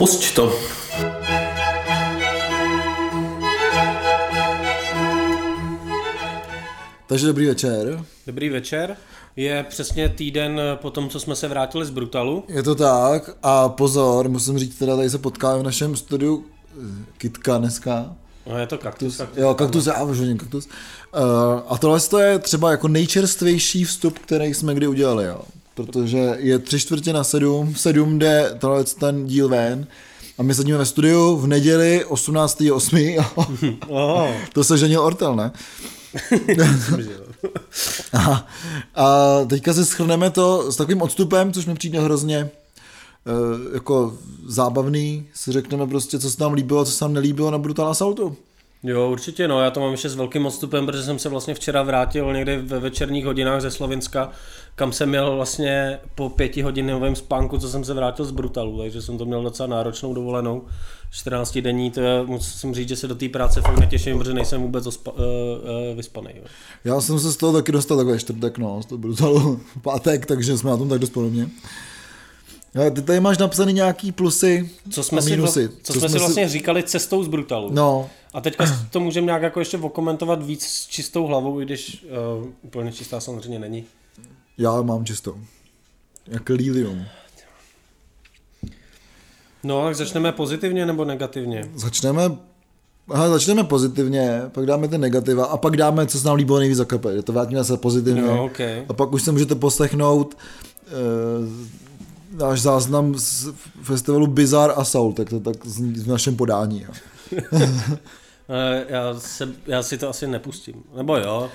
[0.00, 0.52] Pusť to.
[7.06, 8.04] Takže dobrý večer.
[8.26, 8.96] Dobrý večer.
[9.36, 12.44] Je přesně týden po tom, co jsme se vrátili z Brutalu.
[12.48, 17.04] Je to tak a pozor, musím říct, teda tady se potkáme v našem studiu eh,
[17.18, 18.16] Kitka dneska.
[18.46, 19.16] No je to kaktus.
[19.16, 20.66] kaktus jo, kaktus, já už kaktus.
[20.66, 21.22] Uh,
[21.68, 25.42] a tohle to je třeba jako nejčerstvější vstup, který jsme kdy udělali, jo.
[25.74, 29.86] Protože je tři čtvrtě na sedm, v sedm jde tohle ten díl ven.
[30.38, 33.24] A my sedíme ve studiu v neděli 18.8.
[33.88, 34.28] oh.
[34.52, 35.52] to se ženil Ortel, ne?
[38.12, 38.46] a,
[38.94, 42.50] a teďka se schrneme to s takovým odstupem, což mi přijde hrozně e,
[43.74, 47.88] jako zábavný, si řekneme prostě, co se nám líbilo, co se nám nelíbilo na Brutal
[47.88, 48.36] Assaultu.
[48.82, 51.82] Jo, určitě, no, já to mám ještě s velkým odstupem, protože jsem se vlastně včera
[51.82, 54.30] vrátil někdy ve večerních hodinách ze Slovenska,
[54.74, 59.02] kam jsem měl vlastně po pěti hodinovém spánku, co jsem se vrátil z Brutalu, takže
[59.02, 60.62] jsem to měl docela náročnou dovolenou,
[61.10, 64.62] 14 denní, to je, musím říct, že se do té práce fakt netěším, protože nejsem
[64.62, 66.30] vůbec ospa, uh, uh, vyspaný.
[66.34, 66.42] Jo.
[66.84, 70.58] Já jsem se z toho taky dostal takhle čtvrtek, no, z toho Brutalu pátek, takže
[70.58, 71.48] jsme na tom tak dost podobně.
[72.94, 75.68] Ty tady máš napsaný nějaký plusy co jsme a mínusy.
[75.68, 76.52] Si, co, co jsme, jsme si vlastně si...
[76.52, 77.70] říkali cestou z Brutalu.
[77.72, 78.10] No.
[78.32, 82.06] A teďka to můžeme nějak jako ještě okomentovat víc s čistou hlavou, i když
[82.40, 83.84] uh, úplně čistá samozřejmě není.
[84.58, 85.40] Já mám čistou.
[86.26, 87.04] Jak lilium.
[89.62, 91.70] No, tak začneme pozitivně nebo negativně?
[91.74, 92.22] Začneme
[93.10, 96.78] Aha, začneme pozitivně, pak dáme ty negativa a pak dáme, co se nám líbilo nejvíc
[96.78, 97.22] za kape.
[97.22, 98.22] To vrátíme se pozitivně.
[98.22, 98.84] No, okay.
[98.88, 103.48] A pak už se můžete poslechnout uh, náš záznam z
[103.82, 106.86] festivalu Bizarre Assault, tak to tak v našem podání.
[108.50, 110.82] Eh, já, se, já si to asi nepustím.
[110.96, 111.50] Nebo jo.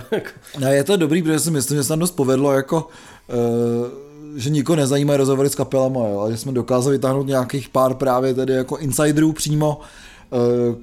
[0.58, 2.88] ne, je to dobrý, protože si myslím, že se nám dost povedlo jako
[3.28, 7.94] uh, že nikoho nezajímají rozhovory s kapelama, jo, a že jsme dokázali vytáhnout nějakých pár
[7.94, 10.15] právě tedy jako insiderů přímo, Eh,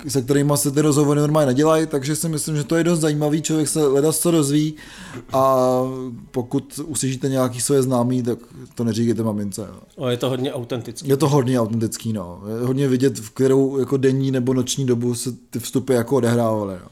[0.07, 3.41] se kterými se ty rozhovory normálně nedělají, takže si myslím, že to je dost zajímavý,
[3.41, 4.73] člověk se leda co dozví
[5.33, 5.65] a
[6.31, 8.39] pokud uslyšíte nějaký své známý, tak
[8.75, 9.67] to neříkejte mamince.
[9.95, 11.09] O, je to hodně autentický.
[11.09, 12.41] Je to hodně autentický, no.
[12.59, 16.75] Je hodně vidět, v kterou jako denní nebo noční dobu se ty vstupy jako odehrávaly.
[16.83, 16.89] No.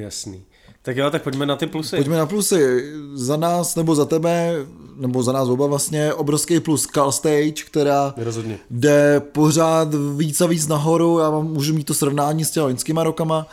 [0.00, 0.42] Jasný.
[0.82, 1.96] Tak jo, tak pojďme na ty plusy.
[1.96, 2.92] Pojďme na plusy.
[3.14, 4.54] Za nás nebo za tebe,
[4.96, 8.58] nebo za nás oba vlastně, obrovský plus Call Stage, která Rozhodně.
[8.70, 11.18] jde pořád víc a víc nahoru.
[11.18, 13.46] Já mám, můžu mít to srovnání s těmi loňskýma rokama.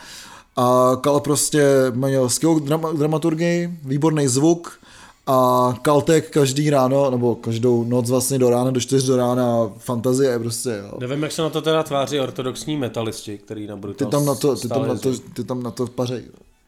[0.56, 2.58] A Kal prostě měl skvělou
[2.96, 4.78] dramaturgii, výborný zvuk
[5.26, 10.38] a Kaltek každý ráno, nebo každou noc vlastně do rána, do čtyř do rána, fantazie
[10.38, 10.70] prostě.
[10.70, 10.98] Jo.
[11.00, 14.34] Nevím, jak se na to teda tváří ortodoxní metalisti, který na Brutal ty tam na
[14.34, 16.22] to, ty tam na to, ty tam na to pařej.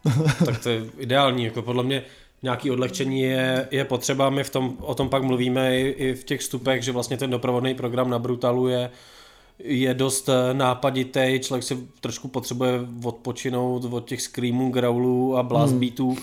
[0.44, 2.02] tak to je ideální, jako podle mě
[2.42, 6.24] nějaký odlehčení je, je potřeba, my v tom, o tom pak mluvíme i, i v
[6.24, 8.90] těch vstupech, že vlastně ten doprovodný program na Brutalu je,
[9.58, 12.72] je dost eh, nápaditý, člověk si trošku potřebuje
[13.04, 15.80] odpočinout od těch screamů, growlů a blast hmm.
[15.80, 16.16] beatů,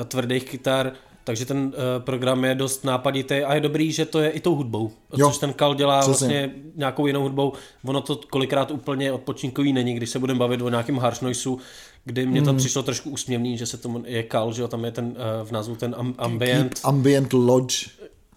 [0.00, 0.92] a tvrdých kytar,
[1.24, 4.54] takže ten uh, program je dost nápaditý a je dobrý, že to je i tou
[4.54, 4.90] hudbou.
[5.16, 5.28] Jo.
[5.28, 6.12] Což ten Kal dělá Přesně.
[6.12, 7.52] vlastně nějakou jinou hudbou.
[7.84, 11.58] Ono to kolikrát úplně odpočinkový není, když se budeme bavit o nějakém harsh noiseu,
[12.04, 12.58] kdy mě to hmm.
[12.58, 15.52] přišlo trošku úsměvný, že se tomu je Kal, že jo, tam je ten uh, v
[15.52, 16.74] názvu ten ambient.
[16.74, 17.86] Keep ambient lodge.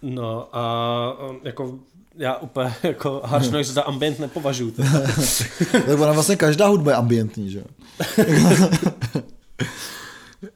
[0.02, 1.80] No a jako
[2.18, 4.72] já úplně jako harsh noise za ambient nepovažuji.
[4.72, 7.64] tak ona vlastně každá hudba je ambientní, že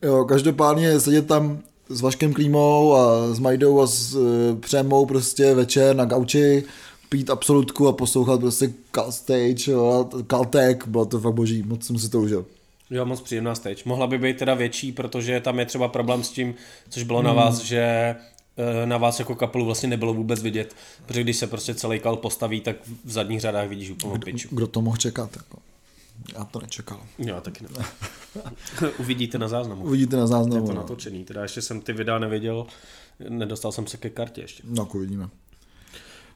[0.01, 0.25] jo.
[0.25, 5.95] každopádně sedět tam s Vaškem Klímou a s Majdou a s uh, Přemou prostě večer
[5.95, 6.63] na gauči,
[7.09, 9.73] pít absolutku a poslouchat prostě Call Stage,
[10.27, 12.45] Caltech, bylo to fakt boží, moc jsem si to užil.
[12.91, 13.83] Jo, moc příjemná stage.
[13.85, 16.55] Mohla by být teda větší, protože tam je třeba problém s tím,
[16.89, 17.27] což bylo hmm.
[17.27, 17.81] na vás, že
[18.57, 20.75] eh, na vás jako kapelu vlastně nebylo vůbec vidět,
[21.05, 22.75] protože když se prostě celý kal postaví, tak
[23.05, 24.47] v zadních řadách vidíš úplnou piču.
[24.51, 25.35] Kdo to mohl čekat?
[25.35, 25.57] Jako?
[26.37, 27.01] Já to nečekal.
[27.17, 27.85] Já taky ne.
[28.99, 29.83] Uvidíte na záznamu.
[29.83, 30.61] Uvidíte na záznamu.
[30.63, 30.81] Je to no.
[30.81, 32.65] natočený, teda ještě jsem ty videa neviděl,
[33.29, 34.63] nedostal jsem se ke kartě ještě.
[34.65, 35.29] No, uvidíme.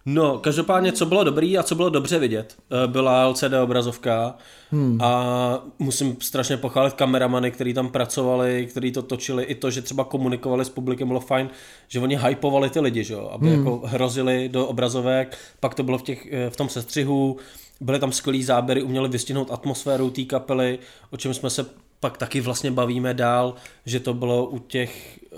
[0.07, 4.35] No, každopádně, co bylo dobrý a co bylo dobře vidět, eh, byla LCD obrazovka
[4.71, 5.01] hmm.
[5.01, 10.03] a musím strašně pochválit kameramany, kteří tam pracovali, kteří to točili, i to, že třeba
[10.03, 11.49] komunikovali s publikem, bylo fajn,
[11.87, 13.15] že oni hypovali ty lidi, že?
[13.31, 13.57] aby hmm.
[13.57, 17.37] jako hrozili do obrazovek, pak to bylo v, těch, eh, v tom sestřihu,
[17.81, 20.79] byly tam skvělý záběry, uměli vystihnout atmosféru té kapely,
[21.11, 21.65] o čem jsme se
[21.99, 23.53] pak taky vlastně bavíme dál,
[23.85, 25.37] že to bylo u těch, eh,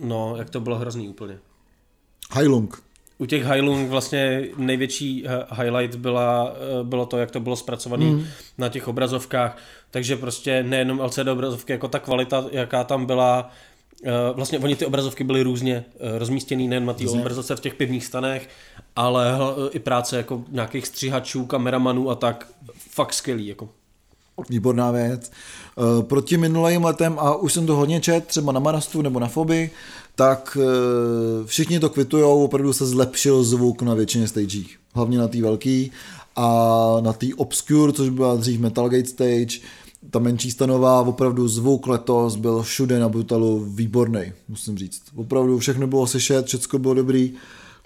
[0.00, 1.38] no, jak to bylo hrozný úplně.
[2.32, 2.85] Heilung
[3.18, 8.26] u těch Heilung vlastně největší highlight byla, eh, bylo to, jak to bylo zpracované mm.
[8.58, 9.58] na těch obrazovkách,
[9.90, 13.50] takže prostě nejenom LCD obrazovky, jako ta kvalita, jaká tam byla,
[14.04, 17.74] eh, vlastně oni ty obrazovky byly různě eh, rozmístěné nejen na té obrazovce v těch
[17.74, 18.48] pivních stanech,
[18.96, 19.38] ale
[19.70, 22.48] i práce jako nějakých střihačů, kameramanů a tak,
[22.90, 23.68] fakt skvělý, jako.
[24.48, 25.30] Výborná věc.
[25.30, 29.28] Eh, proti minulým letem, a už jsem to hodně čet, třeba na Marastu nebo na
[29.28, 29.70] Foby,
[30.14, 34.66] tak eh, všichni to kvitujou, opravdu se zlepšil zvuk na většině stagech.
[34.94, 35.90] Hlavně na té velký
[36.36, 39.58] a na té Obscure, což byla dřív Metalgate stage,
[40.10, 45.02] ta menší stanová, opravdu zvuk letos byl všude na Brutalu výborný, musím říct.
[45.14, 47.32] Opravdu všechno bylo slyšet, všechno bylo dobrý.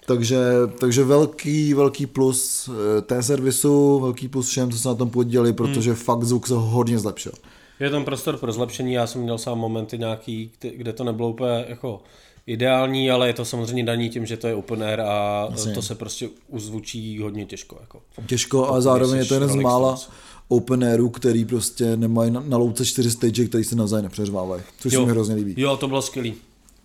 [0.05, 0.37] Takže,
[0.79, 5.53] takže velký, velký plus eh, té servisu, velký plus všem, co se na tom podělali,
[5.53, 5.99] protože hmm.
[5.99, 7.31] fakt zvuk se hodně zlepšil.
[7.79, 11.65] Je tam prostor pro zlepšení, já jsem měl sám momenty nějaký, kde to nebylo úplně
[11.67, 12.01] jako
[12.47, 15.73] ideální, ale je to samozřejmě daní tím, že to je open air a Jasně.
[15.73, 17.77] to se prostě uzvučí hodně těžko.
[17.81, 18.01] Jako.
[18.27, 19.99] Těžko a zároveň je to jeden z mála
[20.47, 24.93] open airů, který prostě nemají na, na louce čtyři stage, který se navzájem nepřeřvávají, což
[24.93, 24.99] jo.
[24.99, 25.53] se mi hrozně líbí.
[25.57, 26.35] Jo, to bylo skvělý.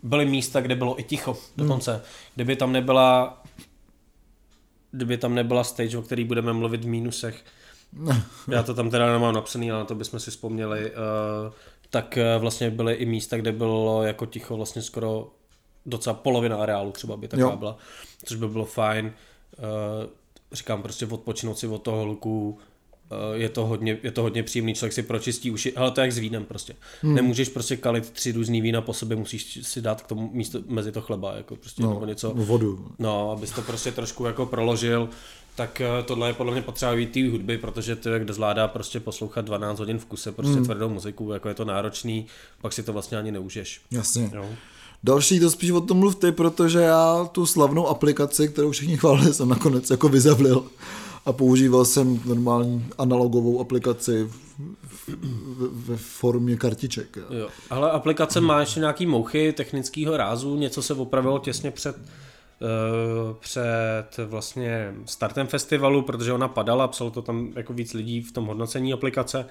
[0.06, 1.92] Byly místa, kde bylo i ticho dokonce.
[1.92, 2.02] Hmm.
[2.34, 3.42] Kdyby tam nebyla
[4.96, 7.44] kdyby tam nebyla stage, o který budeme mluvit v mínusech,
[8.50, 11.52] já to tam teda nemám napsaný, ale na to bychom si vzpomněli, uh,
[11.90, 15.30] tak uh, vlastně byly i místa, kde bylo jako ticho vlastně skoro
[15.86, 17.56] docela polovina areálu třeba by taková jo.
[17.56, 17.76] byla,
[18.24, 19.12] což by bylo fajn.
[19.58, 20.10] Uh,
[20.52, 22.58] říkám prostě odpočinout si od toho hluku,
[23.34, 26.12] je to hodně, je to hodně příjemný, člověk si pročistí uši, ale to je jak
[26.12, 26.74] s vínem prostě.
[27.02, 27.14] Hmm.
[27.14, 30.92] Nemůžeš prostě kalit tři různý vína po sobě, musíš si dát k tomu místo mezi
[30.92, 32.32] to chleba, jako prostě no, nebo něco.
[32.34, 32.88] Vodu.
[32.98, 35.08] No, abys to prostě trošku jako proložil
[35.56, 39.44] tak eh, tohle je podle mě potřeba té hudby, protože ty, kdo zvládá prostě poslouchat
[39.44, 40.64] 12 hodin v kuse prostě hmm.
[40.64, 42.26] tvrdou muziku, jako je to náročný,
[42.62, 43.80] pak si to vlastně ani neužiješ.
[43.90, 44.30] Jasně.
[44.34, 44.46] Jo.
[45.04, 49.34] Další to spíš o tom mluv ty, protože já tu slavnou aplikaci, kterou všichni chválili,
[49.34, 50.64] jsem nakonec jako vyzavlil
[51.26, 54.30] a používal jsem normální analogovou aplikaci
[55.70, 57.18] ve formě kartiček.
[57.30, 57.48] Jo.
[57.70, 61.96] Ale aplikace má ještě nějaký mouchy technického rázu, něco se opravilo těsně před
[62.62, 68.32] Eh, před vlastně startem festivalu, protože ona padala, psalo to tam jako víc lidí v
[68.32, 69.46] tom hodnocení aplikace,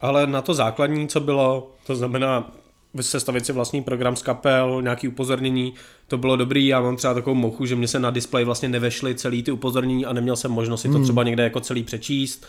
[0.00, 2.52] ale na to základní, co bylo, to znamená
[3.00, 5.74] sestavit si vlastní program z kapel, nějaký upozornění,
[6.08, 9.14] to bylo dobrý, já mám třeba takovou mochu, že mě se na displej vlastně nevešly
[9.14, 11.04] celý ty upozornění a neměl jsem možnost si to hmm.
[11.04, 12.46] třeba někde jako celý přečíst.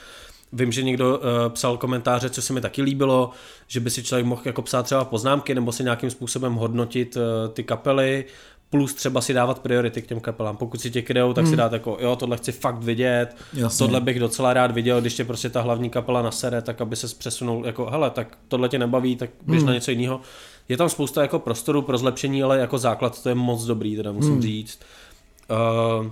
[0.53, 3.29] Vím, že někdo uh, psal komentáře, co se mi taky líbilo,
[3.67, 7.21] že by si člověk mohl jako psát třeba poznámky nebo si nějakým způsobem hodnotit uh,
[7.53, 8.25] ty kapely
[8.69, 10.57] plus třeba si dávat priority k těm kapelám.
[10.57, 11.53] Pokud si tě kryjou, tak hmm.
[11.53, 13.85] si dát jako, jo, tohle chci fakt vidět, Jasně.
[13.85, 17.07] tohle bych docela rád viděl, když tě prostě ta hlavní kapela nasere, tak aby se
[17.17, 19.67] přesunul, jako, hele, tak tohle tě nebaví, tak běž hmm.
[19.67, 20.21] na něco jiného.
[20.69, 24.11] Je tam spousta jako prostoru pro zlepšení, ale jako základ to je moc dobrý, teda
[24.11, 24.41] musím hmm.
[24.41, 24.79] říct.
[26.01, 26.07] Uh,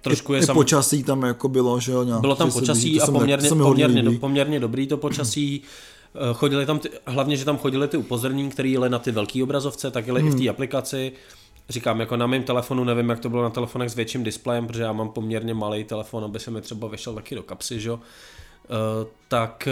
[0.00, 0.56] trošku je I, sam...
[0.56, 2.20] počasí tam jako bylo, že jo?
[2.20, 5.62] Bylo tam počasí a poměrně, poměrně, do, poměrně dobrý to počasí.
[6.14, 9.42] Eh, chodili tam, ty, hlavně, že tam chodili ty upozornění, které jeli na ty velké
[9.42, 10.28] obrazovce, tak jeli hmm.
[10.28, 10.50] i v té hmm.
[10.50, 11.12] aplikaci
[11.68, 14.82] říkám, jako na mém telefonu, nevím, jak to bylo na telefonech s větším displejem, protože
[14.82, 17.92] já mám poměrně malý telefon, aby se mi třeba vyšel taky do kapsy, že?
[17.92, 17.98] Uh,
[19.28, 19.68] tak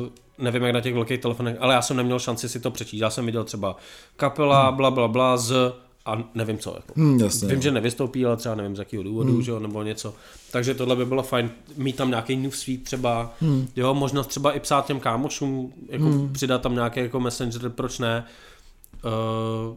[0.00, 0.08] uh,
[0.38, 3.00] nevím, jak na těch velkých telefonech, ale já jsem neměl šanci si to přečíst.
[3.00, 3.76] Já jsem viděl třeba
[4.16, 4.76] kapela, hmm.
[4.76, 5.72] bla, bla, bla, z
[6.06, 6.72] a nevím co.
[6.76, 6.92] Jako.
[6.96, 9.42] Hmm, jasně, Vím, že nevystoupí, ale třeba nevím z jakého důvodu, hmm.
[9.42, 10.14] že jo, nebo něco.
[10.52, 13.68] Takže tohle by bylo fajn, mít tam nějaký newsfeed třeba, hmm.
[13.76, 16.32] jo, možnost třeba i psát těm kámošům, jako hmm.
[16.32, 18.24] přidat tam nějaké jako messenger, proč ne.
[19.04, 19.76] Uh,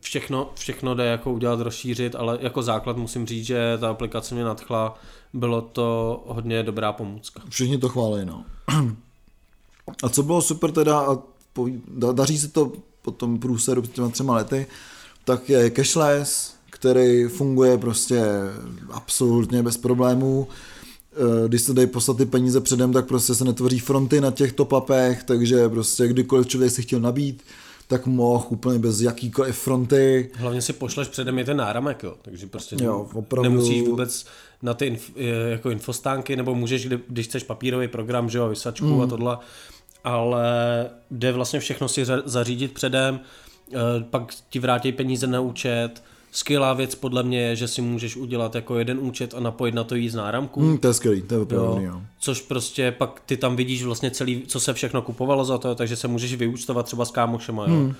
[0.00, 4.44] všechno, všechno jde jako udělat, rozšířit, ale jako základ musím říct, že ta aplikace mě
[4.44, 4.98] nadchla,
[5.32, 7.42] bylo to hodně dobrá pomůcka.
[7.48, 8.44] Všichni to chválí, no.
[10.02, 11.18] A co bylo super teda, a
[12.12, 12.72] daří se to
[13.02, 14.66] po tom průseru před těma třema lety,
[15.24, 18.24] tak je cashless, který funguje prostě
[18.90, 20.48] absolutně bez problémů.
[21.12, 24.52] Eh, když se dají poslat ty peníze předem, tak prostě se netvoří fronty na těch
[24.52, 27.42] top-upech, takže prostě kdykoliv člověk si chtěl nabít,
[27.86, 30.30] tak mohl úplně bez jakýkoliv fronty.
[30.34, 32.14] Hlavně si pošleš předem i ten náramek, jo.
[32.22, 33.50] takže prostě jo, opravdu...
[33.50, 34.26] nemusíš vůbec
[34.62, 35.10] na ty inf,
[35.48, 39.00] jako infostánky, nebo můžeš, když chceš papírový program, že jo, vysačku mm.
[39.00, 39.38] a tohle,
[40.04, 40.46] ale
[41.10, 43.20] jde vlastně všechno si zařídit předem,
[43.72, 43.76] eh,
[44.10, 46.02] pak ti vrátí peníze na účet,
[46.36, 49.84] skvělá věc podle mě je, že si můžeš udělat jako jeden účet a napojit na
[49.84, 50.60] to jí z náramku.
[50.60, 51.80] Hmm, to je skvělý, to je opravdu, jo.
[51.82, 52.02] jo.
[52.18, 55.96] Což prostě pak ty tam vidíš vlastně celý, co se všechno kupovalo za to, takže
[55.96, 57.74] se můžeš vyúčtovat třeba s kámošema, jo.
[57.74, 57.86] Hmm.
[57.86, 57.94] Uh,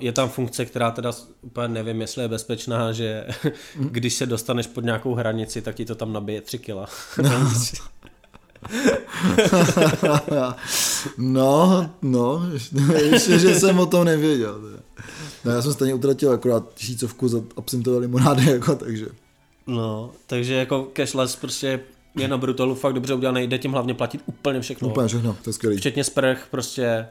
[0.00, 1.12] je tam funkce, která teda
[1.42, 3.26] úplně nevím, jestli je bezpečná, že
[3.76, 3.88] hmm.
[3.90, 6.86] když se dostaneš pod nějakou hranici, tak ti to tam nabije 3 kila.
[11.18, 12.42] no, no,
[12.94, 14.60] ještě, že jsem o tom nevěděl.
[15.44, 19.06] No já jsem stejně utratil akorát tisícovku za absintové limonády, jako, takže.
[19.66, 21.80] No, takže jako cashless prostě
[22.16, 24.88] je na Brutalu fakt dobře udělaný, jde tím hlavně platit úplně všechno.
[24.88, 25.76] Úplně všechno, to je skvělý.
[25.76, 27.06] Včetně sprch, prostě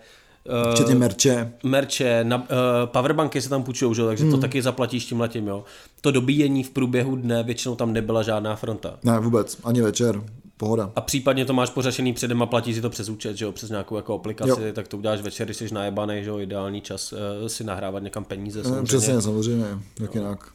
[0.67, 1.53] Uh, Včetně merče.
[1.63, 2.45] Merče, na, uh,
[2.85, 4.05] powerbanky se tam půjčují, že?
[4.05, 4.33] takže hmm.
[4.33, 5.63] to taky zaplatíš tím letím, jo.
[6.01, 8.99] To dobíjení v průběhu dne, většinou tam nebyla žádná fronta.
[9.03, 10.21] Ne, vůbec, ani večer,
[10.57, 10.91] pohoda.
[10.95, 13.69] A případně to máš pořešený předem a platíš si to přes účet, že jo, přes
[13.69, 14.73] nějakou jako aplikaci, jo.
[14.73, 18.23] tak to uděláš večer, když jsi najebaný, že jo, ideální čas uh, si nahrávat někam
[18.23, 18.63] peníze.
[18.63, 18.83] Samozřejmě.
[18.83, 19.65] Přesně, samozřejmě,
[19.99, 20.53] jak jinak.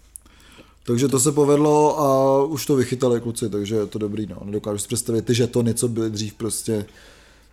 [0.87, 4.37] Takže to se povedlo a už to vychytali kluci, takže je to dobrý, no.
[4.45, 6.87] Nedokážu si představit ty žetony, co byly dřív prostě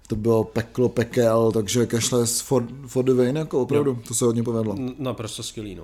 [0.08, 3.98] to bylo peklo, pekel, takže Cashless for, for the win, jako opravdu, jo.
[4.08, 4.76] to se hodně povedlo.
[5.00, 5.84] Naprosto skvělý, no.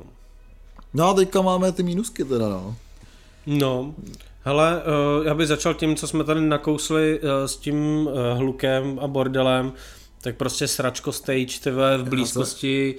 [0.94, 2.75] No a teďka máme ty mínusky teda, no.
[3.46, 3.94] No,
[4.43, 4.81] hele,
[5.19, 9.07] uh, já bych začal tím, co jsme tady nakousli uh, s tím uh, hlukem a
[9.07, 9.74] bordelem,
[10.21, 12.95] tak prostě sračko stage TV v blízkosti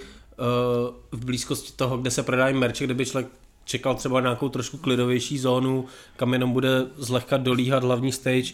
[1.13, 3.33] v blízkosti toho, kde se prodají merče, kde by člověk
[3.65, 5.85] čekal třeba nějakou trošku klidovější zónu,
[6.17, 8.53] kam jenom bude zlehka dolíhat hlavní stage,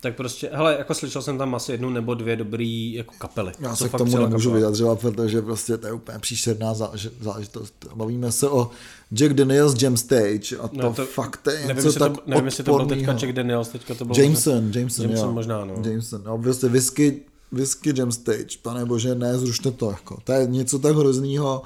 [0.00, 3.52] tak prostě, hele, jako slyšel jsem tam asi jednu nebo dvě dobrý jako kapely.
[3.60, 4.56] Já se k tomu nemůžu kapela.
[4.56, 6.74] vyjadřovat, protože prostě to je úplně příšerná
[7.20, 7.74] záležitost.
[7.94, 8.70] Bavíme se o
[9.14, 12.44] Jack Daniels Jam Stage a to, no to fakt je nevím, něco tak to, Nevím,
[12.44, 15.32] jestli to byl teďka Jack Daniels, teďka to byl Jameson, možná, Jameson, Jameson jo.
[15.34, 15.74] možná, no.
[15.84, 17.20] Jameson, no, prostě whisky,
[17.52, 20.18] whisky Jam Stage, pane bože, ne, zrušte to, jako.
[20.24, 21.62] To je něco tak hroznýho,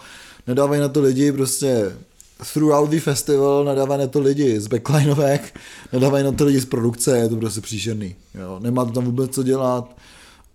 [0.46, 1.96] nedávají na to lidi, prostě
[2.52, 5.60] throughout the festival nadávají na to lidi z backlinovek,
[5.92, 8.14] nadávají na to lidi z produkce, je to prostě příšerný.
[8.34, 8.58] Jo.
[8.60, 9.96] Nemá to tam vůbec co dělat.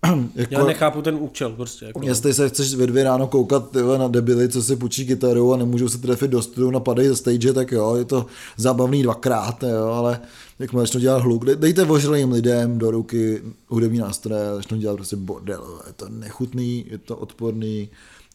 [0.34, 1.84] jako, Já nechápu ten účel prostě.
[1.84, 5.52] Jako jestli se chceš ve dvě ráno koukat tyhle, na debily, co si půjčí kytaru
[5.52, 8.26] a nemůžou se trefit do studiu, napadají ze stage, tak jo, je to
[8.56, 10.20] zábavný dvakrát, jo, ale
[10.58, 15.80] jak začnou dělat hluk, dejte vožralým lidem do ruky hudební nástroje začnou dělat prostě bordel,
[15.86, 17.88] je to nechutný, je to odporný,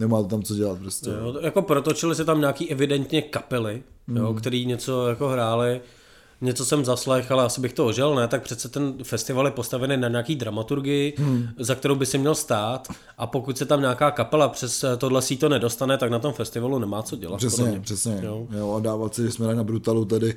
[0.03, 1.09] nemá to tam co dělat prostě.
[1.09, 4.17] Jo, jako protočili se tam nějaký evidentně kapely, mm.
[4.17, 5.81] jo, který něco jako hráli,
[6.41, 9.97] něco jsem zaslech, ale asi bych to ožel, ne, tak přece ten festival je postavený
[9.97, 11.47] na nějaký dramaturgii, hmm.
[11.59, 15.49] za kterou by si měl stát a pokud se tam nějaká kapela přes tohle síto
[15.49, 17.37] nedostane, tak na tom festivalu nemá co dělat.
[17.37, 18.19] Přesně, přesně.
[18.23, 18.47] Jo.
[18.57, 18.73] jo.
[18.73, 20.35] a dávat si, že jsme na Brutalu tady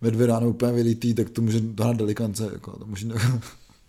[0.00, 2.48] ve dvě ráno úplně vylítý, tak to může hrát delikance.
[2.52, 3.08] Jako, to může...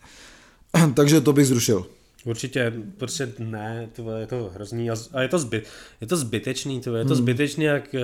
[0.93, 1.85] Takže to bych zrušil.
[2.25, 5.67] Určitě, prostě ne, to je to hrozný a, a je, to zbyt,
[6.01, 7.23] je to zbytečný, to je to hmm.
[7.23, 7.99] zbytečný jak uh,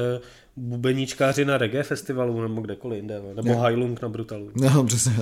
[0.56, 3.68] bubeníčkáři na reggae festivalu nebo kdekoliv jinde, nebo ne.
[3.68, 4.52] Highland na Brutalu.
[4.56, 5.14] No, přesně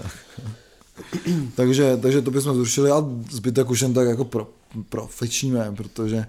[1.56, 4.50] takže, takže to bychom zrušili a zbytek už jen tak jako pro,
[4.90, 6.26] profečíme, protože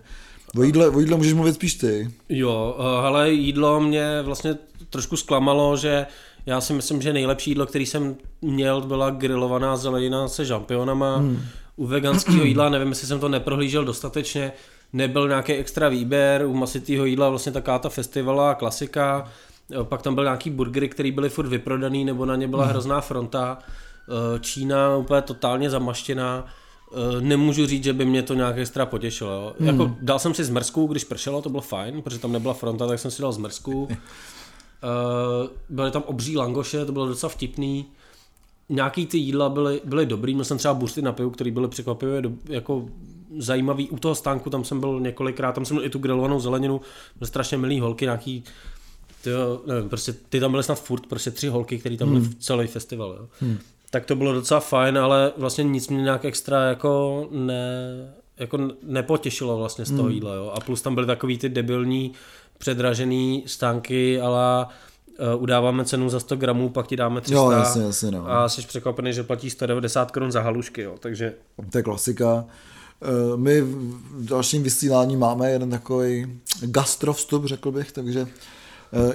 [0.58, 2.10] o jídle, o jídle můžeš mluvit spíš ty.
[2.28, 4.58] Jo, eh, ale jídlo mě vlastně
[4.90, 6.06] trošku zklamalo, že
[6.46, 11.40] já si myslím, že nejlepší jídlo, který jsem měl, byla grilovaná zelenina se žampionama, hmm
[11.76, 14.52] u veganského jídla, nevím, jestli jsem to neprohlížel dostatečně,
[14.92, 19.28] nebyl nějaký extra výběr, u masitého jídla vlastně taká ta festivala, klasika,
[19.82, 22.70] pak tam byl nějaký burgery, které byly furt vyprodaný, nebo na ně byla mhm.
[22.70, 28.58] hrozná fronta, eh, Čína úplně totálně zamaštěná, eh, nemůžu říct, že by mě to nějak
[28.58, 29.54] extra potěšilo.
[29.58, 29.68] Hmm.
[29.68, 32.98] Jako, dal jsem si zmrzku, když pršelo, to bylo fajn, protože tam nebyla fronta, tak
[32.98, 33.88] jsem si dal zmrzku.
[34.84, 37.86] Eh, byly tam obří langoše, to bylo docela vtipný
[38.68, 42.22] nějaký ty jídla byly, byly dobrý, měl jsem třeba bursty na pivu, který byly překvapivě
[42.22, 42.88] do, jako
[43.38, 43.90] zajímavý.
[43.90, 46.80] U toho stánku tam jsem byl několikrát, tam jsem měl i tu grilovanou zeleninu,
[47.18, 48.44] byly strašně milý holky, nějaký
[49.24, 52.30] tyjo, nevím, prostě ty tam byly snad furt, prostě tři holky, které tam byly hmm.
[52.30, 53.16] v celý festival.
[53.20, 53.26] Jo.
[53.40, 53.58] Hmm.
[53.90, 59.58] Tak to bylo docela fajn, ale vlastně nic mě nějak extra jako ne, jako nepotěšilo
[59.58, 60.12] vlastně z toho hmm.
[60.12, 60.34] jídla.
[60.34, 60.52] Jo.
[60.54, 62.12] A plus tam byly takový ty debilní
[62.58, 64.66] předražený stánky, ale
[65.36, 68.30] udáváme cenu za 100 gramů, pak ti dáme 300 jo, jasně, jasně, no.
[68.30, 71.34] a jsi překvapený, že platí 190 korun za halušky, jo, takže...
[71.70, 72.34] To je klasika.
[72.34, 78.28] Uh, my v dalším vysílání máme jeden takový gastrovstup, řekl bych, takže uh,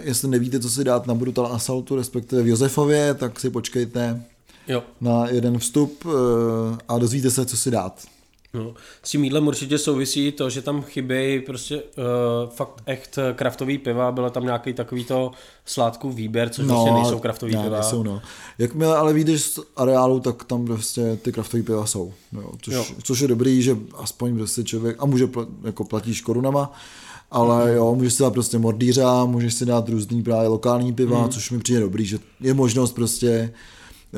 [0.01, 4.23] jestli nevíte, co si dát na Brutal Assaultu, respektive v Josefově, tak si počkejte
[4.67, 4.83] jo.
[5.01, 6.05] na jeden vstup
[6.87, 8.03] a dozvíte se, co si dát.
[8.53, 13.77] No, s tím jídlem určitě souvisí to, že tam chybějí prostě uh, fakt echt kraftový
[13.77, 15.31] piva, bylo tam nějaký takový to
[15.65, 17.79] sládků výběr, což no, vlastně nejsou kraftový ne, piva.
[17.79, 18.21] Nejsou, no.
[18.57, 22.13] Jakmile ale vyjdeš z areálu, tak tam prostě ty kraftový piva jsou.
[22.33, 22.85] Jo, což, jo.
[23.03, 26.73] což, je dobrý, že aspoň prostě člověk, a může plat, jako platíš korunama,
[27.31, 27.77] ale mm.
[27.77, 31.29] jo, můžeš si dát prostě mordýřa, můžeš si dát různý právě lokální piva, mm.
[31.29, 33.53] což mi přijde dobrý, že je možnost prostě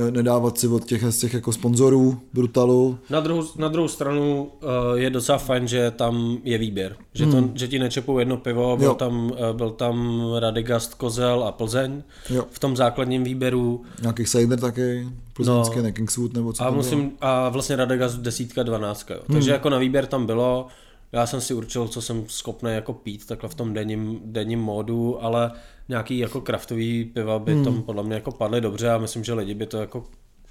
[0.09, 2.97] nedávat si od těch, z těch jako sponzorů Brutalu.
[3.09, 6.95] Na druhou, na druhou stranu uh, je docela fajn, že tam je výběr.
[7.13, 7.51] Že, to, hmm.
[7.53, 12.45] že ti nečepou jedno pivo, byl tam, uh, byl tam Radegast, Kozel a Plzeň jo.
[12.51, 13.81] v tom základním výběru.
[14.01, 15.91] Nějaký Sejder taky, plzeňské, no.
[15.91, 19.13] Kingswood nebo co a, musím, a vlastně Radegast desítka, dvanáctka.
[19.13, 19.21] Jo.
[19.27, 19.53] Takže hmm.
[19.53, 20.67] jako na výběr tam bylo.
[21.11, 25.23] Já jsem si určil, co jsem schopný jako pít takhle v tom denním, denním módu,
[25.23, 25.51] ale
[25.89, 27.63] nějaký jako kraftový piva by hmm.
[27.63, 30.03] tam podle mě jako padly dobře a myslím, že lidi by to jako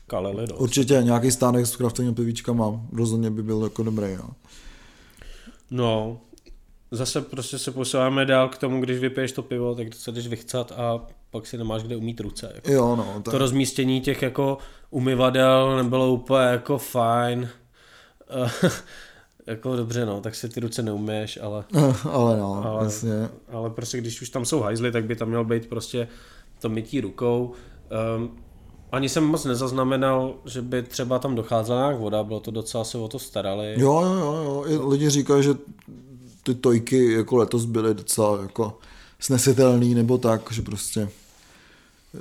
[0.06, 0.60] kalili dost.
[0.60, 4.16] Určitě nějaký stánek s kraftovými pivíčkama rozhodně by byl jako dobrý.
[4.16, 4.30] No.
[5.70, 6.20] No,
[6.90, 10.72] zase prostě se posouváme dál k tomu, když vypiješ to pivo, tak se jdeš vychcat
[10.72, 12.52] a pak si nemáš kde umít ruce.
[12.54, 12.72] Jako.
[12.72, 13.22] Jo, no.
[13.22, 14.58] To rozmístění těch jako
[14.90, 17.48] umyvadel nebylo úplně jako fajn.
[19.50, 21.64] Jako dobře, no, tak si ty ruce neumíš, ale...
[22.10, 23.28] ale no, ale, jasně.
[23.48, 26.08] Ale prostě když už tam jsou hajzly, tak by tam měl být prostě
[26.60, 27.52] to mytí rukou.
[28.16, 28.30] Um,
[28.92, 32.98] ani jsem moc nezaznamenal, že by třeba tam docházela nějak voda, bylo to docela se
[32.98, 33.74] o to starali.
[33.76, 34.64] Jo, jo, jo, jo.
[34.66, 35.54] I lidi říkají, že
[36.42, 38.78] ty tojky jako letos byly docela jako
[39.20, 41.08] snesitelný nebo tak, že prostě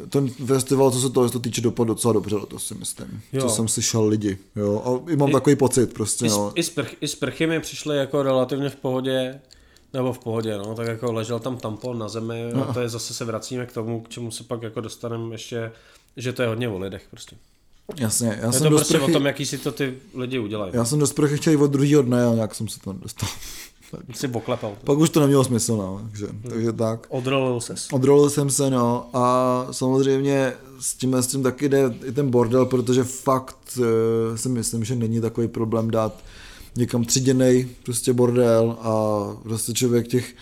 [0.10, 3.22] ten festival, co se toho to týče, dopadl docela dobře, to si myslím.
[3.34, 3.41] Jo.
[3.41, 4.81] Co jsem slyšel lidi, jo.
[4.86, 6.51] A i mám I, takový pocit prostě, i, no.
[6.55, 9.41] I, sprch, I sprchy mi přišly jako relativně v pohodě,
[9.93, 12.69] nebo v pohodě, no, tak jako ležel tam tampon na zemi no.
[12.69, 15.72] a to je zase se vracíme k tomu, k čemu se pak jako dostaneme ještě,
[16.17, 17.36] že to je hodně o lidech prostě.
[17.98, 19.12] Jasně, já je jsem to do prostě sprchy...
[19.12, 20.72] o tom, jaký si to ty lidi udělají.
[20.75, 23.29] Já jsem do sprchy chtěl od druhého dne, ale nějak jsem se tam dostal.
[24.13, 24.74] Jsi boklepal.
[24.84, 26.41] Pak už to nemělo smysl, no, takže, hmm.
[26.50, 27.08] takže tak.
[27.10, 27.88] Odrolil ses.
[27.91, 32.65] Odrolil jsem se, no, a samozřejmě s tím, s tím taky jde i ten bordel,
[32.65, 33.86] protože fakt uh,
[34.36, 36.24] si myslím, že není takový problém dát
[36.75, 40.36] někam tříděnej prostě bordel a prostě člověk těch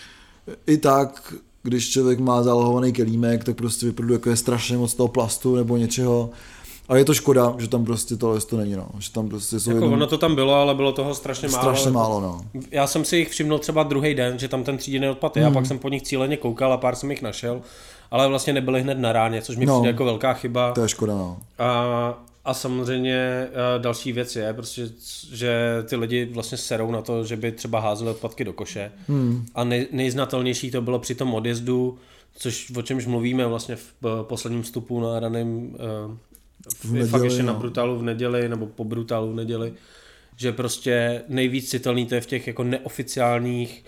[0.67, 5.77] i tak, když člověk má zálohovaný kelímek, tak prostě vyprodukuje strašně moc toho plastu nebo
[5.77, 6.29] něčeho,
[6.87, 8.87] a je to škoda, že tam prostě tohle to není, no.
[8.99, 9.93] Že tam prostě jsou jako jenom...
[9.93, 11.63] ono to tam bylo, ale bylo toho strašně málo.
[11.63, 12.41] Strašně málo, no.
[12.71, 15.51] Já jsem si jich všiml třeba druhý den, že tam ten tříděný odpad je hmm.
[15.51, 17.61] a pak jsem po nich cíleně koukal a pár jsem jich našel,
[18.11, 20.71] ale vlastně nebyly hned na ráně, což mi no, přijde jako velká chyba.
[20.71, 21.37] To je škoda, no.
[21.59, 24.89] A, a samozřejmě další věc je, prostě,
[25.31, 28.91] že ty lidi vlastně serou na to, že by třeba házeli odpadky do koše.
[29.07, 29.45] Hmm.
[29.55, 31.97] A nej, nejznatelnější to bylo při tom odjezdu,
[32.35, 35.75] což o čemž mluvíme vlastně v posledním vstupu na raném
[36.79, 37.53] v neděli, fakt ještě no.
[37.53, 39.73] na brutálu v neděli, nebo po brutálu v neděli,
[40.37, 43.83] že prostě nejvíc citelný to je v těch jako neoficiálních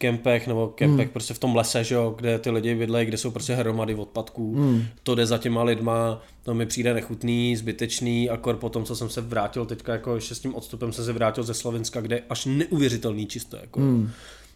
[0.00, 1.12] kempech nebo kempech hmm.
[1.12, 4.54] prostě v tom lese, že jo, kde ty lidi bydlejí, kde jsou prostě hromady odpadků.
[4.54, 4.84] Hmm.
[5.02, 9.08] To jde za těma lidma, to mi přijde nechutný, zbytečný, akor po tom, co jsem
[9.08, 12.22] se vrátil teďka jako ještě s tím odstupem jsem se vrátil ze Slovenska, kde je
[12.30, 13.56] až neuvěřitelný čisto.
[13.56, 13.80] Jako.
[13.80, 14.10] Hmm.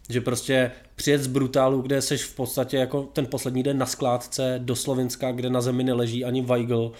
[0.09, 4.59] Že prostě přijet z brutálu, kde seš v podstatě jako ten poslední den na skládce
[4.63, 6.91] do Slovenska, kde na zemi neleží ani Weigl,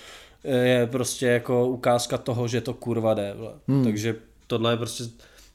[0.46, 3.36] je prostě jako ukázka toho, že to kurva jde.
[3.68, 3.84] Hmm.
[3.84, 4.16] Takže
[4.48, 5.04] tohle je prostě,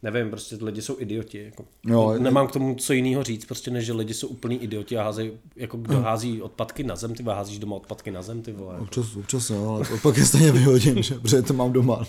[0.03, 1.45] nevím, prostě lidi jsou idioti.
[1.45, 1.65] Jako.
[1.87, 5.05] Jo, Nemám k tomu co jiného říct, prostě než že lidi jsou úplný idioti a
[5.05, 6.05] házejí, jako kdo hmm.
[6.05, 8.79] hází odpadky na zem, ty házíš doma odpadky na zem, ty vole.
[8.79, 12.05] Občas, občas jo, ale pak je stejně vyhodím, že, protože to mám doma.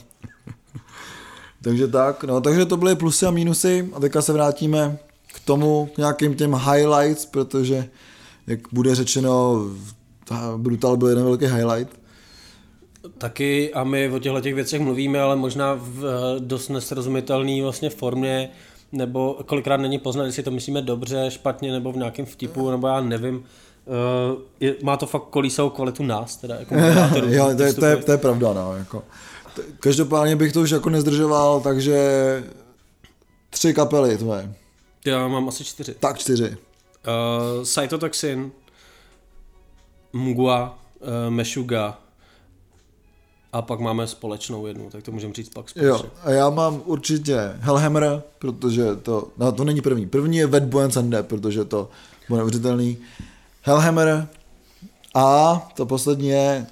[1.63, 5.89] takže tak, no, takže to byly plusy a mínusy a teďka se vrátíme k tomu,
[5.95, 7.89] k nějakým těm highlights, protože
[8.47, 9.65] jak bude řečeno,
[10.57, 12.00] Brutal byl jeden velký highlight,
[13.17, 17.89] Taky a my o těchto těch věcech mluvíme, ale možná v eh, dost nesrozumitelné vlastně
[17.89, 18.49] formě,
[18.91, 23.01] nebo kolikrát není poznat, jestli to myslíme dobře, špatně, nebo v nějakém vtipu, nebo já
[23.01, 23.43] nevím.
[23.85, 26.75] Uh, je, má to fakt kolísavou kvalitu nás, teda jako
[27.27, 29.03] jo, to, je, to, je, to je pravda, no, jako.
[29.79, 32.03] Každopádně bych to už jako nezdržoval, takže
[33.49, 34.53] tři kapely tvoje.
[35.05, 35.95] Já mám asi čtyři.
[35.99, 36.49] Tak čtyři.
[36.49, 38.51] Uh, Cytotoxin,
[40.13, 41.97] Mgua, uh, Meshuga,
[43.53, 45.89] a pak máme společnou jednu, tak to můžeme říct pak společně.
[45.89, 50.07] Jo, a já mám určitě Hellhammer, protože to, no to není první.
[50.07, 51.89] První je Wet Boy and protože to
[52.29, 52.97] bude neuvěřitelný.
[53.61, 54.27] Hellhammer
[55.15, 56.67] a to poslední je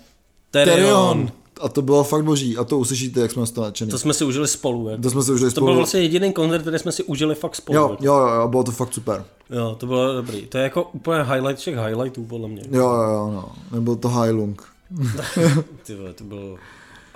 [0.51, 1.31] Terion.
[1.61, 2.57] A to bylo fakt boží.
[2.57, 3.91] A to uslyšíte, jak jsme z toho nadšený.
[3.91, 4.89] To jsme si užili spolu.
[4.89, 5.01] Jak?
[5.01, 5.65] To jsme si užili spolu.
[5.65, 7.77] To byl vlastně jediný koncert, který jsme si užili fakt spolu.
[7.77, 9.25] Jo, jo, jo, bylo to fakt super.
[9.49, 10.47] Jo, to bylo dobrý.
[10.47, 12.61] To je jako úplně highlight všech highlightů, podle mě.
[12.71, 13.51] Jo, jo, jo, no.
[13.71, 14.63] Nebyl to Highlung.
[15.83, 16.57] Ty vole, to byl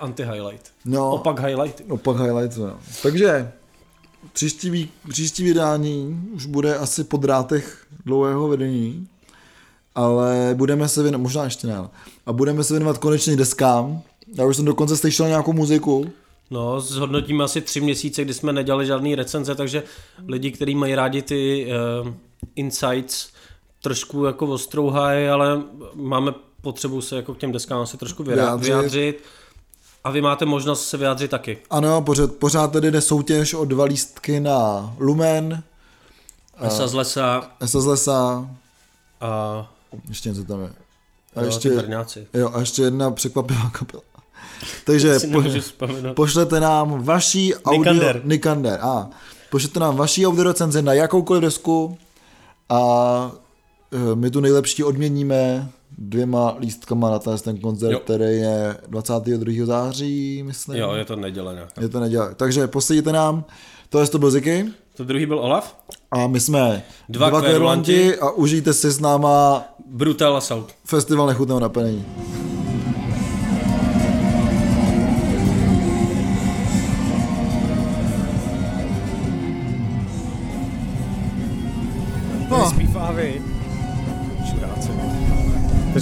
[0.00, 0.72] anti-highlight.
[0.84, 1.82] No, opak highlight.
[1.88, 2.78] Opak highlight, no.
[3.02, 3.52] Takže
[4.32, 9.08] příští, příští vydání už bude asi po drátech dlouhého vedení,
[9.94, 11.88] ale budeme se věnovat, možná ještě ne,
[12.26, 14.02] a budeme se věnovat konečně deskám.
[14.34, 16.12] Já už jsem dokonce slyšel nějakou muziku.
[16.50, 19.82] No, zhodnotíme asi tři měsíce, kdy jsme nedělali žádný recenze, takže
[20.28, 21.66] lidi, kteří mají rádi ty
[22.02, 22.12] uh,
[22.56, 23.28] insights,
[23.82, 25.62] trošku jako ostrouhají, ale
[25.94, 26.32] máme
[26.64, 28.66] potřebu se jako k těm deskám asi trošku vyjádřit.
[28.66, 29.24] vyjádřit.
[30.04, 31.58] A vy máte možnost se vyjádřit taky.
[31.70, 35.62] Ano, pořád, pořád tedy jde soutěž o dva lístky na Lumen.
[36.66, 37.50] Esa z lesa.
[37.60, 38.48] Esa z lesa.
[39.20, 39.72] A...
[40.08, 40.72] Ještě něco tam je.
[41.36, 41.86] A jo, ještě,
[42.34, 44.02] jo, a ještě jedna překvapivá kapela.
[44.86, 45.18] Takže
[45.78, 47.78] po, pošlete nám vaší audio...
[47.78, 48.20] Nikander.
[48.24, 48.78] Nikander.
[48.82, 49.08] A
[49.50, 51.98] pošlete nám vaší audio recenzi na jakoukoliv desku
[52.68, 53.32] a
[54.14, 57.98] My tu nejlepší odměníme dvěma lístkama na ten, ten koncert, Jo.
[57.98, 59.66] který je 22.
[59.66, 60.76] září, myslím.
[60.78, 61.80] Jo, je to neděle nějaká.
[61.82, 62.34] Je to nedělá.
[62.34, 63.44] Takže posedíte nám,
[63.88, 64.64] to je to byl Ziky
[64.96, 65.76] To druhý byl Olaf?
[66.10, 70.72] a my jsme Dva dva kverulanti a užijte si s náma Brutal Assault.
[70.84, 72.04] festival nechutného naplnění.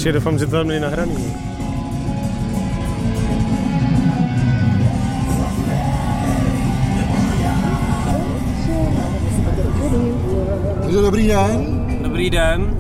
[0.03, 1.35] Takže doufám, že to tam není nahraný.
[10.83, 12.77] takže dobrý den, Dobrý den,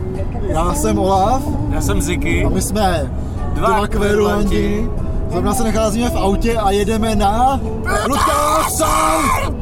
[0.48, 2.44] já jsem Olaf já jsem Ziky.
[2.44, 3.10] a my jsme
[3.54, 4.90] Dva dva kverulanti.
[5.30, 7.60] Zrovna se nacházíme v autě a jedeme na
[8.04, 9.56] Brutal Sound!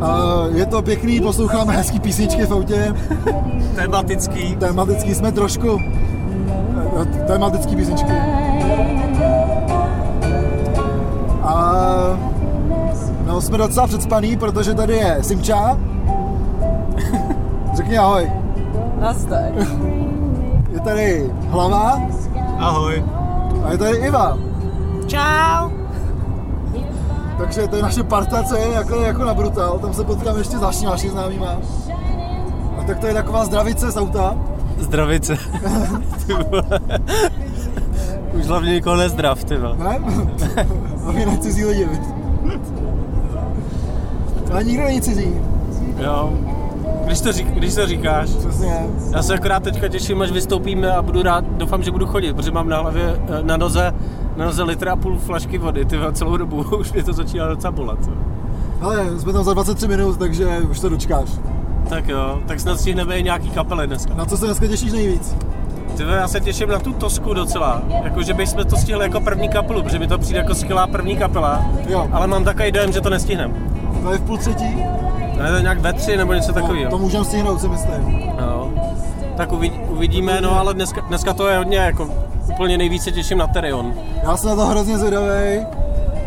[0.00, 2.94] A je to pěkný, posloucháme hezký písničky v autě.
[3.74, 4.56] Tematický.
[4.56, 5.80] Tematický jsme trošku.
[7.26, 8.12] Tematický písničky.
[11.42, 11.74] A
[13.26, 15.78] no, jsme docela předspaný, protože tady je Simča.
[17.76, 18.32] Řekni ahoj.
[19.00, 19.52] Nazdar.
[20.72, 22.00] Je tady Hlava
[22.58, 23.04] Ahoj.
[23.64, 24.38] a je tady Iva.
[25.06, 25.70] Čau.
[27.38, 29.78] Takže to je naše parta, co je jako, jako na Brutal.
[29.78, 31.56] Tam se potkáme ještě s dalšíma naši známýma.
[32.78, 34.36] A tak to je taková zdravice z auta.
[34.78, 35.38] Zdravice.
[38.32, 39.76] Už hlavně nikoho nezdrav, ty vole.
[39.78, 39.98] Ne?
[41.02, 41.88] Hlavně ne cizí lidi?
[44.52, 45.34] Ale nikdo není cizí,
[45.98, 46.32] Jo.
[47.06, 48.30] Když to, řík, když to říkáš.
[48.30, 48.86] přesně.
[49.12, 52.50] Já se akorát teďka těším, až vystoupíme a budu rád, doufám, že budu chodit, protože
[52.50, 53.94] mám na hlavě, eh, na noze,
[54.36, 57.70] na noze litr a půl flašky vody, ty celou dobu, už mě to začíná docela
[57.70, 57.98] bolet.
[58.80, 61.28] Ale jsme tam za 23 minut, takže už to dočkáš.
[61.88, 64.14] Tak jo, tak snad stihneme i nějaký kapely dneska.
[64.14, 65.36] Na co se dneska těšíš nejvíc?
[65.96, 69.20] Ty vole, já se těším na tu Tosku docela, jako že bychom to stihli jako
[69.20, 72.08] první kapelu, protože mi to přijde jako skvělá první kapela, Jo.
[72.12, 73.54] ale mám takový dojem, že to nestihneme.
[74.02, 74.76] To je v půl třetí?
[75.36, 76.90] To je nějak ve tři nebo něco No, takového.
[76.90, 78.20] to můžeme stihnout, si myslím.
[78.40, 78.70] No.
[79.36, 82.08] Tak uvidí, uvidíme, no ale dneska, dneska to je hodně jako
[82.48, 83.94] úplně nejvíce těším na Terion.
[84.22, 85.60] Já jsem na to hrozně zvědavý.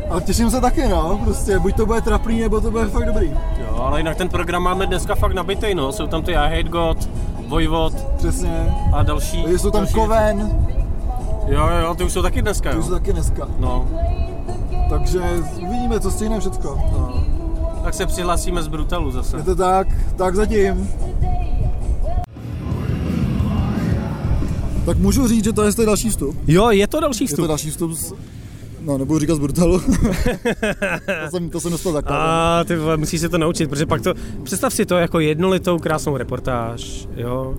[0.09, 1.19] A těším se taky, no.
[1.23, 3.31] Prostě buď to bude trapný, nebo to bude fakt dobrý.
[3.77, 5.91] Jo, ale jinak ten program máme dneska fakt nabitej, no.
[5.91, 7.09] Jsou tam ty I Hate God,
[7.47, 8.73] Vojvod Přesně.
[8.93, 9.43] a další.
[9.43, 10.67] Takže jsou tam další Koven,
[11.47, 13.47] Jo, jo, jo, ty už jsou taky dneska, to už jsou taky dneska.
[13.59, 13.87] No,
[14.89, 15.19] Takže
[15.67, 16.81] uvidíme, co stihneme všecko.
[16.91, 17.23] no.
[17.83, 19.37] Tak se přihlásíme z Brutalu zase.
[19.37, 20.89] Je to tak, tak zatím.
[24.85, 26.35] Tak můžu říct, že to je další vstup.
[26.47, 27.47] Jo, je to další Je to vstup.
[27.47, 28.13] další vstup z...
[28.87, 29.79] No, nebudu říkat z Brutalu.
[31.23, 32.21] to, jsem, to jsem dostal zakázat.
[32.21, 36.17] A ty musíš se to naučit, protože pak to, představ si to jako jednolitou krásnou
[36.17, 37.55] reportáž, jo.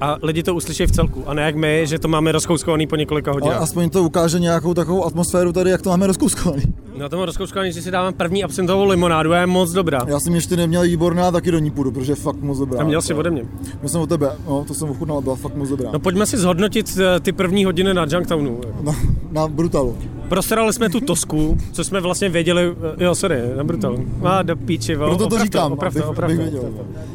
[0.00, 2.96] A lidi to uslyší v celku, a ne jak my, že to máme rozkouskovaný po
[2.96, 3.62] několika Ale hodinách.
[3.62, 6.62] aspoň to ukáže nějakou takovou atmosféru tady, jak to máme rozkouskovaný.
[6.98, 10.00] Na tom rozkouskovaný, že si dáme první absentovou limonádu, a je moc dobrá.
[10.06, 12.80] Já jsem ještě neměl výborná, taky do ní půjdu, protože je fakt moc dobrá.
[12.80, 13.44] A měl si ode mě.
[13.82, 15.90] Já jsem od tebe, no, to jsem ochutnal, byla fakt moc dobrá.
[15.92, 18.60] No pojďme si zhodnotit eh, ty první hodiny na Junktownu.
[18.82, 18.92] Na,
[19.30, 19.96] na Brutalu.
[20.32, 24.04] Prostarali jsme tu Tosku, co jsme vlastně věděli, eh, jo sorry, na Brutalu.
[24.24, 26.62] A do píči, Proto to oprav říkám, oprav abych- to, oprav abych věděl.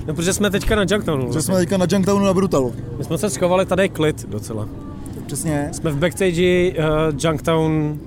[0.07, 1.33] No protože jsme teďka na Junktownu.
[1.33, 2.73] Že jsme teďka na Junktownu na Brutalu.
[2.97, 4.67] My jsme se schovali, tady je klid docela.
[5.25, 5.69] Přesně.
[5.71, 6.75] Jsme v backstage uh,
[7.19, 7.99] Junktown,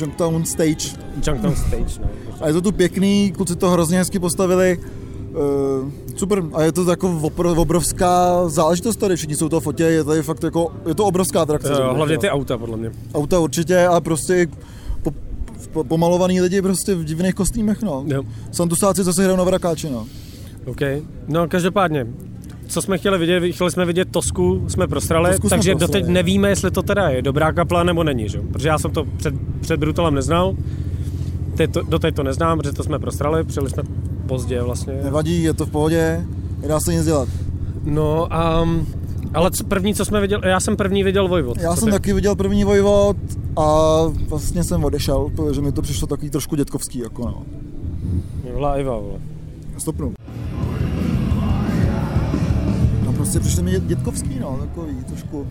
[0.00, 0.96] Junktown Stage.
[1.26, 2.08] Junktown stage, no.
[2.40, 4.78] A je to tu pěkný, kluci to hrozně hezky postavili.
[5.30, 10.04] Uh, super, a je to jako opr- obrovská záležitost tady, všichni jsou to fotě, je
[10.04, 11.72] tady fakt jako, je to obrovská atrakce.
[11.72, 12.92] Jo, bych, hlavně ty auta, podle mě.
[13.14, 14.46] Auta určitě a prostě
[15.02, 15.10] po,
[15.72, 18.04] po, pomalovaný lidi prostě v divných kostýmech, no.
[18.06, 18.22] Jo.
[18.52, 20.06] Santusáci zase hrajou na Vrakáči, no.
[20.66, 20.80] OK.
[21.28, 22.06] No každopádně,
[22.68, 26.02] co jsme chtěli vidět, chtěli jsme vidět Tosku, jsme prostrali, Tosku jsme takže prostrali.
[26.02, 28.38] doteď nevíme, jestli to teda je dobrá kapela nebo není, že?
[28.38, 28.44] jo?
[28.52, 30.54] Protože já jsem to před, před Brutalem neznal,
[31.56, 33.82] Teď to, doteď to neznám, protože to jsme prostrali, přijeli jsme
[34.30, 35.00] pozdě vlastně.
[35.04, 36.26] Nevadí, je to v pohodě,
[36.62, 37.28] nedá se nic dělat.
[37.84, 38.68] No a
[39.34, 41.58] ale co, první, co jsme viděli, já jsem první viděl Vojvod.
[41.58, 41.92] Já jsem ty?
[41.92, 43.16] taky viděl první Vojvod
[43.56, 43.96] a
[44.28, 47.42] vlastně jsem odešel, protože mi to přišlo takový trošku dětkovský, jako no.
[48.54, 49.18] Vla Iva, vole.
[49.78, 50.12] Stopnu.
[53.04, 55.46] No prostě přišlo mi dět- dětkovský, no, takový trošku.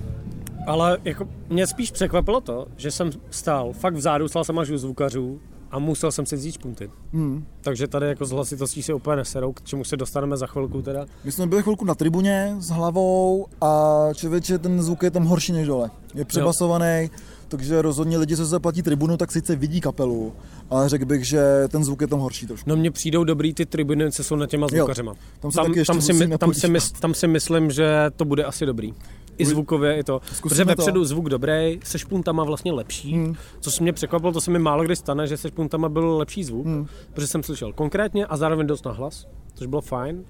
[0.68, 4.78] Ale jako mě spíš překvapilo to, že jsem stál fakt vzadu, stál jsem až u
[4.78, 5.39] zvukařů
[5.72, 6.90] a musel jsem si vzít špunty.
[7.14, 7.46] Hmm.
[7.62, 11.06] Takže tady jako z hlasitostí se úplně neserou, k čemu se dostaneme za chvilku teda.
[11.24, 15.52] My jsme byli chvilku na tribuně s hlavou a člověče, ten zvuk je tam horší
[15.52, 15.92] než dole.
[16.16, 17.10] Je přebasovaný,
[17.48, 20.34] takže rozhodně lidi, co se zaplatí tribunu, tak sice vidí kapelu,
[20.70, 22.70] ale řekl bych, že ten zvuk je tam horší trošku.
[22.70, 25.14] No mně přijdou dobrý ty tribuny, co jsou na těma zvukařema.
[25.40, 26.68] Tam se Tam, tam, si, my- tam, si,
[27.00, 28.94] tam si myslím, že to bude asi dobrý.
[29.39, 30.21] I zvukově, i to.
[30.25, 31.06] Zkusíme Protože vepředu to.
[31.06, 33.13] zvuk dobrý, se špuntama vlastně lepší.
[33.13, 33.36] Hmm.
[33.60, 36.43] Co se mě překvapilo, to se mi málo kdy stane, že se špuntama byl lepší
[36.43, 36.88] zvuk, Hmm.
[37.13, 40.23] protože jsem slyšel konkrétně a zároveň dost na hlas, což bylo fajn.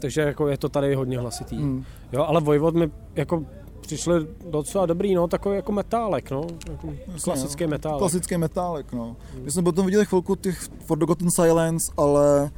[0.00, 1.56] Takže jako je to tady hodně hlasitý.
[1.56, 1.84] Hmm.
[2.12, 3.44] Jo, ale Vojvod mi jako
[3.80, 6.92] přišli docela dobrý, no, takový jako metálek, no, jako
[7.24, 7.70] klasický no.
[7.70, 7.98] metálek.
[7.98, 9.16] Klasický metálek, no.
[9.42, 12.50] My jsme potom viděli chvilku těch Forgotten Silence, ale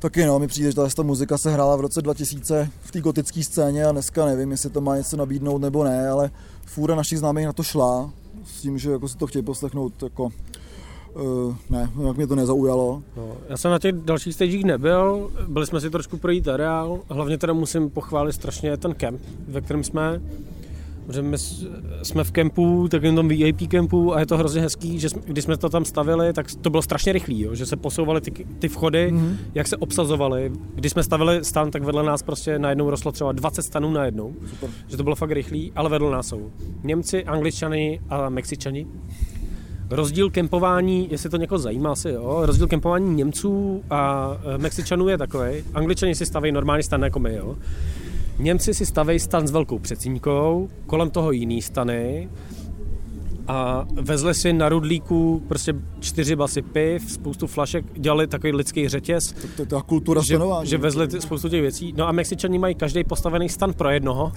[0.00, 3.44] taky no, mi přijde, že ta muzika se hrála v roce 2000 v té gotické
[3.44, 6.30] scéně a dneska nevím, jestli to má něco nabídnout nebo ne, ale
[6.66, 8.10] fůra našich známých na to šla
[8.44, 10.28] s tím, že jako si to chtějí poslechnout jako
[11.14, 13.02] Uh, ne, jak mě to nezaujalo.
[13.16, 17.38] No, já jsem na těch dalších stagech nebyl, byli jsme si trošku projít areál, hlavně
[17.38, 20.20] teda musím pochválit strašně ten kemp, ve kterém jsme,
[21.12, 21.36] že my
[22.02, 25.44] jsme v kempu, takovém tom VIP kempu a je to hrozně hezký, že jsme, když
[25.44, 28.68] jsme to tam stavili, tak to bylo strašně rychlý, jo, že se posouvaly ty, ty
[28.68, 29.26] vchody, Mhm.
[29.26, 29.36] mm-hmm.
[29.54, 30.52] jak se obsazovaly.
[30.74, 34.70] Když jsme stavili stan, tak vedle nás prostě najednou rostlo třeba 20 stanů najednou, Super.
[34.88, 36.50] že to bylo fakt rychlý, ale vedle nás jsou
[36.84, 38.86] Němci, Angličani a Mexičani.
[39.90, 45.18] Rozdíl kempování, jestli to někoho zajímá, asi jo, rozdíl kempování Němců a e, Mexičanů je
[45.18, 45.50] takový.
[45.74, 47.56] Angličani si staví normální stan jako my, jo.
[48.42, 52.28] Němci si staví stan s velkou přecínkou, kolem toho jiný stany
[53.48, 59.32] a vezli si na rudlíku prostě čtyři basy piv, spoustu flašek, dělali takový lidský řetěz,
[59.32, 60.68] To, to je ta kultura že, stanování.
[60.68, 61.94] že vezli ty, spoustu těch věcí.
[61.96, 64.32] No a Mexičani mají každý postavený stan pro jednoho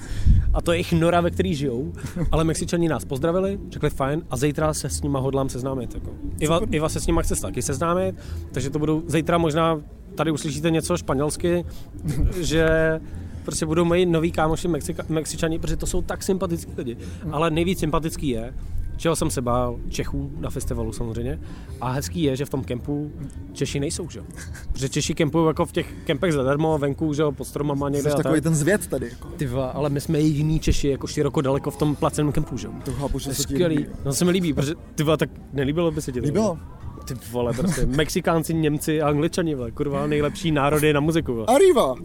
[0.54, 1.94] a to je jejich nora, ve který žijou.
[2.32, 5.94] Ale Mexičani nás pozdravili, řekli fajn a zítra se s nima hodlám seznámit.
[5.94, 6.12] Jako.
[6.39, 8.16] Iva, Iva se s nima chce taky seznámit,
[8.52, 9.82] takže to budou, zítra možná
[10.16, 11.66] tady uslyšíte něco španělsky,
[12.42, 13.00] že
[13.45, 16.97] prostě budou moji noví kámoši Mexika, Mexičani, protože to jsou tak sympatický lidi.
[17.32, 18.53] Ale nejvíc sympatický je,
[18.97, 21.39] čeho jsem se bál, Čechů na festivalu samozřejmě.
[21.82, 23.12] A hezký je, že v tom kempu
[23.53, 24.25] Češi nejsou, že jo?
[24.71, 28.17] Protože Češi kempují jako v těch kempech zadarmo, venku, že pod stromama někde Jsi a
[28.17, 28.43] takový tak.
[28.43, 29.10] ten zvěd tady.
[29.10, 29.27] Jako.
[29.27, 32.67] Ty vole, ale my jsme jediný Češi jako široko daleko v tom placeném kempu, že
[32.67, 32.73] jo?
[32.86, 33.86] To chápu, že se ti líbí.
[34.06, 36.25] No se mi líbí, protože ty vole, tak nelíbilo by se ti to?
[36.25, 36.58] Líbilo.
[37.06, 41.45] Ty vole, prostě Mexikánci, Němci a Angličani, vole, kurva, nejlepší národy na muziku, vole.
[41.47, 41.95] Arriva!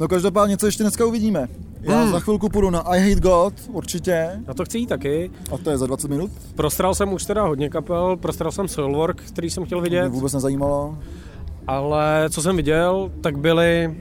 [0.00, 1.48] No každopádně, co ještě dneska uvidíme?
[1.80, 2.12] Já Hmm.
[2.12, 5.30] za chvilku půjdu na I Hate God, určitě, Na to chci jít taky.
[5.54, 6.30] a to je za 20 minut.
[6.54, 10.32] Prostral jsem už teda hodně kapel, prostral jsem Soulwork, který jsem chtěl Mě vidět, vůbec
[10.32, 10.98] nezajímalo.
[11.66, 13.94] ale co jsem viděl, tak byly,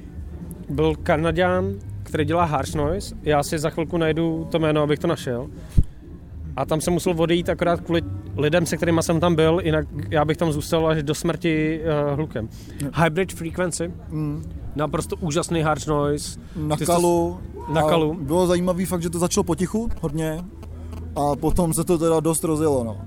[0.70, 1.66] byl Kanaďan,
[2.04, 5.48] který dělá Harsh Noise, já si za chvilku najdu to jméno, abych to našel.
[6.60, 8.02] A tam jsem musel odejít akorát kvůli
[8.38, 12.16] lidem, se kterými jsem tam byl, jinak já bych tam zůstal až do smrti uh,
[12.16, 12.50] hlukem.
[13.04, 14.44] Hybrid Frequency, Mm,
[14.76, 16.40] naprosto úžasný harsh noise.
[16.56, 17.40] na Ty jsi kalu.
[17.74, 18.14] na A kalu.
[18.22, 20.44] Bylo zajímavý fakt, že to začalo potichu hodně
[21.16, 22.98] a potom se to teda dost rozjelo, no.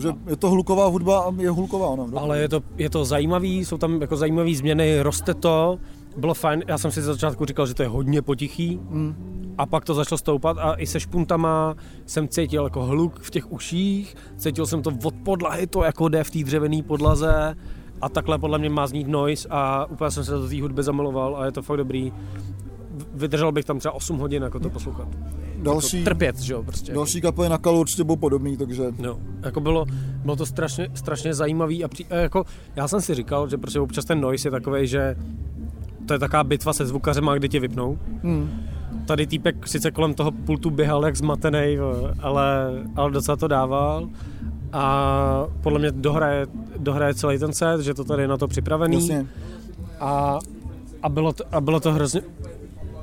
[0.00, 2.08] Že je to hluková hudba a je hluková, no.
[2.16, 5.78] Ale je to, je to zajímavý, jsou tam jako zajímavé změny, roste to,
[6.16, 9.66] bylo fajn, já jsem si ze začátku říkal, že to je hodně potichý Mm, a
[9.66, 11.74] pak to začalo stoupat a i se špuntama
[12.06, 16.24] jsem cítil jako hluk v těch uších, cítil jsem to od podlahy, to jako jde
[16.24, 17.54] v té dřevěné podlaze
[18.00, 21.36] a takhle podle mě má znít noise a úplně jsem se do té hudby zamiloval
[21.36, 22.12] a je to fakt dobrý.
[23.14, 25.08] Vydržel bych tam třeba 8 hodin jako to poslouchat.
[25.62, 26.92] další, Jako trpět, že jo, prostě.
[26.92, 29.84] další kapely na kalu určitě budou podobný, takže No, jako bylo,
[30.24, 32.44] bylo to strašně, strašně zajímavý a, při, a jako,
[32.76, 35.16] já jsem si říkal, že prostě občas ten noise je takový, že
[36.06, 37.98] to je taková bitva se zvukařema, kdy tě vypnou.
[38.22, 38.50] mm,
[39.06, 41.76] Tady týpek sice kolem toho pultu běhal jak zmatený,
[42.20, 44.08] ale, ale docela to dával.
[44.72, 46.46] A podle mě dohraje,
[46.78, 48.94] dohraje celý ten set, že to tady je na to připravený.
[48.96, 49.26] jasně.
[50.00, 50.38] A,
[51.02, 52.20] a, bylo to, a bylo to hrozně,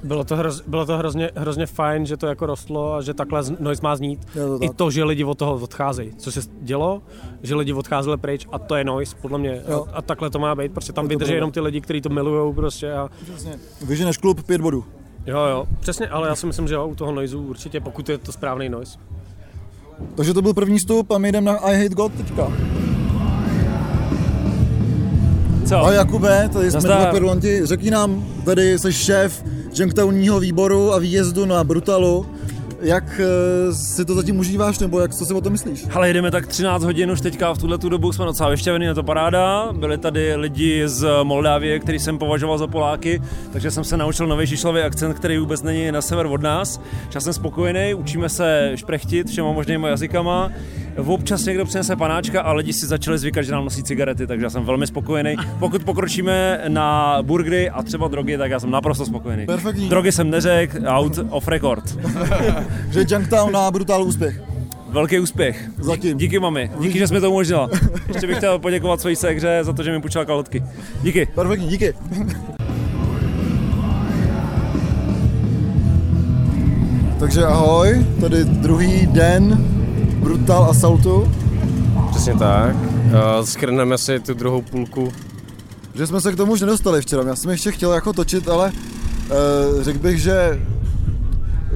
[0.04, 3.42] bylo to, hroz, bylo to hrozně, hrozně fajn, že to jako rostlo a že takhle
[3.60, 4.28] noise má znít.
[4.34, 6.12] To I to, že lidi od toho odcházejí.
[6.18, 7.02] Co se dělo,
[7.44, 9.62] že lidi odcházeli pryč a to je noise, podle mě.
[9.70, 9.86] Jo.
[9.94, 12.10] A, a takhle to má být, protože tam Je vydrží jenom ty lidi, kteří to
[12.10, 12.94] milujou prostě.
[12.94, 13.60] A, Přesně.
[13.86, 14.86] Vyženeš klub pět bodů.
[15.26, 18.18] jo, jo, přesně, ale já si myslím, že jo, u toho noiseu určitě, pokud je
[18.18, 19.00] to správný noise.
[20.16, 22.52] Takže to byl první vstup a my jdeme na I Hate God teďka.
[25.70, 25.86] Co?
[25.86, 31.46] A Jakube, tady jsme dva perlonti, řekni nám, tady jsi šéf Junktownního výboru a výjezdu
[31.46, 32.26] na Brutalu.
[32.82, 35.86] Jak eh, si to zatím užíváš, nebo jak co si o tom myslíš?
[35.94, 38.94] Ale jedeme tak 13 hodin už teďka, v tuhle tu dobu jsme docela vyšťavený, je
[38.94, 39.70] to paráda.
[39.74, 43.22] Byli tady lidi z Moldávie, který jsem považoval za Poláky,
[43.54, 46.82] takže jsem se naučil nový žišlový akcent, který vůbec není na sever od nás.
[47.16, 50.52] Já jsem spokojený, učíme se šprechtit všema možnýma jazykama
[50.98, 54.50] Občas někdo přinese panáčka a lidi si začali zvykat, že nám nosí cigarety, takže já
[54.50, 55.36] jsem velmi spokojený.
[55.60, 59.46] Pokud pokročíme na burgery a třeba drogy, tak já jsem naprosto spokojený.
[59.46, 59.90] Perfektní.
[59.90, 61.98] Drogy jsem neřekl, out of record.
[62.92, 64.42] Že Junktown na brutál úspěch.
[64.90, 65.70] Velký úspěch.
[65.80, 66.18] Zatím.
[66.18, 67.70] Díky mami, díky, že jsme to umožnila.
[68.08, 70.64] Ještě bych chtěl poděkovat své sekře za to, že mi půjčila kalhotky.
[71.02, 71.28] Díky.
[71.36, 71.94] Perfektní, díky.
[77.20, 79.66] Takže ahoj, tady druhý den
[80.20, 81.32] Brutal Assaultu.
[82.12, 82.76] Přesně tak.
[82.76, 85.14] Uh, Skrneme si tu druhou půlku.
[85.96, 87.24] Že jsme se k tomu už nedostali včera.
[87.28, 90.62] Já jsem ještě chtěl jako točit, ale uh, řekl bych, že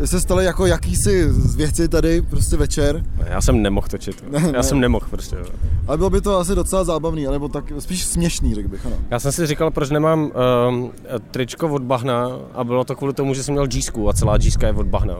[0.05, 3.03] se staly jako jakýsi věci tady prostě večer.
[3.25, 4.23] Já jsem nemohl točit.
[4.31, 4.63] Ne, Já ne.
[4.63, 5.35] jsem nemohl prostě.
[5.35, 5.45] jo.
[5.87, 8.95] Ale bylo by to asi docela zábavný, nebo tak spíš směšný, řekl bych, ano.
[9.09, 10.31] Já jsem si říkal, proč nemám
[10.69, 10.91] um,
[11.31, 14.67] tričko od bahna a bylo to kvůli tomu, že jsem měl džísku a celá džíska
[14.67, 15.13] je od bahna.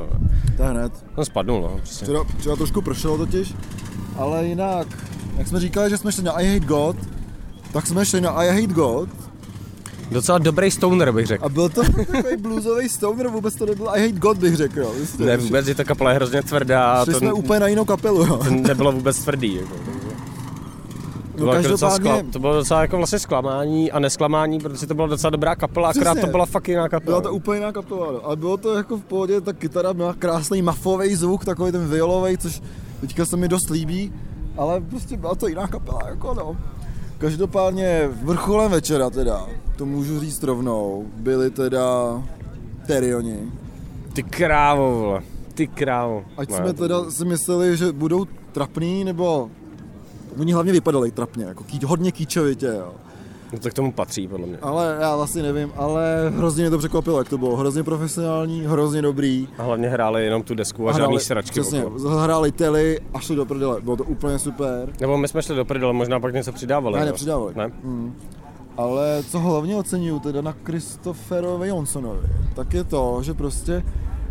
[0.58, 0.92] To hned.
[1.16, 1.70] Jsem spadnul, no.
[1.78, 2.06] Prostě.
[2.06, 3.56] Včera, včera trošku pršelo totiž,
[4.18, 4.88] ale jinak,
[5.38, 6.96] jak jsme říkali, že jsme šli na I Hate God,
[7.74, 9.10] tak jsme šli na I Hate God
[10.14, 11.46] Docela dobrý stoner bych řekl.
[11.46, 14.94] a byl to takový bluesový stoner, vůbec to nebyl I Hate God, bych řekl, jo.
[15.00, 15.24] Jistě.
[15.24, 18.26] Ne vůbec, že ta kapela je hrozně tvrdá Šli to, jsme úplně na jinou kapelu,
[18.26, 18.38] jo.
[18.38, 19.56] to nebylo vůbec tvrdý.
[19.56, 19.76] Jako.
[19.76, 24.88] To No bylo, jako docela skla, to bylo docela jako vlastně zklamání a nesklamání, protože
[24.88, 26.22] to byla docela dobrá kapela, akorát Přesně.
[26.22, 27.20] to byla fakt jiná kapela.
[27.20, 28.26] Byla to úplně jiná kapela, no.
[28.26, 32.38] ale bylo to jako v pohodě, ta kytara měla krásný mafový zvuk, takový ten violový,
[32.38, 32.62] což
[33.02, 34.14] teďka se mi dost líbí,
[34.58, 36.58] ale prostě byla to jiná kapela, jako no.
[37.24, 42.24] Každopádně vrcholem večera teda, to můžu říct rovnou, byli teda
[42.88, 43.52] Terioni.
[44.14, 45.22] Ty krávo, vole.
[45.54, 46.26] Ty krávo.
[46.38, 49.50] Ať Ne, jsme teda si mysleli, že budou trapný, nebo
[50.40, 52.94] oni hlavně vypadali trapně, jako ký, hodně kýčovitě, jo.
[53.54, 54.58] No to k tomu patří, podle mě.
[54.62, 57.56] Ale já vlastně nevím, ale hrozně mě to překvapilo, jak to bylo.
[57.56, 59.48] Hrozně profesionální, hrozně dobrý.
[59.58, 61.52] A hlavně hráli jenom tu desku a, A žádný hráli- sračky.
[61.62, 62.00] Přesně, okolo.
[62.00, 63.82] zahráli tely a šli do prdele.
[63.82, 64.94] Bylo to úplně super.
[65.02, 67.00] Nebo my jsme šli do prdele, možná pak něco přidávali.
[67.00, 67.54] Ne, nepřidávali.
[67.56, 67.72] Ne?
[67.84, 68.16] Mm.
[68.78, 73.84] Ale co hlavně oceňuju teda na Christopherovi Jonsonovi, tak je to, že prostě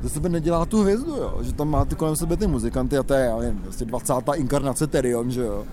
[0.02, 1.34] ze sebe nedělá tu hvězdu, jo.
[1.40, 4.12] Že tam má ty kolem sebe ty muzikanty a to je, já nevím, prostě 20.
[4.36, 5.64] inkarnace Terion, že jo.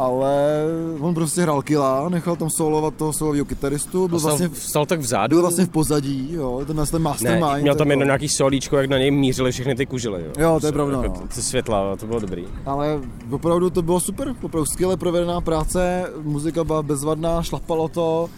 [0.00, 0.64] Ale
[1.00, 5.36] on prostě hrál kila, nechal tam solovat toho solového kytaristu, byl vlastně, vstal tak vzadu.
[5.36, 7.52] byl vlastně v pozadí, jo, tenhle ten mastermind.
[7.52, 7.92] ne, měl tam jako.
[7.92, 10.22] jedno nějaký solíčko, jak na něj mířily všechny ty kužely.
[10.26, 11.28] Jo, Jo, to je pravda, Jako no.
[11.34, 12.44] ty světla, to bylo dobrý.
[12.66, 18.28] Ale opravdu to bylo super, opravdu skvěle provedená práce, muzika byla bezvadná, šlapalo to,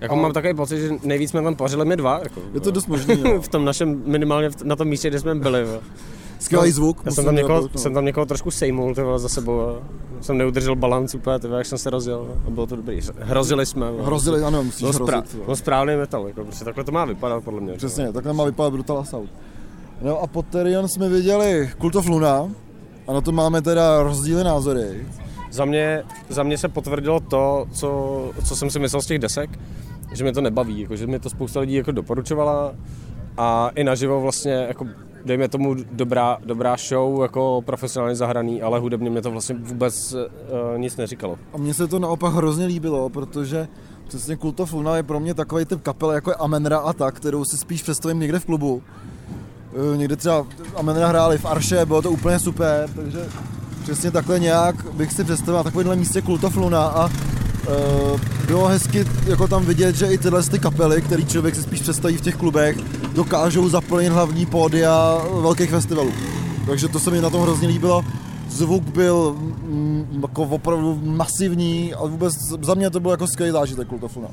[0.00, 2.20] Jako Ale- mám takový pocit, že nejvíc jsme tam pařili my dva.
[2.22, 5.34] Jako, je to dost možný, v tom našem, minimálně v- na tom místě, kde jsme
[5.34, 5.60] byli.
[5.60, 5.80] Jo.
[6.40, 7.02] Skvělý zvuk.
[7.04, 7.82] Já jsem tam, někoho, podotknout.
[7.82, 9.74] jsem tam někoho trošku sejmul ty vole, za sebou a
[10.20, 13.00] jsem neudržel balans úplně, ty vole, jak jsem se rozjel a bylo to dobrý.
[13.18, 13.86] Hrozili jsme.
[14.02, 15.34] Hrozili, ano, musíš sprá- hrozit.
[15.38, 15.44] jo.
[15.44, 17.72] byl správný metal, jako, prostě takhle to má vypadat podle mě.
[17.72, 19.30] Přesně, takhle má vypadat Brutal Assault.
[20.02, 22.50] No a po Terion jsme viděli Cult of Luna,
[23.08, 25.06] a na to máme teda rozdíly názory.
[25.50, 29.50] Za mě, za mě se potvrdilo to, co, co jsem si myslel z těch desek,
[30.12, 32.72] že mě to nebaví, jako, že mi to spousta lidí jako doporučovala
[33.36, 34.86] a i naživo vlastně jako
[35.24, 40.78] dejme tomu dobrá, dobrá show, jako profesionálně zahraný, ale hudebně mě to vlastně vůbec uh,
[40.78, 41.38] nic neříkalo.
[41.54, 43.68] A mně se to naopak hrozně líbilo, protože
[44.08, 47.14] přesně Cult of Luna je pro mě takový typ kapel jako je Amenra a tak,
[47.14, 48.82] kterou si spíš představím někde v klubu.
[49.94, 53.26] Eh, Někde třeba Amenra hráli v Arše, bylo to úplně super, takže
[53.82, 57.10] přesně takhle nějak bych si představil na takovémhle místě Cult of Luna a
[58.46, 62.16] bylo hezky jako tam vidět, že i tyhle ty kapely, který člověk si spíš představí
[62.16, 62.76] v těch klubech,
[63.14, 66.12] dokážou zaplnit hlavní pódia velkých festivalů.
[66.66, 68.04] Takže to se mi na tom hrozně líbilo.
[68.48, 73.88] Zvuk byl mm, jako opravdu masivní a vůbec za mě to byl jako skvělý zážitek
[73.88, 74.28] Cult of Luna.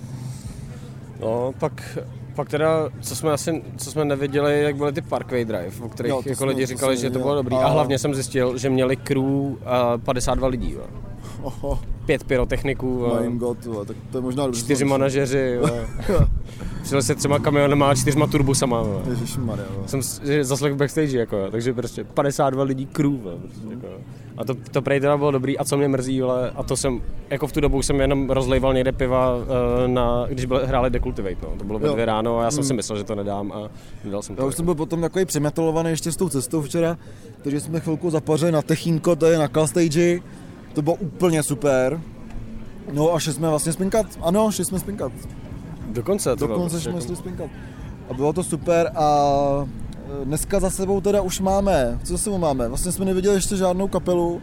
[1.22, 1.98] No, pak,
[2.36, 6.10] pak teda, co jsme asi, co jsme neviděli, jak byly ty Parkway Drive, o kterých
[6.10, 7.56] Jo, jako jsme- lidi říkali, že to bylo dobrý.
[7.56, 9.56] A A- hlavně jsem zjistil, že měli crew uh,
[10.06, 10.82] 52 lidí, jo.
[11.48, 13.18] Oho, pět pyrotechniků, jo.
[13.30, 14.62] my god, vole, tak to je možná dobře.
[14.62, 15.70] čtyři manažeři, jo.
[16.84, 18.78] přijeli se třema kamionama a čtyřma turbusama.
[18.78, 19.02] Jo.
[19.10, 19.66] Ježišmarja.
[19.86, 20.02] Jsem
[20.42, 21.48] zaslech backstage, jako, jo.
[21.52, 23.12] takže prostě 52 lidí crew.
[23.26, 23.38] Jo.
[23.42, 23.88] Prostě, jako.
[24.38, 27.02] A to, to prej teda bylo dobrý a co mě mrzí, ale, a to jsem,
[27.30, 29.34] jako v tu dobu jsem jenom rozlejval někde piva,
[29.84, 31.50] eh, na, když byl, hráli Decultivate, no.
[31.58, 31.94] to bylo ve Jo.
[31.94, 33.70] dvě ráno a já jsem si myslel, že to nedám a
[34.04, 34.42] nedal jsem to.
[34.42, 36.98] Já už jsem byl potom takový přemetalovaný ještě s tou cestou včera,
[37.42, 40.20] takže jsme chvilku zapařili na Techínko, to je na Call Stage,
[40.78, 42.02] to bylo úplně super.
[42.94, 45.12] No a šli jsme vlastně spinkat, ano, šli jsme spinkat,
[45.88, 47.50] Dokonce, to bylo dokonce prostě jsme jako- šli spinkat.
[48.10, 49.28] A bylo to super a
[50.22, 53.56] e, dneska za sebou teda už máme, co za sebou máme, vlastně jsme neviděli ještě
[53.56, 54.42] žádnou kapelu,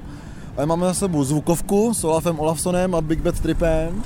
[0.57, 4.03] ale máme za sebou zvukovku s Olafem Olafsonem a Big Bad Tripem.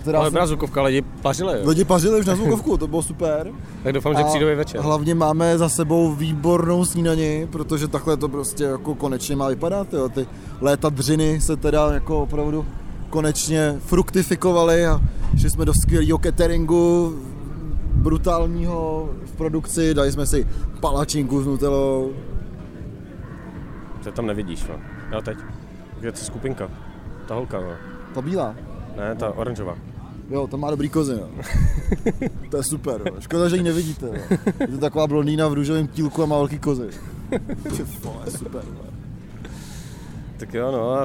[0.00, 1.68] Která Ale se- byla zvukovka, lidi pařili, jo.
[1.68, 3.50] Lidi pařili už na zvukovku, to bylo super.
[3.82, 4.80] Tak doufám, že A přijdou i večer.
[4.80, 9.92] Hlavně máme za sebou výbornou snídani, protože takhle to prostě jako konečně má vypadat.
[9.94, 10.08] Jo.
[10.08, 10.26] Ty
[10.60, 12.66] léta dřiny se teda jako opravdu
[13.10, 15.00] konečně fruktifikovaly a
[15.38, 17.14] šli jsme do skvělého cateringu,
[17.94, 20.46] brutálního v produkci, dali jsme si
[20.80, 22.12] palačinku s nutelou.
[24.04, 24.74] Ty tam nevidíš, no.
[25.12, 25.38] Jo, teď.
[26.02, 26.68] Je to skupinka.
[27.28, 27.70] Ta holka, no.
[28.14, 28.54] Ta bílá.
[28.96, 29.76] Ne, ta oranžová.
[30.30, 31.28] Jo, to má dobrý kozy, no.
[32.50, 33.20] To je super, no.
[33.20, 34.36] Škoda, že ji nevidíte, no.
[34.60, 36.88] Je to taková blondýna v růžovém tílku a má velký kozy.
[37.76, 38.90] Ty vole, super, no.
[40.36, 40.96] Tak jo, no,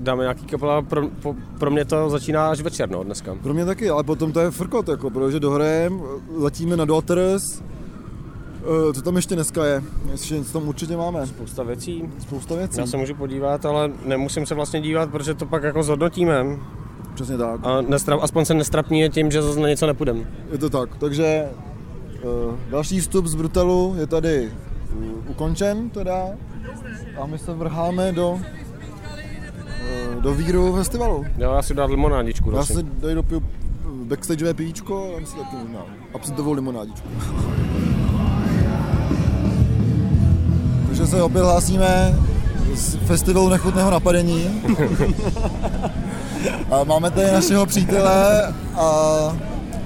[0.00, 3.34] dáme nějaký kapela, pro, po, pro mě to začíná až večer, no, dneska.
[3.42, 6.02] Pro mě taky, ale potom to je frkot, jako, protože dohrajem,
[6.36, 7.62] letíme na Daughters,
[8.62, 9.82] Eh, co tam ještě dneska je?
[10.10, 11.26] Ještě něco tam určitě máme.
[11.26, 12.10] Spousta věcí.
[12.18, 12.80] Spousta věcí.
[12.80, 16.46] Já se můžu podívat, ale nemusím se vlastně dívat, protože to pak jako zhodnotíme.
[17.14, 17.60] Přesně tak.
[17.62, 20.26] A nestrap, aspoň se nestrapní tím, že zase na něco nepůjdem.
[20.52, 20.96] Je to tak.
[20.96, 21.48] Takže
[22.22, 24.50] uh, další vstup z Brutalu je tady
[24.96, 26.26] uh, ukončen teda
[27.20, 28.40] a my se vrháme do uh,
[30.22, 31.24] do víru festivalu.
[31.38, 32.50] Jo, já si dát limonádičku.
[32.50, 33.42] Já si tady dopiju
[34.04, 35.80] backstageové pivíčko a si taky možná
[36.14, 37.08] absintovou limonádičku.
[40.86, 42.18] Takže se opět hlásíme
[42.74, 44.62] z festivalu nechutného napadení.
[46.70, 48.92] a máme tady našeho přítele a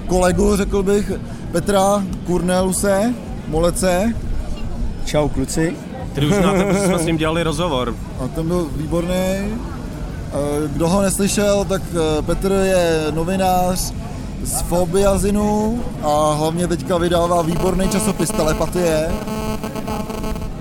[0.07, 1.11] kolegu, řekl bych,
[1.51, 3.13] Petra Kurneluse,
[3.47, 4.13] Molece.
[5.05, 5.75] Čau kluci.
[6.11, 7.95] Který už znáte, protože jsme s ním dělali rozhovor.
[8.19, 9.13] A ten byl výborný.
[9.13, 13.93] Eh, Kdo ho neslyšel, tak eh, Petr je novinář
[14.43, 19.11] z Fobiazinu a hlavně teďka vydává výborný časopis Telepatie.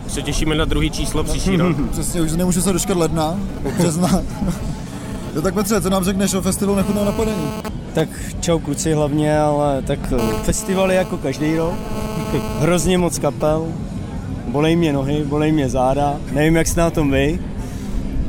[0.09, 1.77] Se těšíme na druhý číslo příští rok.
[1.91, 3.39] Přesně, už nemůžu se dočkat ledna,
[3.79, 4.09] března.
[5.37, 7.49] Jo, tak Petře, co nám řekneš o festivalu nechutného napadení?
[7.95, 8.09] Tak
[8.41, 11.75] čau kluci hlavně, ale tak eh, festival je jako každý rok.
[12.61, 13.67] Hrozně moc kapel.
[14.49, 16.17] Bolej mě nohy, bolej mě záda.
[16.33, 17.39] Nevím, jak jste na tom vy.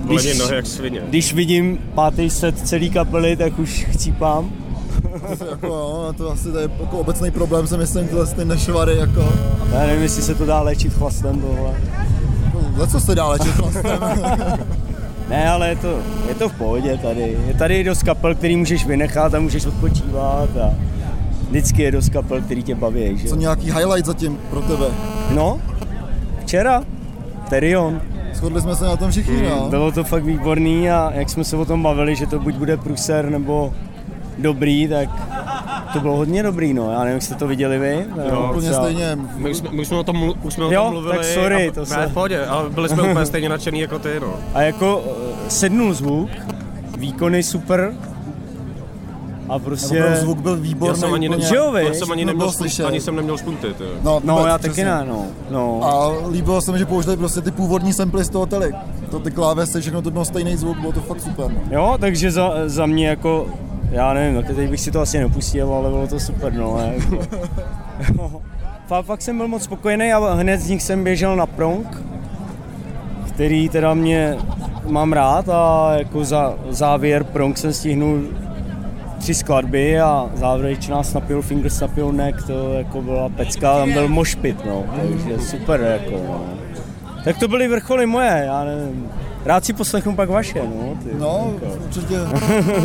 [0.04, 1.02] Bolení nohy jak svině.
[1.10, 4.52] když vidím pátý set celý kapely, tak už chcípám.
[5.50, 9.34] jako, jo, to asi to je jako obecný problém, si myslím, tyhle ty nešvary, jako,
[9.72, 11.74] Já nevím, jestli se to dá léčit chlastem tohle.
[12.78, 14.00] za co se dá léčit vlastně?
[15.30, 17.38] Ne, ale je to, je to v pohodě tady.
[17.48, 20.74] Je tady dost kapel, který můžeš vynechat a můžeš odpočívat a
[21.50, 23.28] vždycky je dost kapel, který tě baví, že?
[23.28, 24.86] Co nějaký highlight zatím pro tebe?
[25.34, 25.60] No,
[26.42, 26.84] včera,
[27.50, 28.02] Terion.
[28.34, 29.68] Shodli jsme se na tom všichni, no.
[29.70, 32.78] Bylo to fakt výborný a jak jsme se o tom bavili, že to buď bude
[32.78, 33.74] pruser nebo
[34.38, 35.10] dobrý, tak
[35.94, 36.92] to bylo hodně dobrý, no.
[36.92, 38.06] Já nevím, jak jste to viděli vy.
[38.30, 39.18] Jo, Úplně třeba- stejně.
[39.36, 41.18] My jsme, my jsme o tom, už jsme o Jo, tom mluvili.
[41.18, 44.00] tak sorry, a, to ne, se- v pohodě, ale byli jsme úplně stejně nadšený jako
[44.00, 44.34] ty, no.
[44.54, 45.04] A jako
[45.46, 46.30] eh, sednul zvuk,
[46.98, 47.94] výkony super
[49.50, 49.98] a prostě...
[50.00, 51.00] Opravdu zvuk byl Já výborný.
[51.00, 52.86] jsem ani, ne, jo, já jsem ani To neměl, slyšet.
[52.86, 53.84] ani jsem neměl špunty, ty.
[54.04, 54.86] No, No, vůbec, já taky přesně.
[54.86, 55.26] ne, no.
[55.52, 55.80] no.
[55.84, 58.72] A líbilo se mi, že použili prostě ty původní samply z toho tele.
[59.12, 61.46] To ty klávesy, všechno to bylo stejný zvuk, bylo to fakt super.
[61.52, 61.62] No.
[61.72, 63.48] Jo, takže za, za mě jako,
[63.92, 66.80] já nevím, tak teď bych si to asi nepustil, ale bylo to super, no.
[66.94, 68.42] Jako.
[69.04, 72.04] Fakt jsem byl moc spokojený a hned z nich jsem běžel na prong,
[73.28, 74.38] který teda mě
[74.88, 78.22] mám rád a jako za závěr prong jsem stihnul
[79.20, 84.66] tři skladby a závěrečná Snapil Finger, Snapil Neck, to jako byla pecka, tam byl mošpit,
[84.66, 86.46] no, takže super, jako, no.
[87.24, 89.10] Tak to byly vrcholy moje, já nevím.
[89.48, 90.96] Rád si poslechnu pak vaše, no.
[91.04, 91.54] Ty, No,
[91.86, 92.16] určitě,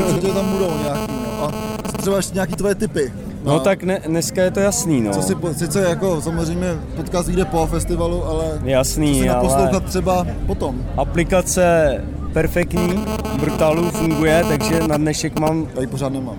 [0.08, 1.12] určitě tam budou nějaký.
[1.40, 1.50] No.
[1.84, 3.12] A třeba ještě nějaký tvoje typy.
[3.44, 5.12] No tak ne, dneska je to jasný, no.
[5.12, 9.84] Co si, sice jako samozřejmě podcast vyjde po festivalu, ale Jasný, co si ale naposlouchat
[9.84, 10.82] třeba potom.
[10.96, 12.00] aplikace
[12.32, 13.04] perfektní,
[13.40, 16.36] Brutalu funguje, takže na dnešek mám, Tady pořád nemám.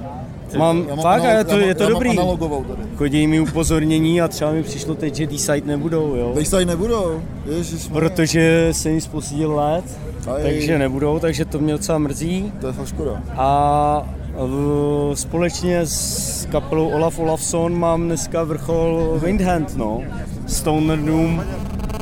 [0.58, 2.10] mám Já mám fakt, a je analog- to, já je to já dobrý.
[2.10, 2.82] analogovou tady.
[2.98, 6.32] Chodí mi upozornění a třeba mi přišlo teď, že D-side nebudou, jo.
[6.36, 7.88] Dayside nebudou, ježiš.
[7.88, 9.84] Protože jsem jim spozdil let,
[10.28, 10.44] Aj.
[10.44, 12.52] takže nebudou, takže to mě docela mrzí.
[12.62, 13.22] To je fakt škoda.
[13.38, 14.04] A
[14.38, 20.02] v, společně s kapelou Olaf Olafson mám dneska vrchol Windhand, no.
[20.48, 21.44] Stoner Doom.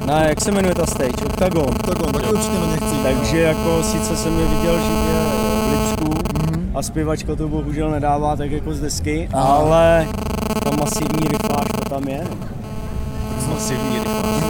[0.06, 1.26] Na, jak se jmenuje ta stage?
[1.26, 1.74] Octagon.
[1.74, 2.96] Tak on, taky určitě na ně chci.
[3.04, 5.22] Takže jako sice jsem je viděl živě
[5.68, 6.14] v Lipsku
[6.76, 9.54] a zpěvačka to bohužel nedává tak jako z desky, Aha.
[9.54, 10.08] ale
[10.64, 12.28] ta masivní rifláška tam je.
[13.50, 14.00] Masivní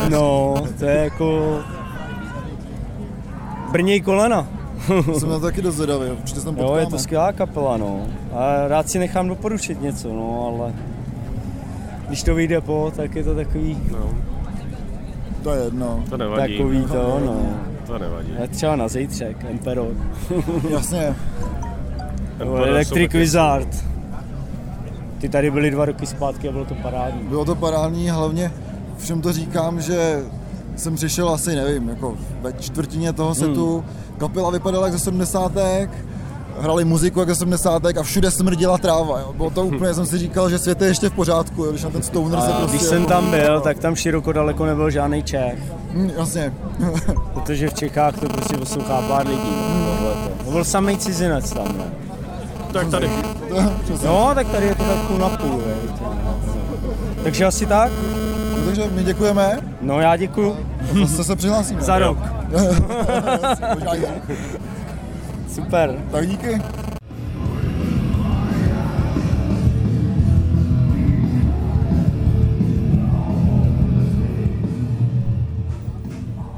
[0.09, 1.59] No, to je jako
[3.71, 4.47] brněj kolena.
[5.17, 6.81] Jsem na to taky dost zvědavý, určitě se tam Jo, potkáme.
[6.81, 8.01] je to skvělá kapela, no.
[8.33, 10.73] A rád si nechám doporučit něco, no, ale
[12.07, 14.09] když to vyjde po, tak je to takový, No,
[15.43, 16.03] To je jedno.
[16.09, 16.57] to nevadí.
[16.57, 17.35] takový to, no.
[17.87, 18.33] To nevadí.
[18.41, 19.87] Je třeba na zítřek, Emperor.
[20.69, 21.15] Jasně.
[22.39, 23.85] Nebo Electric Wizard.
[25.17, 27.27] Ty tady byly dva roky zpátky a bylo to parádní.
[27.27, 28.51] Bylo to parádní, hlavně
[28.97, 30.19] všem to říkám, že
[30.81, 34.17] jsem přišel asi, nevím, jako ve čtvrtině toho setu, hmm.
[34.17, 35.51] kapela vypadala jak ze 70.
[36.59, 37.85] Hrali muziku jak ze 70.
[37.85, 39.19] a všude smrdila tráva.
[39.19, 39.33] Jo.
[39.33, 41.89] Bylo to úplně, jsem si říkal, že svět je ještě v pořádku, jo, když na
[41.89, 42.77] ten stoner se prostě...
[42.77, 45.59] když jsem tam byl, tak tam široko daleko nebyl žádný Čech.
[45.93, 46.53] Hm, jasně.
[47.33, 49.55] Protože v Čechách to prostě poslouchá pár lidí.
[50.45, 51.85] No, byl samý cizinec tam, ne?
[52.73, 53.09] Tak tady.
[54.05, 55.61] No, tak tady je to tak půl na půl.
[57.23, 57.91] Takže asi tak?
[58.57, 60.57] No, takže my děkujeme No já děkuju.
[60.91, 61.81] A zase se přihlásíme.
[61.81, 62.17] Za rok.
[65.53, 66.05] Super.
[66.11, 66.61] Tak díky.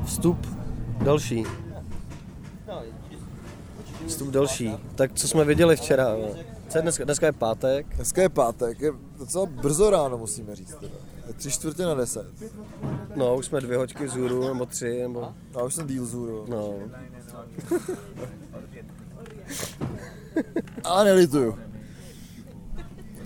[0.05, 0.47] Vstup
[1.01, 1.43] další.
[4.07, 4.71] Vstup další.
[4.95, 6.09] Tak co jsme viděli včera?
[6.09, 6.27] no?
[6.69, 7.03] Co je dneska?
[7.03, 7.95] Dneska je pátek.
[7.95, 10.75] Dneska je pátek, je docela brzo ráno, musíme říct.
[10.75, 11.12] Teda.
[11.37, 12.27] Tři čtvrtě na deset.
[13.15, 15.33] No, už jsme dvě hoďky vzhůru, nebo tři, nebo...
[15.53, 16.45] Já už jsem díl zůru.
[16.49, 16.73] No.
[20.83, 21.59] A nelituju.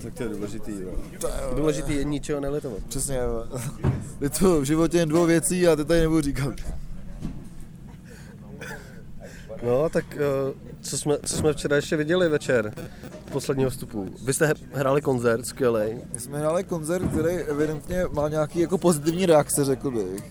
[0.02, 0.94] Tak to je důležitý, jo.
[1.56, 2.84] Důležitý je ničeho nelitovat.
[2.88, 3.46] Přesně, jo.
[4.20, 6.54] Lituju v životě jen dvou věcí a ty tady nebudu říkat.
[9.62, 12.74] No, tak eh, co jsme, co jsme včera ještě viděli večer?
[13.32, 14.06] Posledního vstupu.
[14.24, 15.94] Vy jste hráli koncert, skvělý.
[16.14, 20.24] My jsme hráli koncert, který evidentně má nějaký jako pozitivní reakce, řekl bych.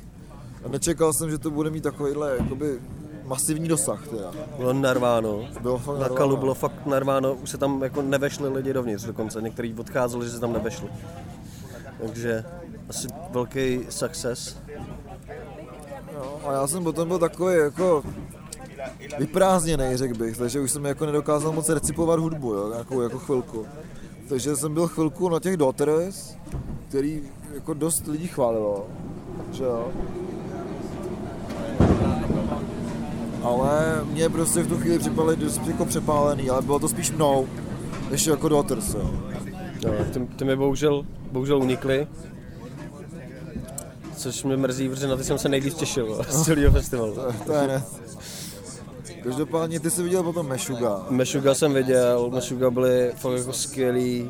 [0.66, 2.80] A nečekal jsem, že to bude mít takovýhle jakoby
[3.26, 4.32] masivní dosah teda.
[4.58, 5.48] Bylo narváno.
[5.62, 6.16] Bylo fakt Na narváno.
[6.18, 9.42] kalu bylo fakt narváno, už se tam jako nevešli lidi dovnitř dokonce.
[9.42, 10.88] Někteří odcházeli, že se tam nevešli.
[12.02, 12.44] Takže
[12.90, 14.58] asi velký success.
[16.14, 18.04] No, a já jsem potom byl takový jako
[19.20, 23.66] vyprázdněný, řekl bych, takže už jsem jako nedokázal moc recipovat hudbu, jo, nějakou jako chvilku.
[24.30, 26.36] Takže jsem byl chvilku na těch Daughters,
[26.90, 27.22] který
[27.54, 28.88] jako dost lidí chválilo,
[29.52, 29.88] že jo.
[33.44, 37.48] Ale mě prostě v tu chvíli připadly dost jako přepálený, ale bylo to spíš mnou,
[38.12, 39.12] než jako Daughters, jo.
[39.86, 42.08] No, ty, ty mi bohužel, bohužel unikly.
[44.16, 47.16] Což mě mrzí, protože na ty jsem se nejvíc těšil z celého festivalu.
[47.16, 47.84] To, to je hned.
[49.24, 51.06] Každopádně ty jsi viděl potom Meshuga.
[51.10, 54.30] Meshuga jsem viděl, Meshuga byly fakt jako skvělý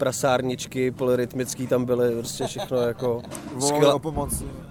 [0.00, 3.22] prasárničky, polyrytmický tam byly, prostě všechno jako
[3.60, 4.00] skvělá,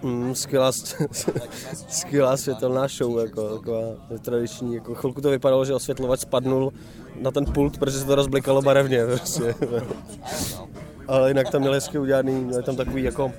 [0.03, 0.71] mm, skvělá,
[1.89, 3.81] skvělá světelná show, jako taková
[4.21, 6.73] tradiční, jako chvilku to vypadalo, že osvětlovač spadnul
[7.21, 9.55] na ten pult, protože se to rozblikalo barevně, prostě.
[11.09, 13.31] Ale jinak tam měli hezky udělaný, měli tam takový jako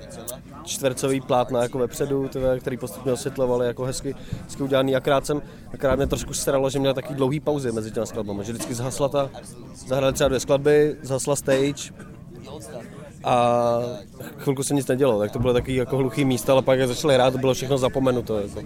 [0.63, 4.95] čtvercový plátna jako vepředu, tyhle, který postupně osvětlovali jako hezky, hezky udělaný.
[4.95, 5.41] Akrát, jsem,
[5.73, 9.09] akrát mě trošku staralo, že měl takový dlouhý pauzy mezi těmi skladbami, že vždycky zhasla
[9.09, 9.29] ta,
[9.87, 11.93] zahrali třeba dvě skladby, zhasla stage
[13.23, 13.77] a
[14.37, 17.13] chvilku se nic nedělo, tak to bylo takový jako hluchý místo, ale pak jak začali
[17.13, 18.39] hrát, to bylo všechno zapomenuto.
[18.39, 18.63] Jako.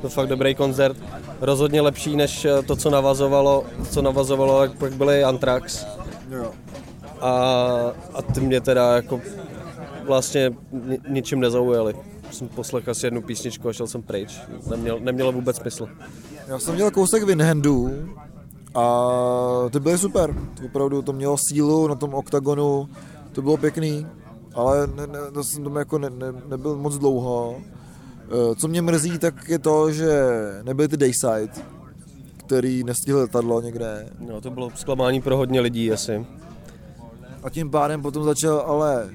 [0.00, 0.96] To fakt dobrý koncert,
[1.40, 5.86] rozhodně lepší než to, co navazovalo, co navazovalo, jak pak byly Anthrax
[6.30, 6.52] Jo.
[7.20, 7.32] A,
[8.14, 9.20] a ty mě teda jako
[10.06, 11.94] vlastně ni, ničím nezaujali.
[12.30, 14.40] Jsem poslechl asi jednu písničku a šel jsem pryč.
[14.70, 15.88] Neměl, nemělo vůbec smysl.
[16.48, 17.90] Já jsem měl kousek Winhandů
[18.74, 20.34] a ty byly super.
[20.60, 22.88] To opravdu to mělo sílu na tom oktagonu,
[23.32, 24.06] to bylo pěkný,
[24.54, 27.56] ale ne, ne, to jsem tam jako ne, ne, nebyl moc dlouho.
[28.30, 30.10] Eh, Co mě mrzí, tak je to, že
[30.62, 31.48] nebyly ty Dayside,
[32.36, 34.08] který nestihl letadlo někde.
[34.18, 36.26] No, to bylo zklamání pro hodně lidí asi.
[37.42, 39.10] A tím pádem potom začal ale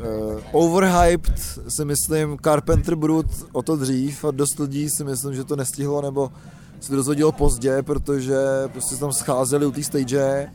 [0.00, 5.44] uh, overhyped si myslím Carpenter Brut o to dřív a dost lidí si myslím, že
[5.44, 6.32] to nestihlo nebo
[6.80, 8.36] se to dozvědělo pozdě, protože
[8.72, 10.52] prostě se tam scházeli u té stage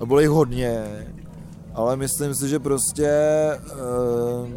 [0.00, 0.84] a bylo jich hodně,
[1.74, 3.10] ale myslím si, že prostě
[3.62, 4.48] uh,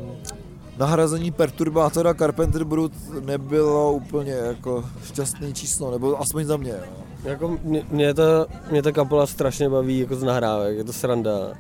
[0.78, 2.94] nahrazení perturbátora Carpenter Brut
[3.26, 6.72] nebylo úplně jako šťastný číslo, nebo aspoň za mě.
[6.72, 7.07] Jo.
[7.28, 11.54] Jako mě, mě, ta, mě ta kapela strašně baví jako z nahrávek, je to sranda.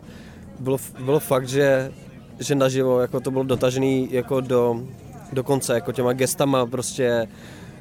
[0.59, 1.91] Bylo, bylo fakt, že,
[2.39, 4.81] že naživo jako to bylo dotažený jako do,
[5.33, 7.27] do konce, jako těma gestama prostě,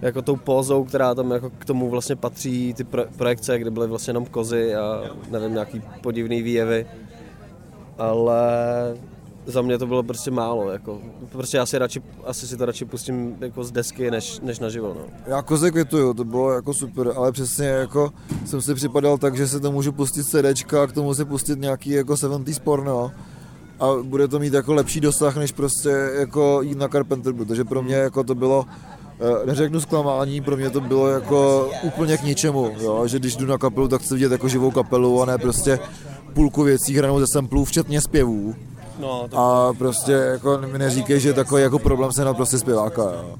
[0.02, 3.86] jako tou pózou, která tam jako k tomu vlastně patří, ty pro, projekce, kde byly
[3.86, 6.86] vlastně jenom kozy a nevím, nějaký podivný výjevy.
[7.98, 8.42] Ale
[9.46, 10.98] za mě to bylo prostě málo, jako,
[11.32, 14.88] prostě já si radši, asi si to radši pustím jako z desky, než, než naživo,
[14.88, 15.00] no.
[15.26, 18.10] Já koze kvituju, to bylo jako super, ale přesně jako
[18.44, 21.58] jsem si připadal tak, že si to můžu pustit CDčka a k tomu si pustit
[21.58, 23.10] nějaký jako 70s porno
[23.80, 25.88] a bude to mít jako lepší dosah, než prostě
[26.18, 28.64] jako jít na Carpenter, protože pro mě jako to bylo
[29.20, 33.06] eh, neřeknu zklamání, pro mě to bylo jako úplně k ničemu, jo?
[33.06, 35.78] že když jdu na kapelu, tak chci vidět jako živou kapelu a ne prostě
[36.32, 38.54] půlku věcí hranou ze samplů, včetně zpěvů.
[38.98, 43.02] No, to, A prostě jako mi neříkej, že takový jako problém se na prostě zpěváka.
[43.02, 43.34] Jo.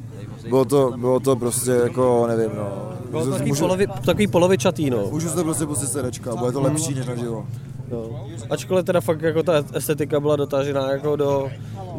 [0.49, 2.69] Bylo to, bylo to prostě jako, nevím, no.
[3.11, 5.07] bylo to takový, Můžu- polovi, takový polovičatý, no.
[5.11, 7.47] Můžu se prostě pustit sedečka, bude to lepší než naživo.
[7.91, 8.27] no.
[8.51, 11.49] Ačkoliv teda fakt jako ta estetika byla dotažená jako do,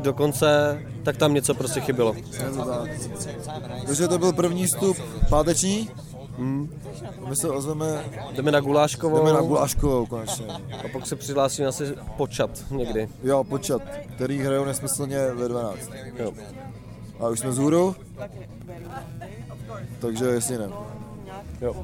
[0.01, 2.15] do konce, tak tam něco prostě chybělo.
[3.85, 4.97] Takže to byl první vstup
[5.29, 5.89] páteční.
[6.37, 6.69] Hmm.
[7.29, 10.45] My se ozveme, Jdeme na Guláškovou jdeme na Guláškovou konečně.
[10.85, 13.09] a pak se přihlásíme asi počat někdy.
[13.23, 13.81] Jo, počat,
[14.15, 15.79] který hrajou nesmyslně ve 12.
[16.19, 16.31] Jo.
[17.19, 17.95] A už jsme z hůru.
[19.99, 20.69] Takže jestli ne.
[21.61, 21.75] Jo.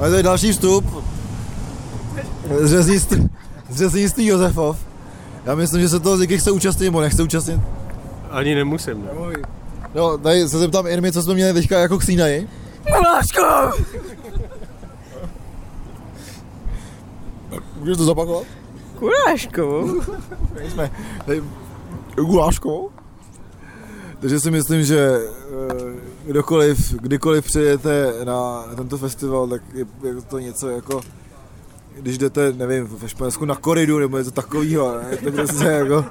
[0.00, 1.04] A je tady další vstup.
[2.64, 3.28] Řeznictví, z
[3.74, 4.76] řeznictví Josefov.
[5.44, 7.60] Já myslím, že se toho Ziky chce účastnit, nebo nechce účastnit.
[8.30, 9.04] Ani nemusím.
[9.04, 9.10] Ne?
[9.94, 12.48] No, tady se zeptám Irmy, co jsme měli teďka jako k snídaji.
[17.78, 18.44] Můžeš to zapakovat?
[18.98, 20.00] Kuráškovou?
[20.68, 20.90] jsme
[21.26, 21.42] tady
[22.14, 22.90] guláškou.
[24.20, 25.92] Takže si myslím, že eh,
[26.26, 31.00] kdokoliv, kdykoliv přijete na tento festival, tak je, je to něco jako
[32.00, 35.16] když jdete, nevím, ve Španělsku na koridu nebo něco takového, ne?
[35.16, 36.04] to prostě jako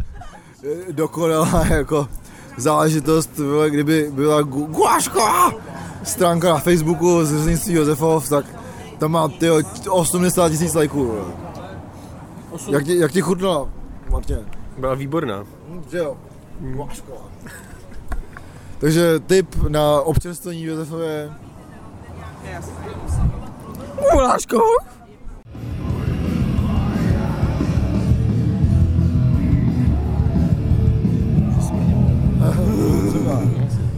[0.92, 2.08] dokonalá jako
[2.56, 5.50] záležitost, vole, kdyby byla gu- gulášková
[6.04, 8.46] stránka na Facebooku z řeznictví Josefov, tak
[8.98, 11.14] tam má tyjo, 80 tisíc lajků.
[12.70, 13.68] Jak ti, jak ti chutnala,
[14.10, 14.38] Martin?
[14.78, 15.44] Byla výborná.
[15.90, 16.16] Že jo.
[18.78, 21.30] Takže tip na občerstvení v Josefově.
[24.12, 24.76] Kuráškovou?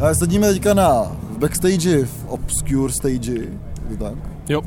[0.01, 3.33] Ale sedíme teďka na v backstage, v obscure stage,
[3.91, 4.15] je to tak?
[4.49, 4.63] Jo.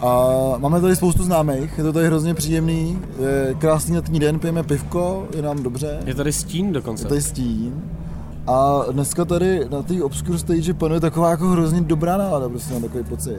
[0.00, 4.62] A máme tady spoustu známých, je to tady hrozně příjemný, je krásný letní den, pijeme
[4.62, 7.04] pivko, je nám dobře, Je tady stín dokonce.
[7.04, 7.82] je tady stín.
[8.46, 12.82] A dneska tady na té obscure stage panuje taková jako hrozně dobrá nálada, prostě mám
[12.82, 13.38] takový pocit.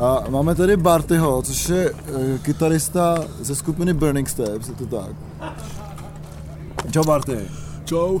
[0.00, 5.16] A máme tady Bartyho, což je e, kytarista ze skupiny Burning Steps, je to tak.
[6.90, 7.38] Čau Barty.
[7.84, 8.18] Čau.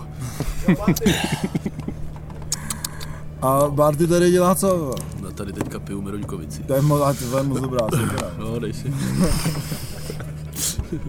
[3.42, 4.94] A Barty tady dělá co?
[5.20, 6.62] No tady teďka piju Meroňkovici.
[6.62, 7.86] To je moc, a to je moc dobrá.
[8.38, 8.94] No, dej si.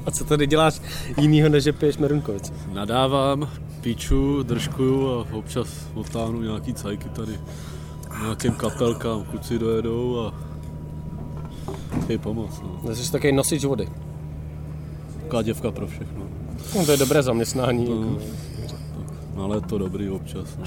[0.05, 0.81] A co tady děláš
[1.17, 2.53] jinýho, než že piješ Merunkovice?
[2.73, 3.49] Nadávám,
[3.81, 7.39] píču, držkuju a občas otáhnu nějaký cajky tady
[8.21, 10.50] nějakým kapelkám, kluci dojedou a
[12.03, 12.61] chtějí pomoct.
[12.83, 12.95] No.
[12.95, 13.89] Jsi takový nosič vody.
[15.23, 16.23] Taková děvka pro všechno.
[16.75, 17.85] No, to je dobré zaměstnání.
[17.89, 18.17] No.
[18.61, 18.75] Jako.
[19.35, 20.57] No, ale je to dobrý občas.
[20.59, 20.65] No.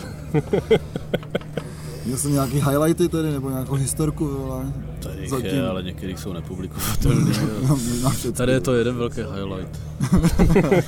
[2.05, 4.73] Měl jsem nějaký highlighty tady, nebo nějakou historku, vole.
[5.01, 5.47] Tady Zatím.
[5.47, 7.31] je, ale některý jsou nepublikovatelný.
[7.63, 7.79] jo.
[8.03, 8.33] Na všecko.
[8.37, 9.81] Tady je to jeden velký highlight.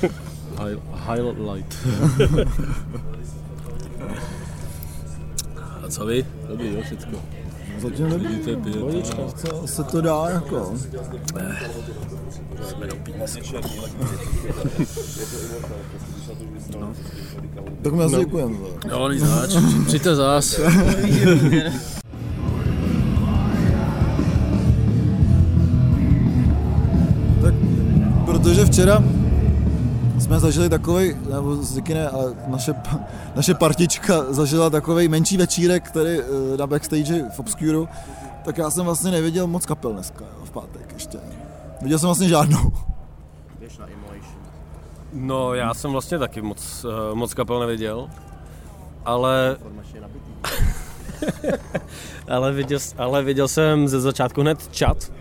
[0.57, 1.75] High, highlight.
[5.85, 6.25] A co vy?
[6.49, 7.17] Dobrý, jo, všecko.
[7.79, 8.79] Zatím pijete.
[8.79, 9.31] no.
[9.35, 10.73] Co se to dá jako?
[12.69, 13.55] Jsme do písku.
[17.81, 18.53] Tak my asi děkujeme.
[18.57, 18.73] vole.
[18.89, 19.55] Jo, nic zač.
[19.87, 20.59] Přijďte zás.
[27.41, 27.53] Tak,
[28.25, 29.03] protože včera
[30.19, 32.73] jsme zažili takový, nebo zvyky ne, ale naše,
[33.35, 37.89] naše partička zažila takový menší večírek tady eh, na backstage v Obscuru,
[38.45, 41.19] tak já jsem vlastně neviděl moc kapel dneska, jo, v pátek ještě.
[41.81, 42.71] Viděl jsem vlastně žádnou.
[45.13, 48.09] No, já jsem vlastně taky moc, eh, moc kapel neviděl,
[49.05, 49.57] ale...
[52.27, 55.11] ale, viděl, ale viděl jsem ze začátku hned chat,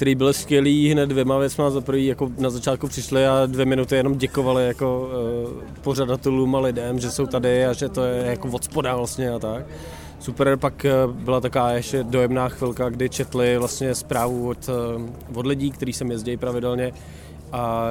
[0.00, 1.70] který byl skvělý hned dvěma věcma.
[1.70, 5.10] Za prvý jako na začátku přišli a dvě minuty jenom děkovali jako
[5.46, 9.30] uh, pořadatelům a lidem, že jsou tady a že to je jako od spoda vlastně
[9.30, 9.64] a tak.
[10.20, 15.46] Super, pak eh, byla taková ještě dojemná chvilka, kdy četli vlastně zprávu od, eh, od
[15.46, 16.92] lidí, kteří sem jezdí pravidelně
[17.52, 17.84] a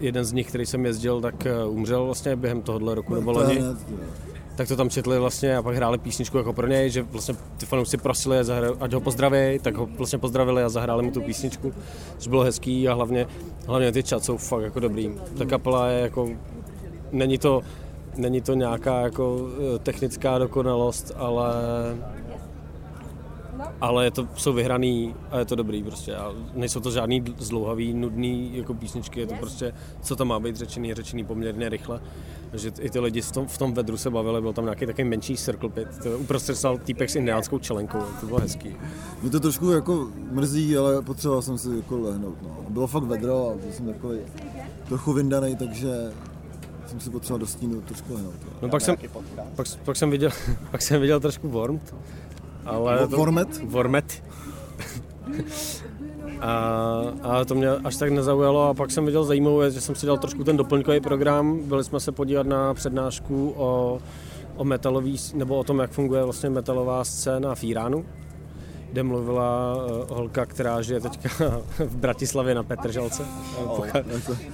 [0.00, 3.46] jeden z nich, který jsem jezdil, tak umřel vlastně během tohohle roku nebo To je
[3.46, 3.60] loni.
[4.58, 7.66] Tak to tam četli vlastně a pak hráli písničku jako pro něj, že vlastně ty
[7.66, 8.38] fanoušci prosili,
[8.80, 11.72] ať ho pozdraví, tak ho vlastně pozdravili a zahráli mu tu písničku,
[12.18, 13.26] což bylo hezký a hlavně,
[13.66, 15.10] hlavně ty čat jsou fakt jako dobrý.
[15.38, 16.28] Ta kapela je jako,
[17.12, 17.62] není to,
[18.16, 21.54] není to nějaká jako eh, technická dokonalost, ale
[23.80, 26.16] ale je to, jsou vyhraný a je to dobrý prostě.
[26.16, 30.56] A nejsou to žádný zdlouhavý, nudný jako písničky, je to prostě, co tam má být
[30.56, 32.00] řečený, je řečený poměrně rychle.
[32.50, 35.08] Takže i ty lidi v tom, v tom vedru se bavili, byl tam nějaký takový
[35.08, 35.88] menší circle pit.
[36.02, 38.76] To uprostřed stal týpek s indiánskou čelenkou, to bylo hezký.
[39.22, 42.42] Mě to trošku jako mrzí, ale potřeboval jsem si jako lehnout.
[42.42, 42.56] No.
[42.68, 44.18] Bylo fakt vedro a byl jsem takový
[44.88, 45.88] trochu vyndaný, takže
[46.86, 48.34] jsem si potřeboval do stínu trošku lehnout.
[48.44, 48.50] No.
[48.62, 48.96] No pak jsem,
[49.56, 50.30] pak, pak, jsem viděl,
[50.70, 51.94] pak jsem viděl trošku Wormed,
[52.64, 53.06] ale...
[53.06, 53.62] Wo- Wormet?
[53.64, 54.22] Wormet.
[56.40, 59.94] A, a to mě až tak nezaujalo a pak jsem viděl zajímavou věc, že jsem
[59.94, 63.98] si dal trošku ten doplňkový program, byli jsme se podívat na přednášku o,
[64.56, 68.04] o metalový, nebo o tom, jak funguje vlastně metalová scéna v Iránu,
[68.92, 71.28] kde mluvila uh, holka, která žije teďka
[71.78, 73.22] v Bratislavě na Petržalce.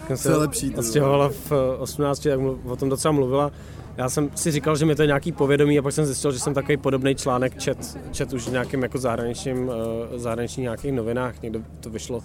[0.09, 3.51] Kam Co je lepší, to odstěhovala v eh, 18, tak mluv, o tom docela mluvila.
[3.97, 6.39] Já jsem si říkal, že mi to je nějaký povědomí a pak jsem zjistil, že
[6.39, 9.75] jsem takový podobný článek čet, čet už v nějakým jako zahraničním, uh,
[10.17, 12.23] zahraničních nějakých novinách, někde to vyšlo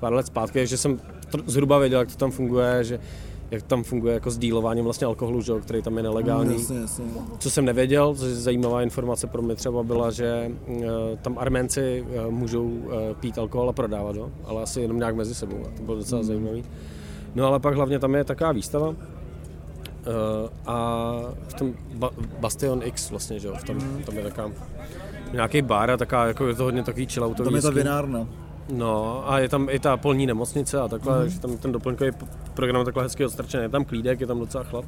[0.00, 1.00] pár let zpátky, takže jsem
[1.46, 2.98] zhruba věděl, jak to tam funguje, že
[3.52, 6.54] jak tam funguje jako sdílování vlastně alkoholu, že, který tam je nelegální.
[6.54, 7.04] Jasně, jasně.
[7.38, 10.84] Co jsem nevěděl, což je zajímavá informace pro mě třeba byla, že uh,
[11.22, 15.34] tam Arménci uh, můžou uh, pít alkohol a prodávat ho, ale asi jenom nějak mezi
[15.34, 15.56] sebou.
[15.66, 16.64] A to bylo docela zajímavý.
[17.34, 18.94] No ale pak hlavně tam je taková výstava uh,
[20.66, 21.12] a
[21.48, 24.50] v tom ba- Bastion X vlastně, že jo, v tom, tam je taková
[25.32, 27.44] nějaký bar a taká, jako je to hodně takový chilloutový.
[27.46, 27.78] Tam je ta hezký.
[27.80, 28.26] vinárna.
[28.70, 31.22] No a je tam i ta polní nemocnice a takhle, mm-hmm.
[31.22, 32.10] takže tam ten doplňkový
[32.54, 33.62] program je takhle hezky odstrčený.
[33.62, 34.84] Je tam klídek, je tam docela chlap.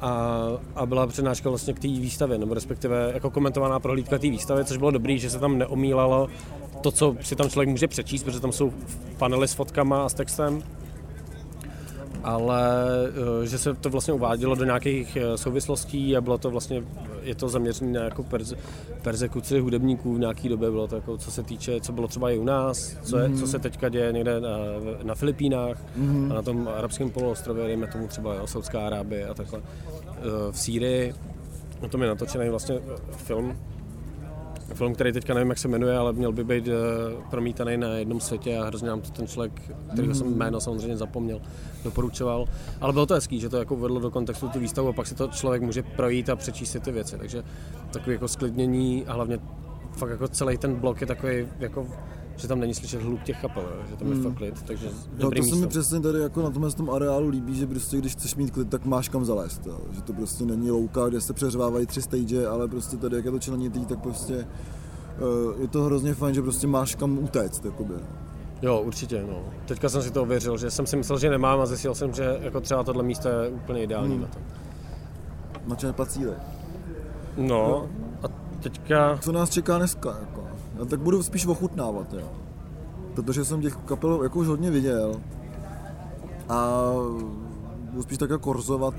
[0.00, 0.38] A,
[0.76, 4.76] a byla přednáška vlastně k té výstavě, nebo respektive jako komentovaná prohlídka té výstavy, což
[4.76, 6.28] bylo dobrý, že se tam neomílalo
[6.80, 8.72] to, co si tam člověk může přečíst, protože tam jsou
[9.18, 10.62] panely s fotkama a s textem,
[12.24, 12.88] ale
[13.42, 16.82] eh, že se to vlastně uvádělo do nějakých eh, souvislostí a bylo to vlastně,
[17.22, 18.56] je to zaměřené na jako perze,
[19.02, 22.38] persekuci hudebníků v nějaké době, bylo to jako, co se týče, co bylo třeba i
[22.38, 24.48] u nás, co, je, co se teďka děje někde na,
[25.02, 25.78] na Filipínách
[26.30, 29.60] a na tom arabském poloostrově, dejme tomu třeba jo, Saudská Arábie a takhle.
[30.08, 31.14] Eh, V Sýrii,
[31.80, 32.78] o tom je natočený vlastně
[33.16, 33.56] film,
[34.74, 36.74] Film, který teďka nevím, jak se jmenuje, ale měl by být uh,
[37.30, 39.52] promítaný na jednom světě a hrozně nám to ten člověk,
[39.92, 41.40] kterýho jsem jméno samozřejmě zapomněl,
[41.84, 42.44] doporučoval.
[42.80, 45.14] Ale bylo to hezký, že to jako vedlo do kontextu tu výstavu a pak si
[45.14, 47.18] to člověk může projít a přečíst si ty věci.
[47.18, 47.42] Takže
[47.92, 49.38] takový jako sklidnění a hlavně
[49.92, 51.86] fakt jako celý ten blok je takový jako
[52.40, 54.86] že tam není slyšet hluk těch kapel, že tam je fakt klid, takže
[55.18, 55.56] No, to se místo.
[55.56, 58.68] mi přesně tady jako na tomhle tom areálu líbí, že prostě když chceš mít klid,
[58.70, 59.66] tak máš kam zalézt.
[59.66, 59.78] Jo.
[59.92, 63.30] Že to prostě není louka, kde se přeřvávají tři stage, ale prostě tady, jak je
[63.30, 64.34] to členitý, tak prostě
[65.54, 67.64] uh, je to hrozně fajn, že prostě máš kam utéct.
[67.64, 67.94] Jakoby.
[68.62, 69.42] Jo, určitě, no.
[69.66, 72.38] Teďka jsem si to ověřil, že jsem si myslel, že nemám a zjistil jsem, že
[72.40, 74.22] jako třeba tohle místo je úplně ideální Hmm.
[74.22, 74.38] na to.
[75.66, 76.36] Na čem pacíle.
[77.36, 77.88] No,
[78.22, 78.26] a
[78.62, 79.18] teďka...
[79.20, 80.16] Co nás čeká dneska?
[80.20, 80.39] Jako?
[80.88, 82.28] Tak budu spíš ochutnávat, jo.
[83.14, 85.20] Protože jsem těch kapel jako už hodně viděl.
[86.48, 86.90] A
[87.90, 88.94] budu spíš tak jako korzovat.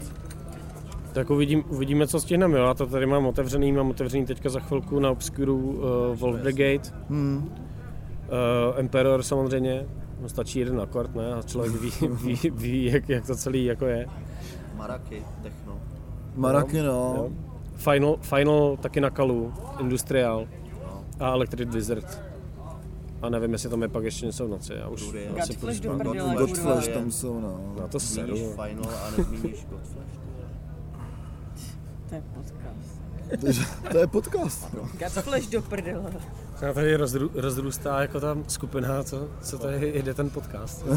[1.13, 2.59] Tak uvidím, uvidíme, co stihneme.
[2.59, 2.65] Jo.
[2.65, 5.83] Já to tady mám otevřený, mám otevřený teďka za chvilku na Obscuru uh,
[6.15, 6.89] Wolf Brigade.
[7.09, 7.37] Hmm.
[7.37, 9.85] Uh, Emperor samozřejmě,
[10.21, 11.33] no, stačí jeden akord, ne?
[11.33, 14.07] A člověk ví, ví, ví jak, jak, to celý jako je.
[14.77, 15.79] Maraky, techno.
[16.35, 17.13] Maraky, no.
[17.17, 17.29] Jo.
[17.75, 20.47] Final, Final taky na Kalu, Industrial
[21.21, 22.21] a Electric Wizard.
[23.21, 24.73] A nevím, jestli tam je pak ještě něco v noci.
[24.73, 26.35] Já už Dury, asi Godflesh do prdele.
[26.35, 27.75] Godflesh tam jsou, no.
[27.79, 28.37] Na to seru.
[28.37, 30.21] Zmíníš Final a nezmíníš Godflesh.
[32.09, 33.01] To je podcast.
[33.91, 34.75] To je podcast.
[34.99, 36.11] Godflesh do prdele.
[36.61, 40.85] Já tady rozdru, rozrůstá jako ta skupina, co, co tady jede ten podcast.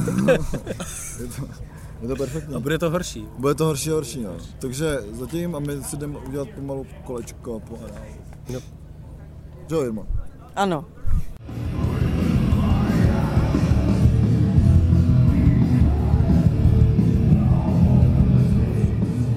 [1.20, 1.48] Je to,
[2.02, 2.54] je to perfektní.
[2.54, 3.28] A bude to horší.
[3.38, 4.36] Bude to horší a horší, no.
[4.58, 8.83] Takže zatím a my si jdeme udělat pomalu kolečko po areálu.
[9.70, 9.76] Jo.
[9.76, 10.06] Jo, Jirmo.
[10.56, 10.84] Ano.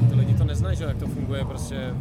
[0.09, 1.93] Ty lidi to neznají, že jak to funguje prostě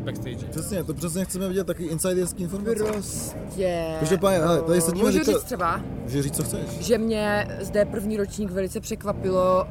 [0.00, 0.46] v backstage.
[0.50, 2.84] Přesně, to přesně chceme vidět taky insiderský informace.
[2.92, 3.84] Prostě...
[4.00, 6.60] Každopádně, hele, tady sedíme Můžu říct třeba, Můžeš říct, co chceš.
[6.80, 9.64] že mě zde první ročník velice překvapilo.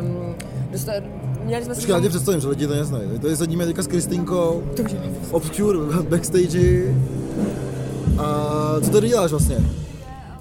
[0.00, 0.34] Um,
[0.72, 1.02] dostat,
[1.44, 3.18] měli jsme Počkej, já tě představím, že lidi to neznají.
[3.18, 4.62] Tady sedíme teďka s Kristýnkou,
[5.30, 6.94] Obscure backstage.
[8.18, 9.56] A co tady děláš vlastně?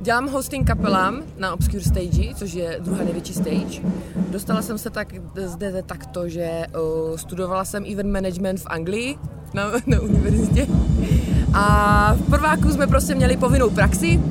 [0.02, 3.82] Dělám hosting kapelám na Obscure Stage, což je druhá největší stage.
[4.30, 6.66] Dostala jsem se tak zde takto, že
[7.10, 9.18] uh, studovala jsem event management v Anglii
[9.54, 10.68] na, na univerzitě.
[11.54, 14.22] A v prváku jsme prostě měli povinnou praxi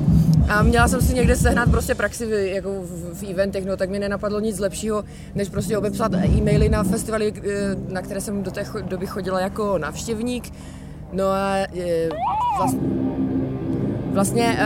[0.49, 3.89] a měla jsem si někde sehnat prostě praxi v, jako v, v eventech, no tak
[3.89, 5.03] mi nenapadlo nic lepšího,
[5.35, 9.77] než prostě obepsat e-maily na festivaly, eh, na které jsem do té doby chodila jako
[9.77, 10.53] návštěvník.
[11.13, 12.09] No a eh,
[12.57, 12.79] vlastně
[14.13, 14.57] Vlastně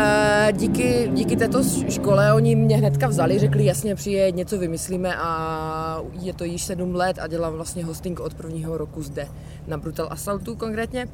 [0.51, 6.33] díky, díky této škole oni mě hnedka vzali, řekli jasně přijeď, něco vymyslíme a je
[6.33, 9.27] to již sedm let a dělám vlastně hosting od prvního roku zde
[9.67, 11.07] na Brutal Assaultu konkrétně.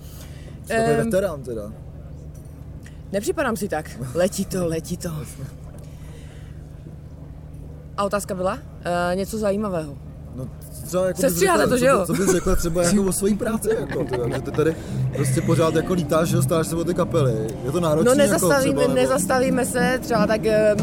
[0.67, 1.71] Takový Ehm, veterán teda.
[3.11, 3.91] Nepřipadám si tak.
[4.15, 5.09] Letí to, letí to.
[7.97, 8.53] A otázka byla?
[8.53, 9.97] Uh, něco zajímavého.
[10.35, 10.47] No,
[10.85, 11.99] třeba jako Sestříháte bys to, řekla- že jo?
[12.05, 14.75] Co, co bys řekla třeba jako o svojí práci, jako, teda, že ty tady
[15.15, 17.33] prostě pořád jako lítáš, že staráš se o ty kapely.
[17.65, 20.77] Je to náročné No nezastavíme, jako třeba, nezastavíme se, třeba tak em,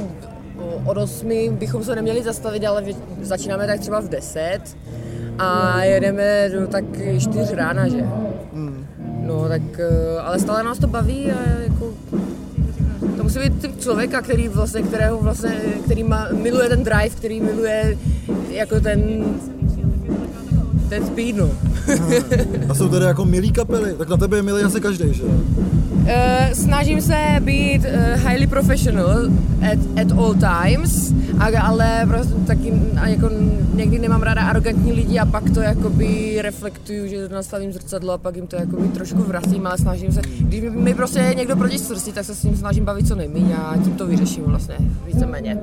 [0.84, 2.84] od 8 bychom se neměli zastavit, ale
[3.22, 4.60] začínáme tak třeba v 10
[5.38, 6.84] a jedeme do tak
[7.18, 8.00] 4 rána, že?
[8.54, 8.86] Hmm.
[9.26, 11.94] No tak, eh, ale stále nás to baví a jako
[13.16, 15.50] to musí být typ člověka, který vlastně, kterého vlastně,
[15.84, 17.98] který má, miluje ten drive, který miluje
[18.50, 19.24] jako ten
[20.88, 21.50] ten speed, no.
[22.68, 25.22] A jsou tady jako milí kapely, tak na tebe je milý asi každý, že
[26.52, 29.26] snažím se být eh, highly professional
[29.72, 33.30] at, at all times, a, ale prostě taky a jako
[33.74, 38.36] někdy nemám ráda arrogantní lidi a pak to jakoby reflektuju, že nastavím zrcadlo a pak
[38.36, 41.78] jim to jakoby trošku vracím, ale snažím se, když mi, mi prostě je někdo proti
[41.78, 44.76] srsti, tak se s ním snažím bavit co nejméně a tím to vyřeším vlastně
[45.06, 45.58] víceméně.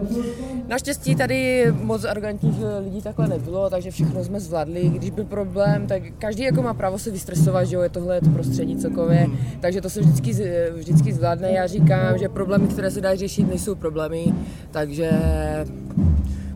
[0.68, 4.90] Naštěstí tady moc arrogantních eh, lidí takhle nebylo, takže všechno jsme zvládli.
[4.90, 8.22] Když byl problém, tak každý jako má právo se vystresovat, že jo, je tohle je
[8.22, 9.28] to prostředí celkově,
[9.60, 10.33] takže to se vždycky,
[10.76, 11.52] vždycky zvládne.
[11.52, 14.34] Já říkám, že problémy, které se dají řešit, nejsou problémy,
[14.72, 15.12] takže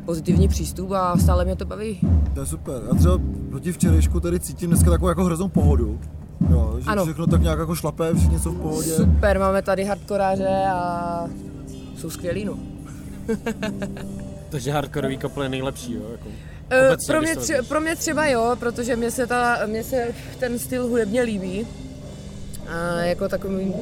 [0.06, 2.00] pozitivní přístup a stále mě to baví.
[2.34, 2.82] To je super.
[2.88, 3.20] Já třeba
[3.50, 6.00] proti včerejšku tady cítím dneska takovou jako hroznou pohodu.
[6.50, 7.04] Jo, že Ano.
[7.06, 8.90] všechno tak nějak jako šlapé, všichni jsou v pohodě.
[8.92, 11.26] Super, máme tady hardkoráře a
[11.98, 12.54] jsou skvělí, no.
[14.50, 16.02] Takže hardcoreový kapel je nejlepší, jo?
[16.12, 16.30] Jako.
[16.70, 20.08] Eh, Obecně, pro, mě tře- pro mě třeba jo, protože mě se, ta, mě se
[20.40, 21.68] ten styl hudebně líbí.
[22.68, 23.74] A jako takovým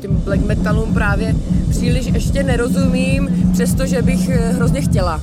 [0.00, 1.34] tím black metalům právě
[1.70, 5.20] příliš ještě nerozumím, přestože bych eh, hrozně chtěla.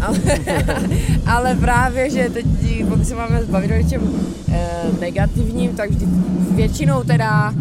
[0.00, 0.18] Ale,
[1.26, 2.46] ale právě, že teď,
[2.88, 4.10] pokud se máme zbavit o něčem
[4.52, 4.68] eh,
[5.00, 6.06] negativním, tak vždy,
[6.50, 7.54] většinou teda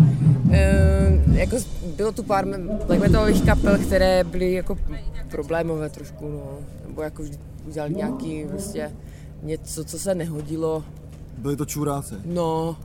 [0.51, 1.57] eh, jako
[1.95, 2.45] bylo tu pár
[2.87, 4.77] black metalových kapel, které byly jako
[5.31, 6.43] problémové trošku, no.
[6.87, 7.37] nebo jako vždy
[7.67, 8.91] udělali nějaký prostě
[9.43, 10.83] něco, co se nehodilo.
[11.39, 12.15] Byli to čuráci.
[12.25, 12.77] No.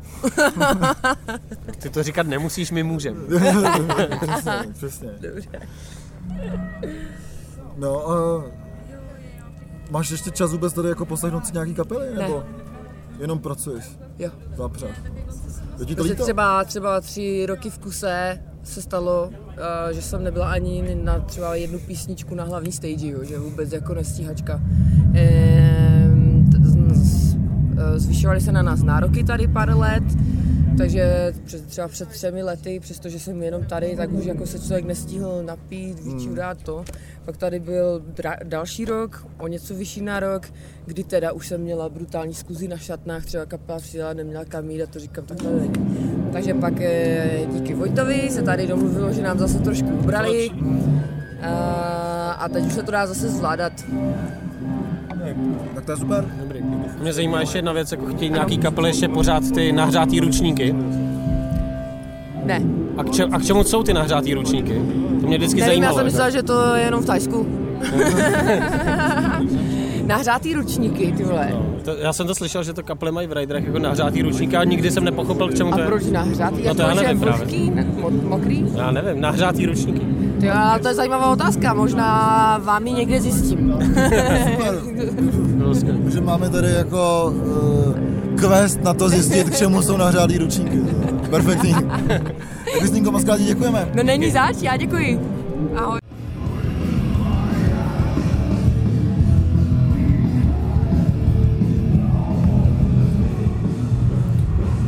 [1.79, 3.21] Ty to říkat nemusíš, my můžeme.
[4.21, 5.11] přesně, přesně.
[5.21, 5.49] Dobře.
[7.77, 8.45] No, uh,
[9.91, 12.23] máš ještě čas vůbec tady jako poslechnout si nějaký kapely, Ne.
[12.23, 12.45] nebo
[13.19, 13.85] jenom pracuješ?
[14.19, 14.31] Jo.
[14.57, 14.87] Zapře.
[15.79, 16.23] Je ti to líto?
[16.23, 19.31] třeba, třeba tři roky v kuse se stalo,
[19.91, 23.73] eh, že jsem nebyla ani na třeba jednu písničku na hlavní stage, jo, že vůbec
[23.73, 24.61] jako nestíhačka.
[25.15, 25.64] Eh,
[27.97, 30.05] Zvyšovaly se na nás nároky tady pár let,
[30.79, 34.85] takže před, třeba před třemi lety, přestože jsem jenom tady, tak už jako se člověk
[34.85, 36.85] nestihl napít, vyčurat to.
[37.25, 40.47] Pak tady byl dra- další rok, o něco vyšší nárok,
[40.87, 44.83] kdy teda už jsem měla brutální skluzy na šatnách, třeba kapela přijela, neměla kam jít
[44.83, 45.51] a to říkám takhle.
[46.33, 50.51] Takže pak eh, díky Vojtovi se tady domluvilo, že nám zase trošku ubrali
[51.43, 51.53] a,
[52.33, 53.73] a teď už se to dá zase zvládat.
[55.75, 56.25] Tak to je super.
[57.01, 60.75] Mě zajímá ještě jedna věc, jako chtějí nějaký kapely ještě pořád ty nahřátý ručníky.
[62.45, 62.63] Ne,
[62.97, 64.83] A k, če- a k čemu jsou ty nahřátý ručníky?
[65.21, 65.95] To mě vždycky nevím, já zajímalo.
[65.95, 66.13] jsem jako.
[66.13, 67.47] myslela, že to je jenom v Tajsku.
[70.07, 71.53] Nahřátý ručníky, ty vole.
[71.85, 74.65] To, já jsem to slyšel, že to kaple mají v riderech jako nahřátý ručníky a
[74.65, 75.87] nikdy jsem nepochopil, k čemu A to je.
[75.87, 76.63] proč nahřátý?
[76.67, 77.39] No to já nevím právě.
[77.45, 78.65] vlhký, ne, mo- mokrý?
[78.77, 80.01] Já nevím, nahřátý ručníky.
[80.41, 83.75] Ty, jo, ale to je zajímavá otázka, možná vám ji někde zjistím.
[86.13, 90.79] Že máme tady jako uh, quest na to zjistit, k čemu jsou nahřádý ručníky.
[91.31, 91.75] Perfektní.
[92.79, 93.89] Tak Stínko, moc děkujeme.
[93.95, 95.21] No není zač, já děkuji.
[95.77, 95.99] Ahoj.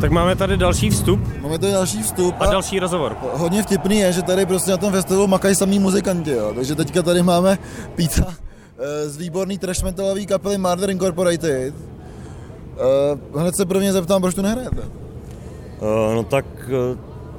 [0.06, 3.16] Tak máme tady další vstup Máme tady další vstup a další rozhovor.
[3.32, 6.52] hodně vtipný je, že tady prostě na tom festivalu makají samý muzikanti, jo.
[6.54, 7.58] takže teďka tady máme
[7.94, 8.34] Píta
[8.78, 11.74] eh, z výborný trash metalový kapely Murder Incorporated.
[11.74, 14.80] Eh, hned se prvně zeptám, proč tu nehrajete?
[14.80, 16.46] Uh, no tak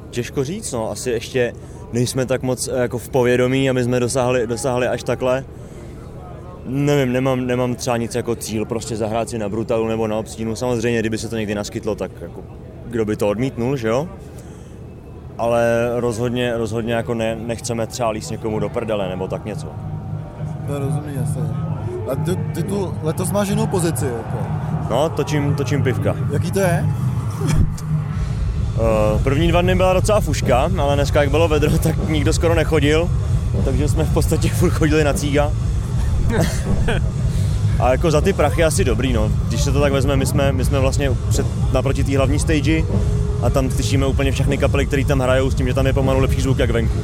[0.10, 0.92] těžko říct, no.
[0.92, 1.54] Asi ještě
[1.94, 5.46] nejsme tak moc eh, jako v povědomí, aby jsme dosáhli, dosáhli až takhle.
[6.68, 10.56] Nevím, nemám, nemám třeba nic jako cíl, prostě zahrát si na Brutalu nebo na Obstínu.
[10.56, 12.44] Samozřejmě, kdyby se to někdy naskytlo, tak jako,
[12.86, 14.08] kdo by to odmítnul, že jo?
[15.38, 19.68] Ale rozhodně, rozhodně jako ne, nechceme třeba líst někomu do prdele nebo tak něco.
[20.68, 21.42] To je rozumný, jasně.
[22.12, 24.38] A ty, ty tu letos máš jinou pozici, jako.
[24.90, 26.16] No, točím, točím pivka.
[26.32, 26.86] Jaký to je?
[28.76, 32.56] Uh, první dva dny byla docela fuška, ale dneska jak bylo vedro, tak nikdo skoro
[32.56, 33.10] nechodil,
[33.66, 35.52] takže jsme v podstatě furt chodili na cíga.
[37.80, 39.32] A jako za ty prachy asi dobrý, no.
[39.48, 42.82] Když se to tak vezme, my jsme, my jsme vlastně před, naproti té hlavní stage
[43.44, 46.20] a tam slyšíme úplně všechny kapely, které tam hrajou s tím, že tam je pomalu
[46.20, 46.98] lepší zvuk jak venku.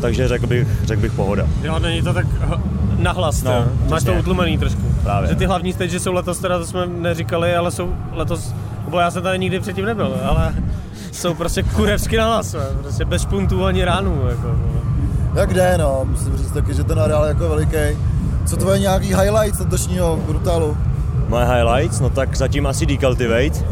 [0.00, 1.46] Takže řekl bych, řekl bych pohoda.
[1.62, 2.60] Jo, není to tak h-
[2.98, 4.82] nahlas, No, Máš to utlumený trošku.
[5.02, 5.28] Právě.
[5.28, 8.54] Že ty hlavní stage jsou letos, teda to jsme neříkali, ale jsou letos,
[8.88, 10.54] bo já jsem tady nikdy předtím nebyl, ale
[11.12, 12.60] jsou prostě kurevsky nahlas, jo.
[12.82, 14.22] prostě bez špuntů ani ránů.
[14.28, 14.56] Jako,
[15.34, 17.76] Jak jde, no, musím říct taky, že ten areál je jako veliký.
[18.46, 20.76] Co tvoje nějaký highlights letošního brutálu?
[21.28, 23.64] Moje highlights, no tak zatím asi Decultivate,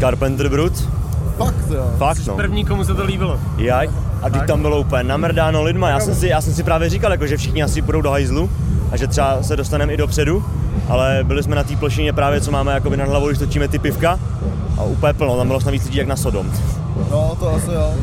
[0.00, 0.88] Carpenter Brut,
[1.36, 1.90] Fakt, jo.
[1.98, 2.36] fakt no.
[2.36, 3.40] První, komu se to líbilo.
[3.56, 3.90] Jaj,
[4.22, 5.88] a teď tam bylo úplně namrdáno lidma.
[5.88, 8.50] Já jsem si, já jsem si právě říkal, jako, že všichni asi půjdou do hajzlu
[8.92, 10.44] a že třeba se dostaneme i dopředu,
[10.88, 13.78] ale byli jsme na té plošině právě, co máme jakoby nad hlavou, když točíme ty
[13.78, 14.18] pivka
[14.78, 16.52] a úplně plno, tam bylo snad víc lidí jak na Sodom.
[17.10, 17.94] No, to asi jo.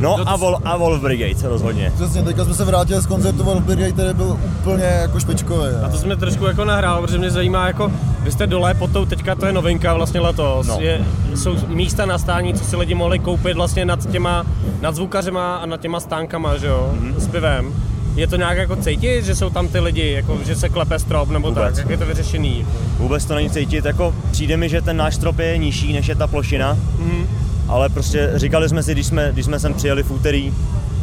[0.00, 1.92] No a, Vol, a Wolf Brigade rozhodně.
[1.94, 5.66] Přesně, teďka jsme se vrátili z koncertu Wolf Brigade, který byl úplně jako špičkový.
[5.84, 9.04] A to jsme trošku jako nahrál, protože mě zajímá, jako vy jste dole pod tou,
[9.04, 10.76] teďka to je novinka vlastně letos, No.
[10.80, 11.00] je,
[11.34, 14.44] jsou místa na stání, co si lidi mohli koupit vlastně nad těma,
[14.80, 17.12] nad zvukařema a nad těma stánkama, že jo, Mhm.
[17.12, 17.16] mm-hmm.
[17.20, 17.72] s pivem.
[18.16, 21.28] Je to nějak jako cítit, že jsou tam ty lidi, jako, že se klepe strop
[21.28, 21.64] nebo Vůbec.
[21.64, 22.66] tak, jak je to vyřešený?
[22.98, 26.14] Vůbec to není cítit, jako přijde mi, že ten náš strop je nižší než je
[26.14, 27.26] ta plošina, Mhm.
[27.68, 30.52] Ale prostě říkali jsme si, když jsme, když jsme sem přijeli v úterý,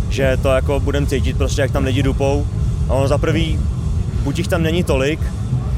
[0.10, 2.48] že to jako budeme cítit prostě, jak tam lidi dupou.
[2.90, 3.60] A ono za prvý,
[4.24, 5.20] buď jich tam není tolik,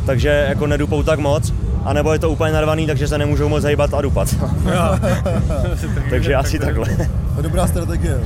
[0.05, 1.53] takže jako nedupou tak moc,
[1.86, 4.36] anebo je to úplně narvaný, takže se nemůžou moc hejbat a dupat.
[6.09, 6.86] takže asi takhle.
[6.95, 8.19] To je dobrá strategie.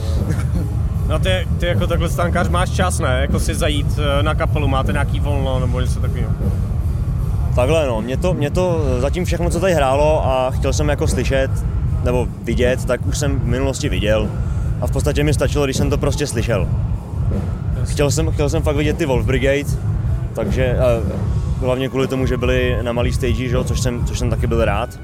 [1.08, 3.18] No ty, ty jako takhle stánkář máš čas, ne?
[3.22, 6.32] Jako si zajít eh, na kapelu, máte nějaký volno nebo něco takového?
[7.56, 11.08] Takhle no, mě to, mě to zatím všechno, co tady hrálo a chtěl jsem jako
[11.08, 11.52] slyšet,
[12.08, 14.30] nebo vidět, tak už jsem v minulosti viděl.
[14.82, 16.68] A v podstatě mi stačilo, když jsem to prostě slyšel.
[17.84, 19.70] Chtěl jsem, chtěl jsem fakt vidět ty Wolf Brigade,
[20.34, 20.78] takže
[21.60, 24.48] hlavně kvůli tomu, že byli na malý stage, že, jo, což, jsem, což jsem taky
[24.48, 25.00] byl rád.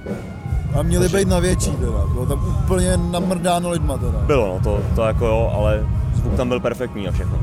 [0.76, 1.92] A měli být na větší teda.
[2.14, 4.20] Bylo tam úplně namrdáno lidma teda.
[4.26, 5.86] Bylo, no, to, to jako jo, ale
[6.16, 7.38] zvuk tam byl perfektní a všechno.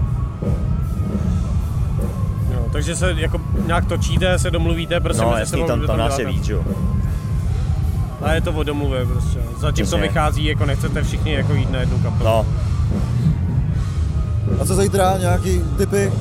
[2.53, 6.27] Jo, takže se jako nějak točíte, se domluvíte, prostě No jasný, tam, tam nás je
[6.27, 6.65] víc, že jo.
[8.23, 9.39] A je to o domluvě prostě.
[9.59, 12.25] Zatím to vychází, jako nechcete všichni jako jít na jednu kapelu.
[12.25, 12.47] No,
[14.61, 16.13] A co zítra, nějaký typy?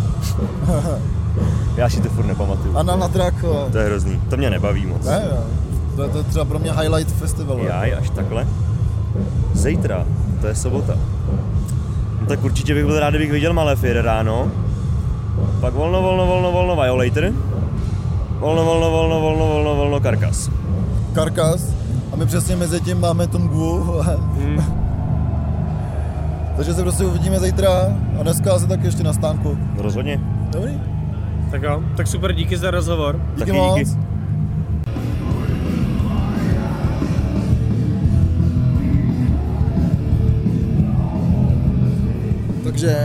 [1.77, 2.77] já si to furt nepamatuju.
[2.77, 3.35] A na, na track.
[3.71, 5.05] To je hrozný, to mě nebaví moc.
[5.05, 5.21] Ne.
[5.95, 7.63] To je, to je třeba pro mě highlight festivalu.
[7.63, 8.47] Jaj, až takhle.
[9.53, 10.05] Zítra,
[10.41, 10.93] to je sobota.
[12.21, 14.51] No tak určitě bych byl rád, kdybych viděl Malefir ráno.
[15.61, 17.23] Pak volno, volno, volno, volno Violator.
[18.39, 20.49] Volno, volno, volno, volno, volno, volno Karkas.
[21.13, 21.78] Karkas.
[22.19, 23.83] My přesně mezi tím máme Tongu.
[24.33, 24.63] Hmm.
[26.55, 27.69] Takže se prostě uvidíme zítra
[28.19, 29.57] a dneska asi tak ještě na stánku.
[29.77, 30.19] Rozhodně.
[30.51, 30.79] Dobrý?
[31.51, 33.21] Tak jo, tak super, díky za rozhovor.
[33.35, 33.79] Díky Taky moc.
[33.79, 33.99] díky.
[42.63, 42.97] Takže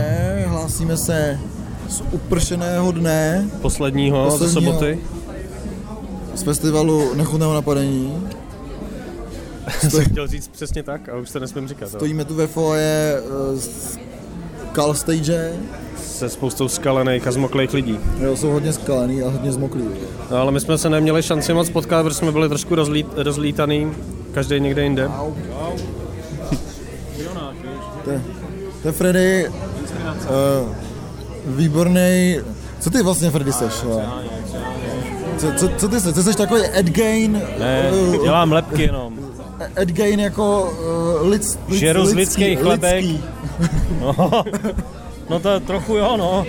[0.47, 1.39] hlásíme se
[1.89, 4.73] z upršeného dne Posledního, ze Posledního.
[4.73, 4.99] soboty.
[6.35, 8.13] z festivalu Nechutného napadení.
[9.89, 11.89] Jsem chtěl říct přesně tak a už to nesmím říkat.
[11.89, 13.99] Stojíme tu ve foje eh, z
[14.75, 15.53] Cal Stage.
[16.05, 17.99] Se spoustou skalených a zmoklých lidí.
[18.19, 19.81] Jo, jsou hodně skalený a hodně zmoklý.
[19.81, 20.07] jo.
[20.31, 23.91] No, ale my jsme se neměli šanci moc potkat, protože jsme byli trošku rozlít, rozlítaný,
[24.33, 25.09] každý někde jinde.
[28.03, 28.21] To je,
[28.81, 30.75] to je Freddy, uh,
[31.45, 32.37] výborný.
[32.79, 33.73] Co ty vlastně Freddy seš?
[35.37, 36.13] Co, co, co ty seš?
[36.13, 37.41] Ty seš takový Ed Gain?
[37.59, 39.14] Ne, eh, dělám lepky jenom.
[39.75, 40.73] Ed Gain jako
[41.21, 42.95] uh, lids, lids, Žeru z lidských chlebek.
[43.05, 43.23] lidský.
[44.01, 44.43] No,
[45.29, 46.45] no to trochu jo, no.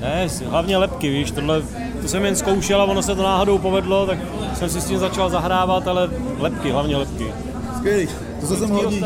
[0.00, 1.62] Ne, hlavně lepky, víš, tohle,
[2.02, 4.18] to jsem jen zkoušel a ono se to náhodou povedlo, tak
[4.54, 7.32] jsem si s tím začal zahrávat, ale lepky, hlavně lepky.
[7.76, 8.08] Skvělý,
[8.40, 9.04] to se sem hodí.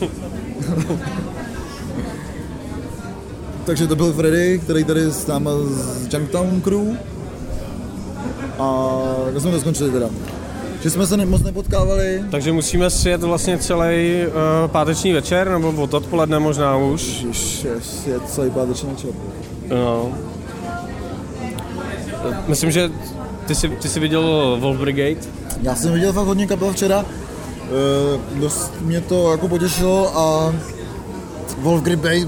[3.64, 5.50] Takže to byl Freddy, který tady s náma
[6.04, 6.96] z Junktown Crew.
[8.58, 8.90] A
[9.26, 10.06] jak jsme to skončili teda?
[10.82, 12.24] Že jsme se ne, moc nepotkávali.
[12.30, 17.02] Takže musíme sjet vlastně celý uh, páteční večer, nebo od odpoledne možná už.
[17.02, 17.66] Ježiš,
[18.06, 19.10] je celý páteční večer.
[19.70, 20.12] No.
[22.46, 22.90] Myslím, že
[23.46, 25.20] ty jsi, ty jsi viděl Wolf Brigade.
[25.62, 27.04] Já jsem viděl fakt hodně kapel včera.
[27.04, 30.54] E, dost mě to jako potěšilo a
[31.58, 32.26] Wolf Brigade,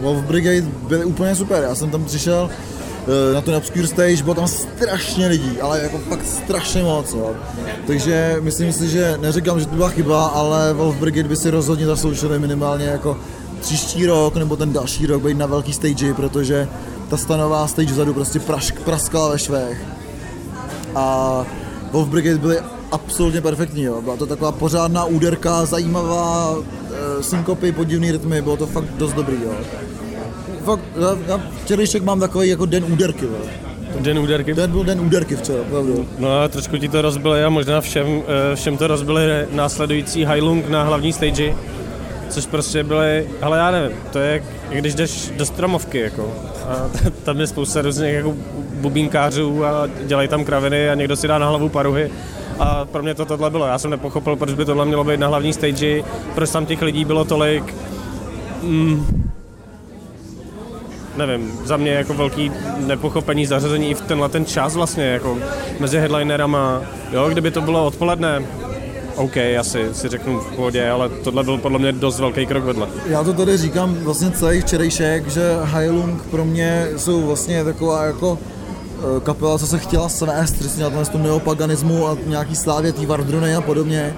[0.00, 1.62] Wolf Brigade byli úplně super.
[1.62, 2.73] Já jsem tam přišel eh,
[3.34, 7.34] na ten Obscure Stage, bylo tam strašně lidí, ale jako fakt strašně moc, jo.
[7.86, 11.86] Takže myslím si, že neříkám, že to byla chyba, ale Wolf Brigade by si rozhodně
[11.86, 13.16] zasloužili minimálně jako
[13.60, 16.68] příští rok nebo ten další rok být na velký stage, protože
[17.08, 19.84] ta stanová stage vzadu prostě prašk, praskala ve švech.
[20.94, 21.46] A
[21.92, 22.58] Wolf Brigade byli
[22.90, 24.02] absolutně perfektní, jo.
[24.02, 26.56] Byla to taková pořádná úderka, zajímavá,
[27.18, 29.52] e, synkopy, podivný rytmy, bylo to fakt dost dobrý, jo.
[30.64, 33.30] Fakt, já, já včerejšek mám takový jako den úderky, jo.
[34.00, 34.54] Den úderky?
[34.54, 36.08] Den byl den úderky včera, opravdu.
[36.18, 40.68] No a trošku ti to rozbili a možná všem, eh, všem to rozbili následující Heilung
[40.68, 41.54] na hlavní stage,
[42.28, 44.42] což prostě byly, ale já nevím, to je jak
[44.80, 46.32] když jdeš do stromovky, jako.
[46.68, 46.90] A
[47.24, 48.34] tam je spousta různých jako
[48.74, 52.10] bubínkářů a dělají tam kraviny a někdo si dá na hlavu paruhy.
[52.58, 53.66] A pro mě to tohle bylo.
[53.66, 56.02] Já jsem nepochopil, proč by tohle mělo být na hlavní stage,
[56.34, 57.74] proč tam těch lidí bylo tolik.
[58.62, 59.23] Mm,
[61.16, 65.38] nevím, za mě jako velký nepochopení zařazení i v tenhle ten čas vlastně, jako
[65.80, 68.42] mezi headlinerama, jo, kdyby to bylo odpoledne,
[69.16, 72.88] OK, asi si řeknu v pohodě, ale tohle byl podle mě dost velký krok vedle.
[73.06, 78.38] Já to tady říkám vlastně celý včerejšek, že Heilung pro mě jsou vlastně taková jako
[78.98, 83.54] eh, kapela, co se chtěla svést přesně na tom neopaganismu a nějaký slávě tý Vardruny
[83.54, 84.16] a podobně.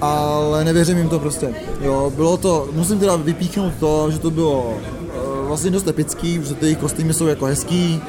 [0.00, 1.54] Ale nevěřím jim to prostě.
[1.80, 4.74] Jo, bylo to, musím teda vypíchnout to, že to bylo
[5.48, 8.02] vlastně dost epický, protože ty kostýmy jsou jako hezký,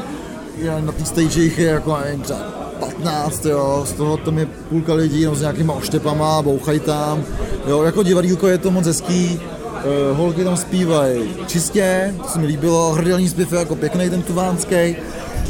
[0.57, 2.39] Já na těch stage je jako nevím, třeba
[2.79, 7.23] 15, jo, z toho tam je půlka lidí no, s nějakýma oštěpama, bouchají tam,
[7.67, 9.39] jo, jako divadílko je to moc hezký,
[10.11, 14.21] uh, holky tam zpívají čistě, to se mi líbilo, hrdelní zpěv je jako pěkný ten
[14.21, 14.95] tuvánský,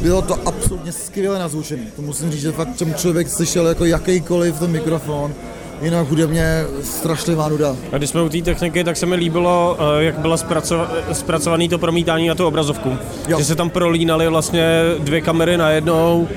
[0.02, 4.60] bylo to absolutně skvěle nazvučený, to musím říct, že fakt čem člověk slyšel jako jakýkoliv
[4.60, 5.34] ten mikrofon,
[5.82, 7.76] jinak hudebně strašlivá nuda.
[7.92, 11.70] A když jsme u té techniky, tak se mi líbilo, eh, jak byla zpracova- zpracovaný
[11.70, 12.98] to promítání na tu obrazovku.
[13.28, 13.38] Jo.
[13.38, 16.28] Že se tam prolínaly vlastně dvě kamery najednou.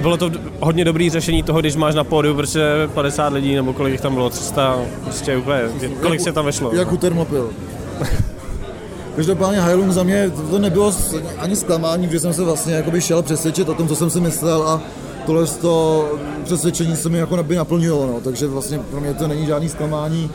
[0.00, 0.30] Bylo to
[0.60, 2.60] hodně dobrý řešení toho, když máš na pódiu prostě
[2.94, 5.60] 50 lidí, nebo kolik jich tam bylo, 300, prostě úplně,
[6.02, 6.70] kolik se tam vešlo.
[6.74, 7.50] Jak u Thermopil.
[9.16, 10.94] Každopádně Heilung za mě to nebylo
[11.38, 14.62] ani zklamání, protože jsem se vlastně jakoby šel přesvědčit o tom, co jsem si myslel
[14.62, 14.82] a
[15.30, 16.08] tohle z to
[16.44, 18.20] přesvědčení se mi jako by naplnilo, no.
[18.20, 20.30] takže vlastně pro mě to není žádný zklamání,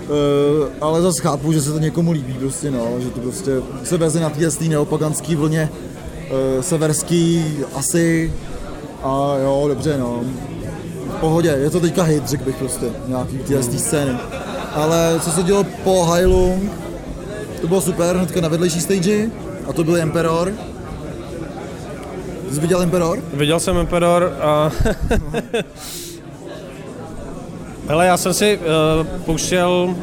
[0.00, 3.50] Uh, ale zase chápu, že se to někomu líbí prostě, no, že to prostě
[3.84, 8.32] se veze na té neopaganský vlně uh, severský asi
[9.02, 10.20] a jo, dobře, no.
[11.16, 14.12] V pohodě, je to teďka hit, řekl bych prostě, nějaký tyhle z té scény.
[14.74, 16.70] Ale co se dělo po Heilung,
[17.60, 19.30] to bylo super, hnedka na vedlejší stage,
[19.68, 20.52] a to byl Emperor.
[22.50, 23.18] Jsi viděl Emperor?
[23.32, 24.70] Viděl jsem Emperor a...
[27.88, 29.94] Hele, já jsem si uh, pouštěl,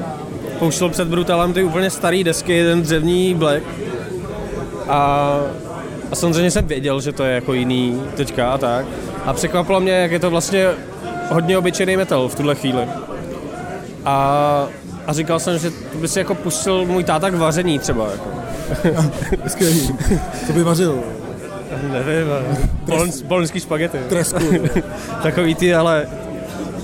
[0.60, 3.64] pouštěl před Brutalem ty úplně staré desky, ten dřevní Black.
[4.88, 5.40] A,
[6.12, 8.86] a samozřejmě jsem věděl, že to je jako jiný teďka a tak.
[9.26, 10.68] A překvapilo mě, jak je to vlastně
[11.30, 12.88] hodně obyčejný metal v tuhle chvíli.
[14.06, 14.68] A,
[15.08, 18.08] a říkal jsem, že to by si jako pustil můj táta k vaření třeba.
[18.12, 19.06] Jako.
[19.48, 19.96] Skvělý.
[20.48, 21.04] Co by vařil?
[21.92, 22.28] Nevím,
[22.86, 23.98] bolon, bolonský špagety.
[24.10, 24.40] Tresku.
[25.24, 26.08] Takový ty, ale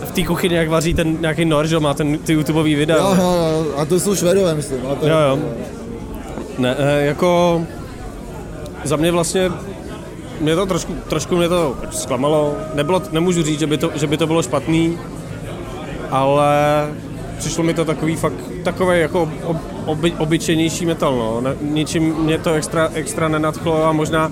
[0.04, 2.98] v té kuchyni, jak vaří ten nějaký Noržo, má ten, ty YouTubeový videa.
[2.98, 4.86] Jo, jo, jo, a to jsou švedové, myslím.
[4.86, 5.40] Ale to jo, jo.
[6.58, 7.62] Ne, eh, jako
[8.84, 9.52] za mě vlastně
[10.40, 12.56] mě to trošku, trošku mě to zklamalo.
[12.74, 15.00] Nebylo, nemůžu říct, že by to, že by to bylo špatný,
[16.12, 16.88] ale
[17.38, 21.42] přišlo mi to takový fakt, takový jako ob, oby, obyčejnější metal, no.
[21.42, 24.32] Ne, ničím mě to extra, extra nenadchlo a možná,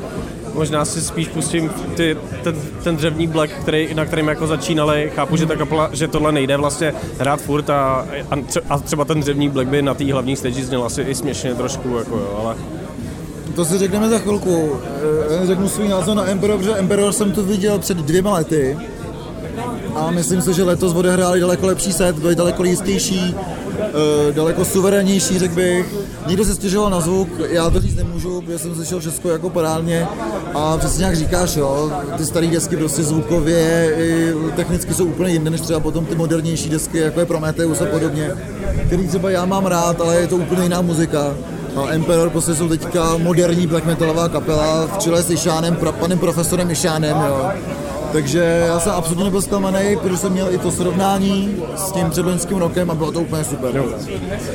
[0.54, 5.12] možná si spíš pustím ty, ten, ten dřevní black, který, na kterým jako začínali.
[5.16, 9.06] Chápu, že, ta kapela, že tohle nejde vlastně hrát furt a, a, tře, a třeba
[9.06, 12.40] ten dřevní black by na té hlavní stage zněl asi i směšně trošku, jako jo,
[12.44, 12.56] ale
[13.56, 14.76] to si řekneme za chvilku.
[15.40, 18.78] Já řeknu svůj názor na Emperor, protože Emperor jsem tu viděl před dvěma lety
[19.96, 23.36] a myslím si, že letos odehráli daleko lepší set, byli daleko jistější,
[23.80, 25.96] eh, daleko suverénnější, řekl bych.
[26.28, 30.08] Někdo se stěžoval na zvuk, já to říct nemůžu, protože jsem slyšel všechno jako parádně
[30.54, 35.50] a přesně jak říkáš, jo, ty staré desky prostě zvukově i technicky jsou úplně jinde,
[35.50, 38.32] než třeba potom ty modernější desky, jako je Prometheus a podobně,
[38.88, 41.36] který třeba já mám rád, ale je to úplně jiná muzika.
[41.76, 46.72] A Emperor prostě jsou teďka moderní black metalová kapela v čele s Išánem, panem profesorem
[46.72, 47.52] Išánem, jo.
[48.12, 52.58] Takže já jsem absolutně nebyl zklamaný, protože jsem měl i to srovnání s tím předloňským
[52.58, 53.76] rokem a bylo to úplně super.
[53.76, 53.86] Jo.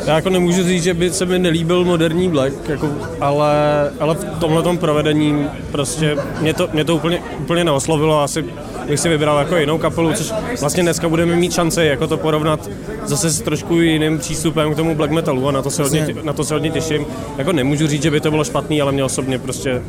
[0.06, 2.88] Já jako nemůžu říct, že by se mi nelíbil moderní Black, jako,
[3.20, 3.52] ale,
[4.00, 8.22] ale v tomhle provedení prostě mě to, mě to úplně, úplně neoslovilo.
[8.22, 8.44] Asi
[8.88, 12.68] bych si vybral jako jinou kapelu, což vlastně dneska budeme mít šanci jako to porovnat
[13.04, 16.32] zase s trošku jiným přístupem k tomu black metalu a na to se hodně, na
[16.32, 17.06] to se hodně těším.
[17.38, 19.82] Jako nemůžu říct, že by to bylo špatný, ale mě osobně prostě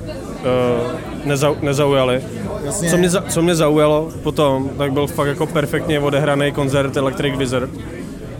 [1.25, 2.21] nezau, nezaujaly.
[2.63, 2.89] Jasně.
[2.89, 7.69] Co mě, co mě zaujalo potom, tak byl fakt jako perfektně odehraný koncert Electric Wizard,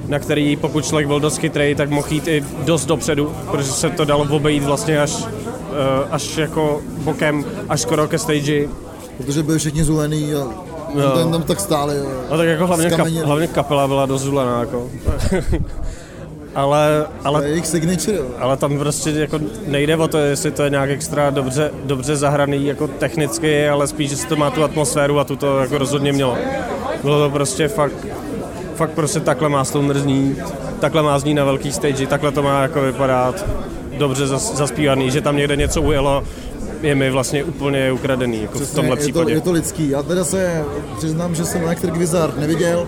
[0.08, 3.90] na který pokud člověk byl dost chytrý, tak mohl jít i dost dopředu, protože se
[3.90, 8.68] to dalo obejít vlastně až, eh, až jako bokem, až skoro ke stage.
[9.18, 10.38] Protože byli všichni zulený a
[10.96, 11.12] Jo.
[11.16, 11.98] tam, tam tak stáli.
[11.98, 12.06] jo.
[12.32, 14.90] No tak jako hlavně, kap, hlavně kapela byla dost zulená, jako.
[16.58, 18.18] ale, To je ale, jejich signature.
[18.40, 22.66] ale tam prostě jako nejde o to, jestli to je nějak extra dobře, dobře zahraný
[22.68, 26.38] jako technicky, ale spíš, že to má tu atmosféru a tu to jako rozhodně mělo.
[27.04, 27.94] Bylo to prostě fakt,
[28.76, 30.38] fakt prostě takhle má Stoner znít,
[30.80, 33.46] takhle má znít na velký stage, takhle to má jako vypadat
[33.98, 36.24] dobře zas, zaspívaný, že tam někde něco ujelo,
[36.82, 39.34] je mi vlastně úplně ukradený, jako v Přesně, tomhle je to, případě.
[39.34, 39.90] je to lidský.
[39.90, 40.64] Já teda se
[40.98, 42.88] přiznám, že jsem Electric Wizard neviděl,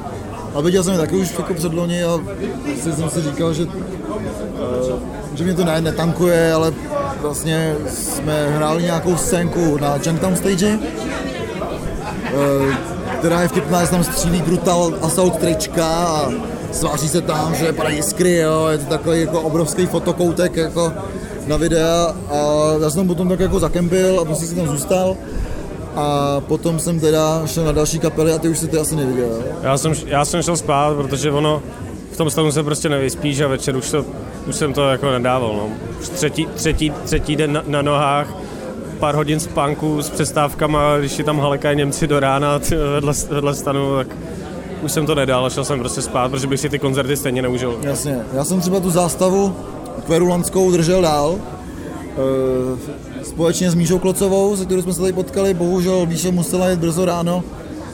[0.56, 2.20] a viděl jsem je taky už jako předloni a
[2.84, 6.74] si jsem si říkal, že, eh, že mě to ne, netankuje, ale
[7.22, 10.80] vlastně jsme hráli nějakou scénku na Junktown stage,
[12.26, 12.78] eh,
[13.20, 16.32] která je vtipná, že tam střílí Brutal Assault trička a
[16.72, 20.94] sváří se tam, že padají jiskry, jo, je to takový jako obrovský fotokoutek jako
[21.48, 22.38] na videa a
[22.82, 25.18] já jsem tam potom tak jako zakempil a prostě jsem tam zůstal
[26.00, 29.44] a potom jsem teda šel na další kapely a ty už si ty asi neviděl.
[29.62, 31.62] Já jsem, já jsem šel spát, protože ono
[32.12, 34.06] v tom stavu se prostě nevyspíš a večer už, to,
[34.48, 35.54] už jsem to jako nedával.
[35.54, 35.70] No.
[36.00, 38.36] Už třetí, třetí, třetí den na, na nohách,
[39.00, 43.56] pár hodin spánku s přestávkama, když si tam halekají Němci do rána ty, vedle, vedle
[43.56, 44.08] stanu, tak
[44.82, 47.42] už jsem to nedal a šel jsem prostě spát, protože bych si ty koncerty stejně
[47.42, 47.80] neužil.
[47.82, 49.56] Jasně, já jsem třeba tu zástavu
[50.06, 56.06] kverulantskou držel dál, e, společně s Míšou Klocovou, se kterou jsme se tady potkali, bohužel
[56.06, 57.44] Míša musela jít brzo ráno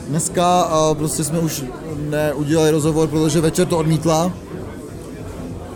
[0.09, 1.63] dneska a prostě jsme už
[2.09, 4.31] neudělali rozhovor, protože večer to odmítla.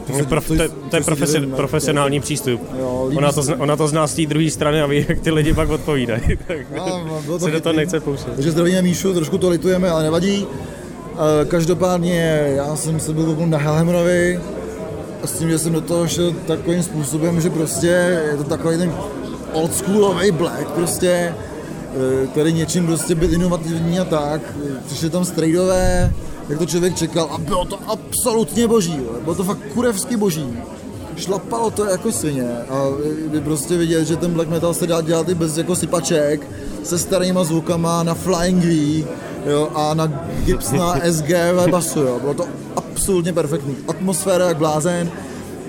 [0.07, 0.55] To, prof, to,
[0.89, 2.61] to je profesi, profesionální přístup.
[2.80, 5.31] Jo, Ona to, zna, ona to zná z té druhé strany a ví, jak ty
[5.31, 6.21] lidi pak odpovídají.
[6.47, 8.34] tak No, no, to se do toho nechce pouštět.
[8.34, 10.47] Takže zdravíme Míšu, trošku to litujeme, ale nevadí.
[11.47, 14.39] Každopádně já jsem se byl na Helhemerovi
[15.23, 17.88] a s tím, že jsem do toho šel takovým způsobem, že prostě
[18.31, 18.93] je to takový ten
[19.53, 24.41] oldschoolový black, prostě e, který něčím prostě byl inovativní a tak.
[24.85, 26.13] Přišli tam strejdové,
[26.49, 29.11] jak to člověk čekal a bylo to absolutně boží, jo.
[29.23, 30.57] bylo to fakt kurevsky boží.
[31.15, 32.85] Šlapalo to jako svině a
[33.31, 36.47] je prostě vidět, že ten black metal se dá dělat i bez jako sypaček,
[36.84, 39.05] se starýma zvukama na Flying V
[39.45, 40.07] jo, a na
[40.45, 41.31] Gibbs na SG
[41.71, 42.19] basu, jo.
[42.19, 42.45] bylo to
[42.76, 43.76] absolutně perfektní.
[43.88, 45.11] Atmosféra jak blázen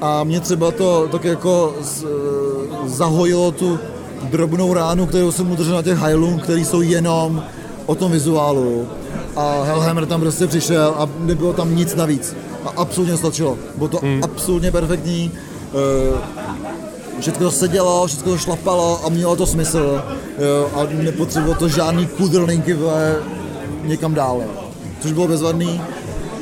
[0.01, 2.05] a mě třeba to tak jako z,
[2.87, 3.79] zahojilo tu
[4.23, 7.43] drobnou ránu, kterou jsem udržel na těch Hylung, který jsou jenom
[7.87, 8.89] o tom vizuálu.
[9.37, 12.37] A Hellhammer tam prostě přišel a nebylo tam nic navíc.
[12.65, 13.59] A absolutně stačilo.
[13.77, 14.21] Bylo to hmm.
[14.25, 15.33] absolutně perfektní.
[15.75, 16.41] Eh,
[17.21, 20.03] Všechno to sedělo, všechno to šlapalo a mělo to smysl.
[20.39, 22.77] Jo, a nepotřebovalo to žádný kudrlinky
[23.85, 24.41] někam dál.
[24.43, 24.71] jo.
[25.01, 25.81] Což bylo bezvadný.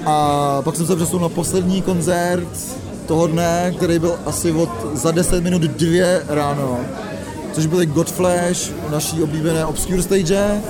[0.07, 2.49] A pak jsem se přesunul na poslední koncert
[3.09, 6.81] toho dne, který byl asi od za 10 minut dvě ráno.
[7.53, 10.61] Což byly Godflash, naší oblíbené Obscure stage.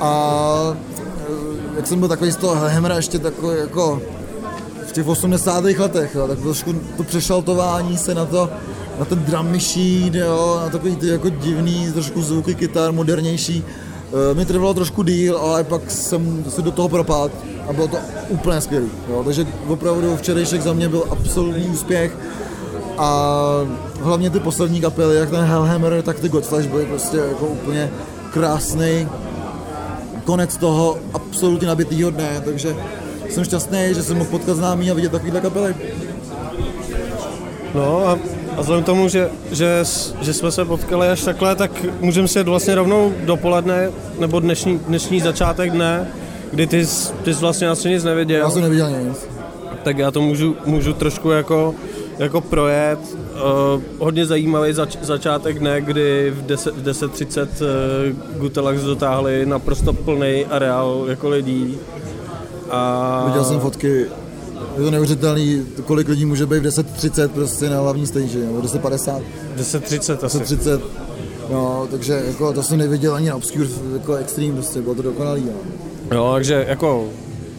[0.00, 0.12] A
[0.72, 4.02] eh, jak jsem byl takový z toho Hemra ještě takový jako
[4.86, 5.64] v těch 80.
[5.64, 8.50] letech, jo, tak trošku to přešaltování se na to,
[8.98, 13.64] na ten drum machine, jo, na takový ty jako divný trošku zvuky kytar, modernější.
[14.08, 17.34] E, mi trvalo trošku díl, ale pak jsem se do toho propadl
[17.68, 17.96] a bylo to
[18.28, 18.90] úplně skvělý.
[19.10, 19.22] Jo.
[19.24, 22.16] Takže opravdu včerejšek za mě byl absolutní úspěch
[22.98, 23.32] a
[24.00, 27.90] hlavně ty poslední kapely, jak ten Hellhammer, tak ty Godflash byly prostě jako úplně
[28.32, 29.08] krásný
[30.24, 32.76] konec toho absolutně nabitýho dne, takže
[33.30, 35.74] jsem šťastný, že jsem mohl potkat známý a vidět takovýhle kapely.
[37.74, 38.18] No a,
[38.58, 39.84] a vzhledem k tomu, že, že,
[40.20, 41.70] že jsme se potkali až takhle, tak
[42.00, 46.08] můžeme si vlastně rovnou dopoledne, nebo dnešní, dnešní začátek dne,
[46.50, 48.40] kdy ty, jsi- ty jsi vlastně asi nic neviděl.
[48.40, 49.28] Já jsem neviděl nic.
[49.82, 51.74] Tak já to můžu, můžu trošku jako,
[52.18, 52.98] jako projet.
[53.34, 59.92] Uh, hodně zajímavý zač, začátek dne, kdy v 10 v 10.30 uh, Gutelax dotáhli naprosto
[59.92, 61.78] plný areál jako lidí.
[62.70, 63.22] A...
[63.26, 64.06] Viděl jsem fotky,
[64.76, 69.22] je to neuvěřitelný, kolik lidí může být v 10.30 prostě na hlavní stage, nebo 10.50.
[69.56, 70.38] 10.30 asi.
[70.38, 70.80] 10.30,
[71.50, 75.44] no, takže jako to jsem neviděl ani na Obscure, jako extreme, prostě bylo to dokonalý.
[75.44, 76.16] No.
[76.16, 77.08] Jo, takže jako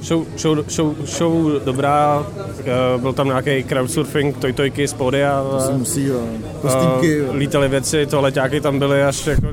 [0.01, 2.27] show, show, show, show dobrá,
[2.59, 5.43] eh, byl tam nějaký crowdsurfing, tojtojky z pódia.
[5.51, 6.19] To se eh, musí, jo.
[6.61, 7.33] Kostýmky, eh, jo.
[7.33, 9.47] Lítaly věci, toaleťáky tam byly až jako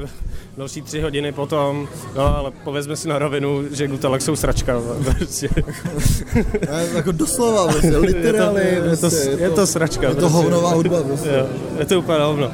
[0.56, 4.80] další tři hodiny potom, no ale povězme si na rovinu, že Gutelak jsou sračka.
[5.04, 5.48] Prostě.
[6.70, 10.08] Ne, jako doslova, prostě, literally, je, to, je, to, prostě, je to sračka.
[10.08, 10.36] Je to prostě.
[10.36, 11.28] hovnová hudba, prostě.
[11.28, 11.46] Jo,
[11.78, 12.50] je to úplně hovno.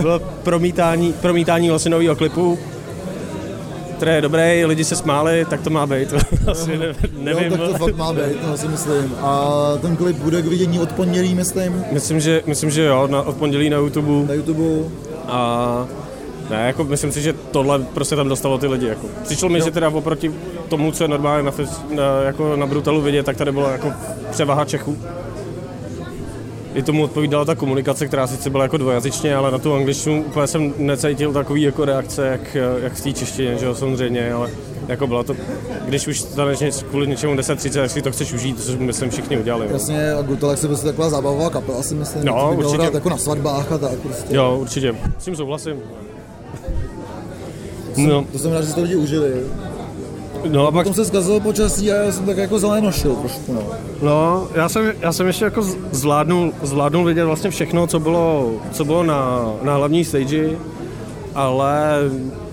[0.00, 2.58] Bylo promítání, promítání vlastně nového klipu,
[3.96, 6.14] který je dobrý, lidi se smáli, tak to má být.
[6.46, 7.52] Asi ne, nevím.
[7.52, 9.14] Jo, tak to fakt má být, to si myslím.
[9.20, 9.50] A
[9.80, 11.84] ten klip bude k vidění od pondělí, myslím.
[11.92, 14.28] Myslím, že, myslím, že jo, na, od pondělí na YouTube.
[14.28, 14.90] Na YouTube.
[15.28, 15.86] A
[16.50, 18.86] ne, jako myslím si, že tohle prostě tam dostalo ty lidi.
[18.86, 19.06] Jako.
[19.22, 19.64] Přišlo mi, Jo.
[19.64, 20.32] že teda oproti
[20.68, 21.52] tomu, co je normálně na,
[21.94, 23.92] na, jako na Brutalu vidět, tak tady byla jako
[24.30, 24.98] převaha Čechů.
[26.74, 30.46] I tomu odpovídala ta komunikace, která sice byla jako dvojazyčně, ale na tu angličtinu úplně
[30.46, 34.50] jsem necítil takový jako reakce, jak, jak v té češtině, že jo, samozřejmě, ale
[34.88, 35.36] jako bylo to,
[35.84, 36.58] když už staneš
[36.90, 39.68] kvůli něčemu 10-30, tak si to chceš užít, což myslím všichni udělali.
[39.72, 42.24] Jasně, a Gutelak se prostě taková zábavová kapela, si myslím.
[42.24, 42.90] No, určitě.
[42.94, 44.36] jako na svatbách a tak prostě.
[44.36, 45.76] Jo, určitě, s tím souhlasím.
[47.96, 49.32] No, To jsem rád, že si to lidi užili.
[50.50, 53.62] no a pak Potom se zkazilo počasí a já jsem tak jako zelenošil trošku, no.
[54.02, 55.62] No, já jsem, já jsem ještě jako
[55.92, 60.50] zvládnul, zvládnul vidět vlastně všechno, co bylo, co bylo na, na hlavní stage,
[61.34, 61.98] ale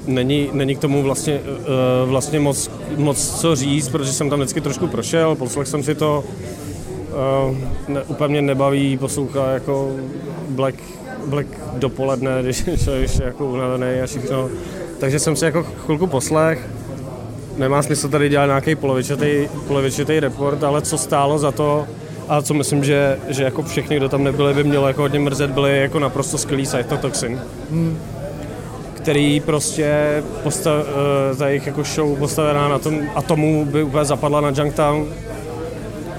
[0.07, 4.61] není, není k tomu vlastně, uh, vlastně moc, moc co říct, protože jsem tam vždycky
[4.61, 6.23] trošku prošel, poslech jsem si to,
[7.49, 7.57] uh,
[7.87, 9.91] ne, úplně mě nebaví poslouchat jako
[10.49, 10.75] Black,
[11.25, 14.49] Black dopoledne, když člověk je jako unavený a všechno.
[15.01, 16.69] Takže jsem si jako chvilku poslech,
[17.57, 21.87] nemá smysl tady dělat nějaký polovičatý, polovičatý report, ale co stálo za to
[22.27, 25.51] a co myslím, že, že jako všichni, kdo tam nebyli, by mělo jako hodně mrzet,
[25.51, 27.41] byli jako naprosto skvělý Cytotoxin.
[27.71, 27.97] Hmm.
[28.93, 30.85] Který prostě postav,
[31.31, 35.07] eh, ta jejich jako show postavená na tom atomu by úplně zapadla na Junktown.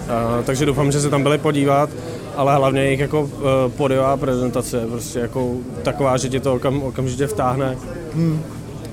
[0.08, 1.90] A, takže doufám, že se tam byli podívat,
[2.36, 7.26] ale hlavně jejich jako eh, podiová prezentace, prostě jako taková, že tě to okam, okamžitě
[7.26, 7.76] vtáhne.
[8.14, 8.42] Hmm.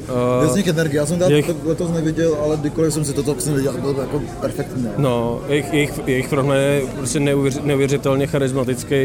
[0.10, 3.24] Eh, Je z nich energie, já jsem jejich- letos neviděl, ale kdykoliv jsem si to
[3.24, 4.84] tak viděl, bylo to jako perfektní.
[4.84, 4.90] no.
[4.98, 8.96] No, jejich, jejich, jejich frontman je prostě neuvěř, neuvěřitelně charismatický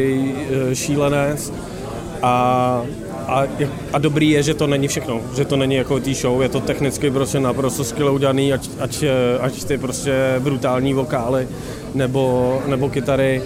[0.71, 1.53] eh, šílenec
[2.21, 2.81] a,
[3.27, 3.43] a,
[3.93, 6.59] a dobrý je, že to není všechno, že to není jako tý show, je to
[6.59, 11.47] technicky prostě naprosto skvěle udělaný, ať, ať, eh, ať ty prostě brutální vokály
[11.93, 13.41] nebo, nebo kytary,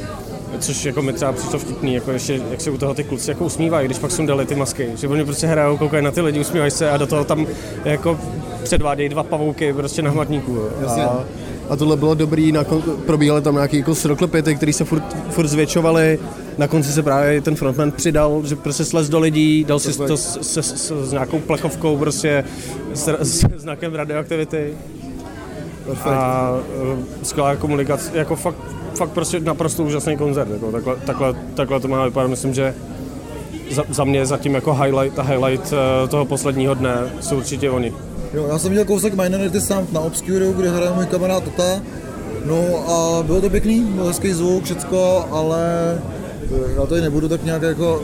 [0.60, 3.46] což jako mi třeba přišlo vtipný, jako ještě, jak se u toho ty kluci jako
[3.46, 6.72] usmívají, když pak sundali ty masky, že oni prostě hrajou, koukají na ty lidi, usmívají
[6.72, 7.48] se a do toho tam
[7.86, 8.20] jako
[8.64, 10.60] předvádějí dva pavouky prostě na hmatníku.
[10.82, 11.04] Jasně.
[11.04, 11.24] A,
[11.70, 15.48] A tohle bylo dobrý, na kon- probíhaly tam nějaký jako sroklepity, které se furt, furt
[15.48, 16.20] zvětšovaly.
[16.58, 20.18] Na konci se právě ten frontman přidal, že prostě slez do lidí, dal si to
[20.18, 22.44] s, s, s, s nějakou plechovkou, prostě
[22.94, 24.74] s, s znakem radioaktivity.
[26.06, 26.52] A
[26.94, 28.58] uh, skvělá komunikace, jako fakt,
[29.00, 30.52] fakt prostě naprosto úžasný koncert.
[30.52, 32.76] Jako takhle, takhle, takhle to má vypadat, myslím, že
[33.72, 37.94] za, za mě zatím jako highlight, highlight eh, toho posledního dne jsou určitě oni.
[38.34, 41.82] Jo, já jsem viděl kousek Minority Sound na Obscure, kde hraje můj kamarád Tota.
[42.46, 45.62] No a bylo to pěkný, byl hezký zvuk, všecko, ale
[46.44, 48.02] eh, já tady nebudu tak nějak jako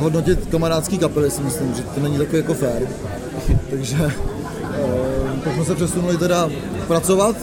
[0.00, 2.88] hodnotit kamarádský kapely, si myslím, že to není takový jako fair.
[3.70, 6.50] Takže eh, tak jsme se přesunuli teda
[6.86, 7.36] pracovat,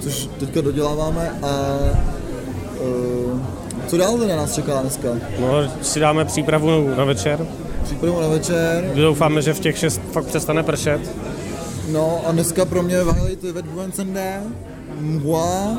[0.00, 1.78] což teďka doděláváme a
[3.86, 5.08] co dál teda nás čeká dneska?
[5.40, 5.48] No,
[5.82, 7.46] si dáme přípravu na večer.
[7.84, 8.90] Přípravu na večer.
[8.94, 11.00] Doufáme, že v těch šest fakt přestane pršet.
[11.88, 14.40] No a dneska pro mě highlight je Ved Buencende,
[15.00, 15.76] Mgła,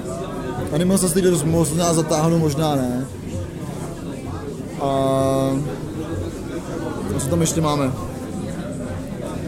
[0.73, 3.05] Animal se dost možná zatáhnu, možná ne.
[4.81, 4.87] A
[7.15, 7.91] a co tam ještě máme?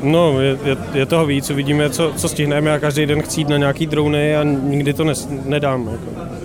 [0.04, 3.58] No, je, je, je toho víc, uvidíme, co, co stihneme a každý den chcít na
[3.58, 5.88] nějaký drony a nikdy to nes, nedám.
[5.88, 6.39] Jako.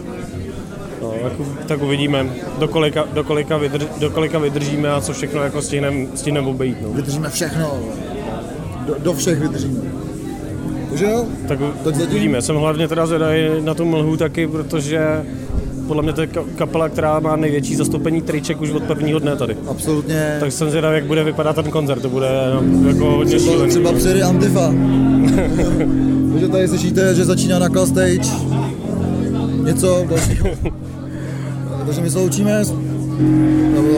[1.66, 2.26] Tak uvidíme,
[2.58, 6.76] do kolika, do, kolika vydrž, do kolika vydržíme a co všechno jako stihneme stihnem obejít.
[6.82, 6.88] No.
[6.88, 7.72] Vydržíme všechno.
[8.86, 9.80] Do, do všech vydržíme.
[10.88, 12.42] Takže jo, Tak, zatím- uvidíme.
[12.42, 15.24] Jsem hlavně teda zvědavý na tu mlhu taky, protože
[15.86, 19.36] podle mě to je ka- kapela, která má největší zastoupení triček už od prvního dne
[19.36, 19.56] tady.
[19.70, 20.36] absolutně.
[20.40, 23.70] Tak jsem zvědavý, jak bude vypadat ten koncert, to bude no, jako hodně Třeba, šílený.
[23.70, 24.70] třeba přijede Antifa.
[26.32, 28.30] Takže tady slyšíte, že začíná na Call Stage.
[29.64, 30.46] Něco dalšího.
[31.86, 32.62] Takže my se loučíme.
[33.74, 33.88] Nebo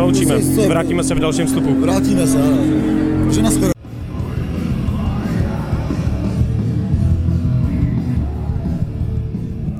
[0.00, 0.42] loučíme.
[0.54, 1.80] Co- vrátíme se v dalším vstupu.
[1.80, 2.56] Vrátíme se, ano.
[3.24, 3.74] Takže naschledanou.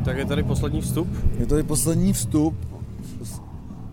[0.04, 1.08] Tak je tady poslední vstup.
[1.38, 2.54] Je tady poslední vstup
[3.22, 3.40] z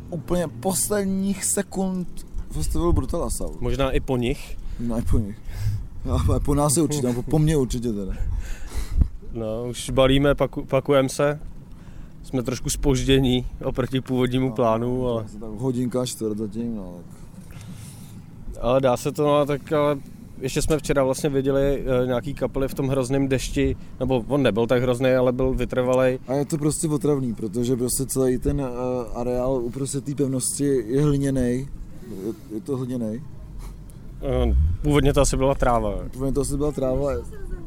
[0.09, 2.07] úplně posledních sekund
[2.51, 3.61] festivalu Brutala Sound.
[3.61, 4.57] Možná i po nich.
[4.79, 5.37] Ne po nich.
[6.35, 8.13] A po nás je určitě, po, po mně určitě teda.
[9.33, 11.39] No, už balíme, paku, pakujeme se.
[12.23, 16.95] Jsme trošku spoždění oproti původnímu plánu, ale, hodinka čtvrt zatím, no.
[18.61, 19.97] ale dá se to, no, tak ale
[20.41, 24.67] ještě jsme včera vlastně viděli uh, nějaký kapely v tom hrozném dešti, nebo on nebyl
[24.67, 26.19] tak hrozný, ale byl vytrvalý.
[26.27, 28.67] A je to prostě otravný, protože prostě celý ten uh,
[29.13, 31.41] areál uprostřed té pevnosti je hliněný.
[31.41, 33.23] Je, je to hliněný.
[34.45, 35.95] Uh, původně to asi byla tráva.
[36.11, 37.11] Původně to asi byla tráva,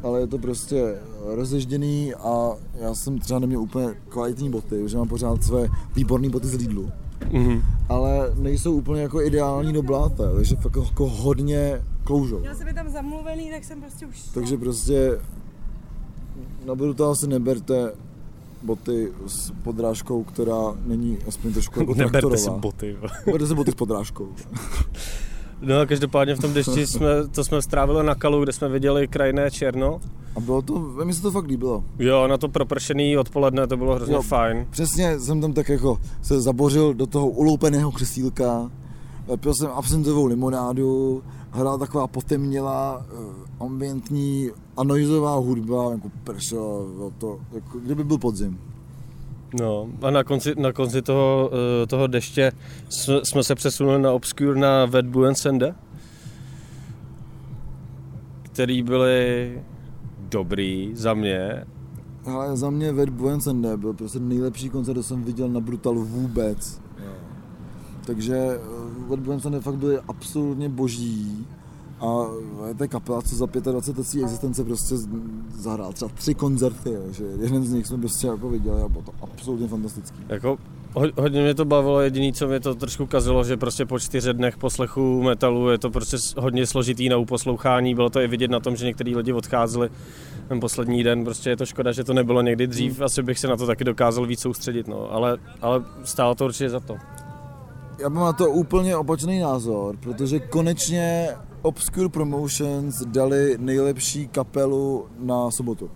[0.05, 5.09] ale je to prostě rozežděný a já jsem třeba neměl úplně kvalitní boty, že mám
[5.09, 6.91] pořád své výborné boty z Lidlu.
[7.21, 7.63] Mm-hmm.
[7.89, 12.39] Ale nejsou úplně jako ideální do bláta, takže fakt jako hodně kloužou.
[12.41, 14.21] Měl jsem je tam zamluvený, tak jsem prostě už...
[14.35, 15.19] Takže prostě
[16.67, 17.93] na Brutal si neberte
[18.63, 22.55] boty s podrážkou, která není aspoň trošku jako Neberte traktorová.
[22.55, 22.91] si boty.
[23.03, 23.09] jo.
[23.27, 24.29] Neberte si boty s podrážkou.
[25.63, 29.09] No a každopádně v tom dešti jsme, to jsme strávili na kalu, kde jsme viděli
[29.09, 30.01] krajné černo.
[30.37, 31.85] A bylo to, mi se to fakt líbilo.
[31.99, 34.23] Jo, na to propršený odpoledne to bylo hrozně Jo.
[34.23, 34.67] fajn.
[34.71, 38.71] Přesně jsem tam tak jako se zabořil do toho uloupeného křesílka,
[39.41, 47.13] pil jsem absentovou limonádu, hrála taková potemnělá, eh, ambientní a noizová hudba, jako pršelo, bylo
[47.19, 48.59] to, jako kdyby byl podzim.
[49.61, 51.51] No a na konci, na konci toho,
[51.83, 52.53] eh, toho deště
[53.23, 54.87] jsme, se přesunuli na Obscure na
[55.29, 55.75] and Sende,
[58.43, 59.63] který byly
[60.19, 61.65] dobrý za mě.
[62.27, 66.81] Ale za mě Ved Buensende byl prostě nejlepší koncert, co jsem viděl na Brutalu vůbec.
[68.07, 68.59] Takže
[69.09, 71.47] Ved Buensende fakt byli absolutně boží.
[72.01, 72.27] A
[72.69, 73.67] je to kapela, co za 25
[73.97, 74.95] let své existence prostě
[75.59, 79.03] zahrál třeba tři koncerty, jo, že jeden z nich jsme prostě jako viděli a bylo
[79.03, 80.19] to absolutně fantastický.
[80.29, 80.59] Jako,
[80.95, 84.35] ho, hodně mě to bavilo, jediný, co mě to trošku kazilo, že prostě po čtyři
[84.35, 88.61] dnech poslechu metalu je to prostě hodně složitý na uposlouchání, bylo to i vidět na
[88.61, 89.91] tom, že některý lidi odcházeli
[90.49, 93.49] ten poslední den, prostě je to škoda, že to nebylo někdy dřív, asi bych se
[93.49, 96.97] na to taky dokázal víc soustředit, no, ale, ale stálo to určitě za to.
[97.99, 101.29] Já mám na to úplně opačný názor, protože konečně
[101.65, 105.91] Obscure Promotions dali nejlepší kapelu na sobotu.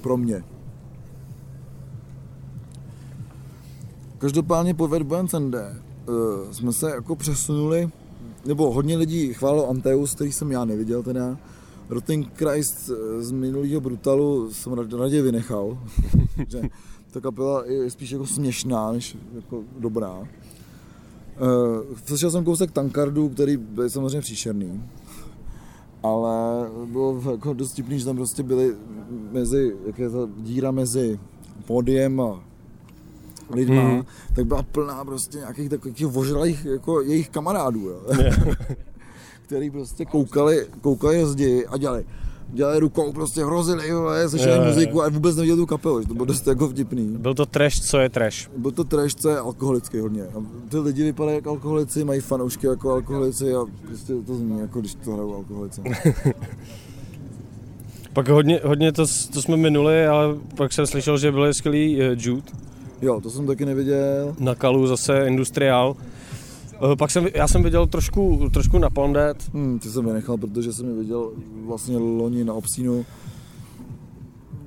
[0.00, 0.44] Pro mě.
[4.18, 5.76] Každopádně po Ved Buensende
[6.08, 6.14] uh,
[6.52, 7.90] jsme se jako přesunuli,
[8.46, 11.38] nebo hodně lidí chválilo Anteus, který jsem já neviděl teda.
[11.88, 15.78] Rotting Christ eh, z minulého Brutalu jsem rad- raději vynechal,
[16.48, 16.62] že
[17.10, 20.28] ta kapela je spíš jako směšná, než jako dobrá.
[21.40, 24.82] Uh, slyšel jsem kousek Tankardu, který byl samozřejmě příšerný,
[26.02, 28.74] ale bylo jako dost vtipný, že tam prostě byly
[29.32, 31.20] mezi, jak je ta díra mezi
[31.66, 32.44] pódiem a
[33.50, 34.02] lidma, hmm.
[34.34, 38.00] tak byla plná prostě nějakých takových vožralých jako jejich kamarádů, jo.
[39.46, 42.04] který prostě koukali, koukali zdi a dělali
[42.52, 46.14] dělali rukou, prostě hrozili, jo, slyšeli Jo, muziku a vůbec neviděli tu kapelu, že to
[46.14, 47.16] bylo dost jako vtipný.
[47.18, 48.50] Byl to trash, co je trash.
[48.56, 50.22] Byl to trash, co je alkoholický hodně.
[50.22, 54.80] A ty lidi vypadají jako alkoholici, mají fanoušky jako alkoholici a prostě to zní jako
[54.80, 55.82] když to hrajou alkoholici.
[58.12, 62.16] Pak hodně, hodně to, to jsme minuli, ale pak jsem slyšel, že byl skvělý eh,
[62.18, 62.42] Jude.
[63.02, 64.34] Jo, to jsem taky neviděl.
[64.38, 65.96] Na Kalu zase Industrial.
[66.82, 69.50] Eh, Pak jsem, já jsem viděl trošku, trošku na Pondet.
[69.54, 71.32] Hmm, ty jsem vynechal, protože jsem je viděl
[71.66, 73.04] vlastně loni na Obsínu.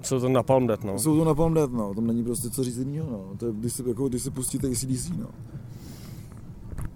[0.01, 0.99] Jsou to na Palm Death, no.
[0.99, 1.93] Jsou to na Palm Death, no.
[1.93, 3.37] Tam není prostě co říct jiného, no.
[3.37, 5.27] To je, když si, jako, když si pustíte ACDC, no.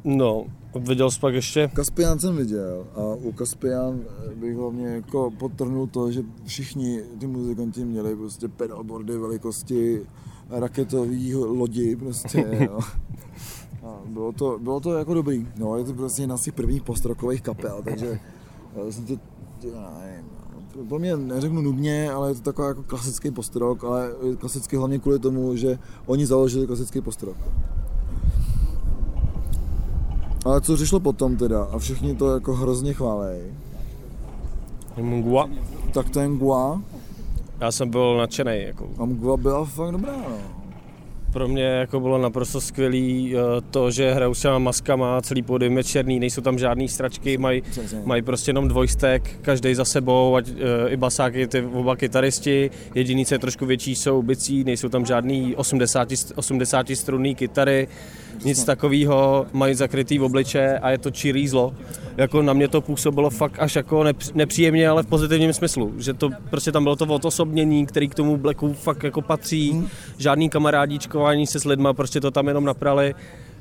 [0.04, 0.46] No,
[0.80, 1.70] viděl jsi pak ještě?
[1.74, 4.00] Kaspian jsem viděl a u Kaspian
[4.36, 10.02] bych hlavně jako podtrhnul to, že všichni ty muzikanti měli prostě pedalboardy velikosti
[10.50, 12.80] raketový lodi prostě, jo.
[13.90, 16.84] A bylo to, bylo to jako dobrý, no, je to prostě jedna z těch prvních
[16.84, 18.20] postrokových kapel, takže
[18.76, 19.14] já jsem to,
[19.62, 20.26] nevím,
[20.76, 25.00] no, pro mě neřeknu nudně, ale je to takový jako klasický postrok, ale klasický hlavně
[25.00, 27.38] kvůli tomu, že oni založili klasický postrok.
[30.46, 33.42] Ale co řešlo potom teda, a všichni to jako hrozně chválej,
[35.02, 35.50] Mgwa.
[35.94, 36.82] tak ten Gua,
[37.60, 38.62] Já jsem byl nadšený.
[38.62, 38.90] Jako.
[38.98, 40.59] a Mgua byla fakt dobrá, no.
[41.34, 43.40] Pro mě jako bylo naprosto skvělý eh,
[43.72, 47.64] to, že hrajou s těma maskama, celý pódium je černý, nejsou tam žádný stračky, mají,
[48.06, 53.26] mají prostě jenom dvojstek, každý za sebou, ať eh, i basáky, ty oba kytaristi, jediný,
[53.26, 57.88] co je trošku větší, jsou bicí, nejsou tam žádný 80, 80 strunný kytary,
[58.46, 61.74] nic takového, mají zakrytý v obliče a je to čirý zlo.
[62.18, 66.14] Jako na mě to působilo fakt až jako nepř- nepříjemně, ale v pozitivním smyslu, že
[66.14, 69.88] to prostě tam bylo to odosobnění, který k tomu Blacku fakt jako patří,
[70.18, 73.16] žádný kamarádíčkování se s lidma, prostě to tam jenom naprali.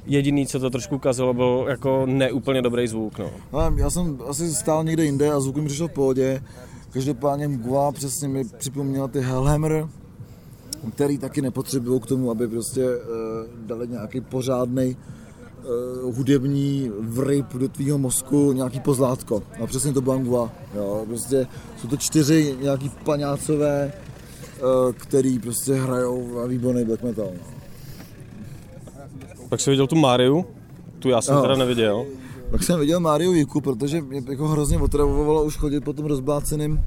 [0.07, 3.19] Jediný, co to trošku kazilo, byl jako neúplně dobrý zvuk.
[3.19, 3.31] No.
[3.53, 6.43] Ale já jsem asi stál někde jinde a zvuk mi přišel v pohodě.
[6.91, 9.89] Každopádně Mgua přesně mi připomněla ty Hellhammer,
[10.95, 13.03] který taky nepotřebují k tomu, aby prostě uh,
[13.67, 14.97] dali nějaký pořádný
[16.07, 19.43] uh, hudební vryb do tvýho mozku nějaký pozlátko.
[19.63, 20.53] A přesně to Bangua.
[20.75, 21.47] Jo, prostě
[21.81, 23.93] jsou to čtyři nějaký paňácové,
[24.61, 27.29] uh, který prostě hrajou výborný black metal.
[27.35, 27.41] No.
[29.49, 30.45] Pak jsi viděl tu Máriu?
[30.99, 31.43] Tu já jsem Jo.
[31.43, 32.05] teda neviděl.
[32.51, 36.85] Pak jsem viděl Máriu Jiku, protože mě jako hrozně otravovalo už chodit po tom rozbláceném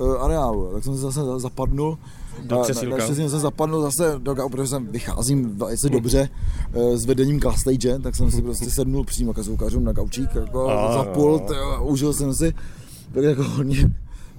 [0.00, 0.70] uh, areálu.
[0.72, 1.98] Tak jsem se zase za- zapadnul.
[2.42, 2.56] Do.
[2.56, 6.28] Na, naštěstí jsem se zapadnul zase do gau, protože jsem vycházím velice dobře
[6.74, 10.34] uh, s vedením Gas Stage, tak jsem si prostě sednul přímo ke zvukařům na gaučík,
[10.34, 12.54] jako A, za pult a užil jsem si.
[13.14, 13.90] Tak jako hodně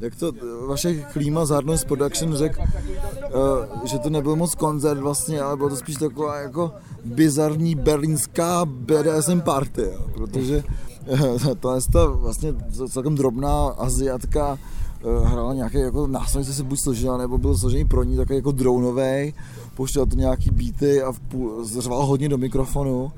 [0.01, 4.99] jak to eh, vaše klíma z Hardness Production řekl, uh, že to nebyl moc koncert
[4.99, 6.71] vlastně, ale bylo to spíš taková jako
[7.05, 10.63] bizarní berlínská BDSM party, jo, protože
[11.07, 12.53] eh, ta je ta vlastně
[12.89, 14.78] celkem drobná Aziatka eh,
[15.23, 18.51] hrála nějaký jako nástroj, co se buď složila, nebo byl složený pro ní takový jako
[18.51, 19.33] dronový,
[19.75, 23.11] pouštěl to nějaký beaty a v půl, zřval hodně do mikrofonu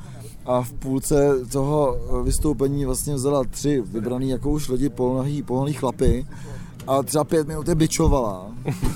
[0.46, 6.26] a v půlce toho vystoupení vlastně vzala tři vybraný jako už lidi polnahý, polnahý chlapy
[6.88, 8.52] a třeba pět minut je bičovala.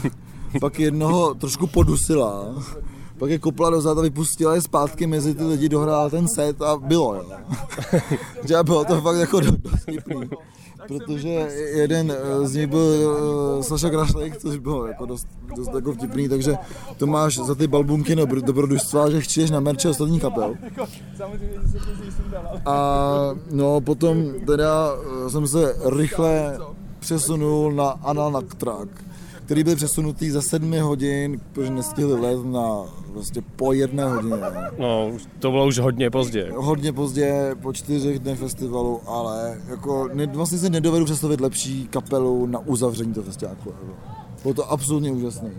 [0.62, 2.64] Pak jednoho trošku podusila.
[3.18, 6.78] Pak je kopla dozad a vypustila je zpátky mezi ty lidi, dohrála ten set a
[6.78, 7.24] bylo, jo.
[8.64, 9.86] Bylo to fakt jako do- dost.
[10.88, 11.30] Protože
[11.76, 13.18] jeden eh, z nich byl
[13.60, 16.56] eh, Saša Krašlek, což bylo jako dost, dost jako vtipný, takže
[16.98, 20.56] to máš za ty balbunky dobr- dobrodružstva, že chčíš na merče ostatních kapel.
[22.66, 24.94] A no potom teda
[25.26, 26.60] eh, jsem se rychle
[27.00, 29.05] přesunul na Ananaktrack,
[29.46, 34.36] který byl přesunutý za sedmi hodin, protože nestihli let na vlastně po jedné hodině.
[34.80, 36.52] No, to bylo už hodně pozdě.
[36.56, 42.46] Hodně pozdě, po čtyřech dnech festivalu, ale jako ne, vlastně si nedovedu představit lepší kapelu
[42.46, 43.58] na uzavření toho festivalu.
[43.66, 43.78] jako.
[44.44, 45.52] Bylo to absolutně úžasné.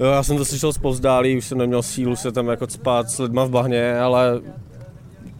[0.00, 3.18] Jo, já jsem to slyšel zpozdálí, už jsem neměl sílu se tam jako spát s
[3.18, 4.40] lidma v bahně, ale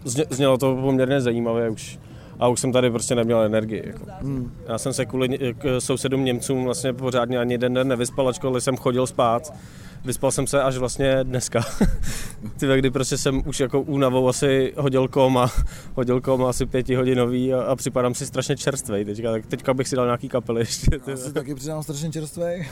[0.05, 1.98] zně, znělo to poměrně zajímavě už.
[2.39, 3.83] A už jsem tady prostě neměl energii.
[3.87, 4.07] Jako.
[4.21, 4.53] Hmm.
[4.69, 8.77] Já jsem se kvůli k sousedům Němcům vlastně pořádně ani jeden den nevyspal, ačkoliv jsem
[8.77, 9.53] chodil spát.
[10.05, 11.61] Vyspal jsem se až vlastně dneska.
[12.57, 15.51] Ty kdy prostě jsem už jako únavou asi hodil koma,
[15.95, 19.97] hodil koma asi pětihodinový a, a připadám si strašně čerstvej teďka, tak teďka bych si
[19.97, 21.01] dal nějaký kapely ještě.
[21.07, 22.67] Já si taky přidám strašně čerstvý,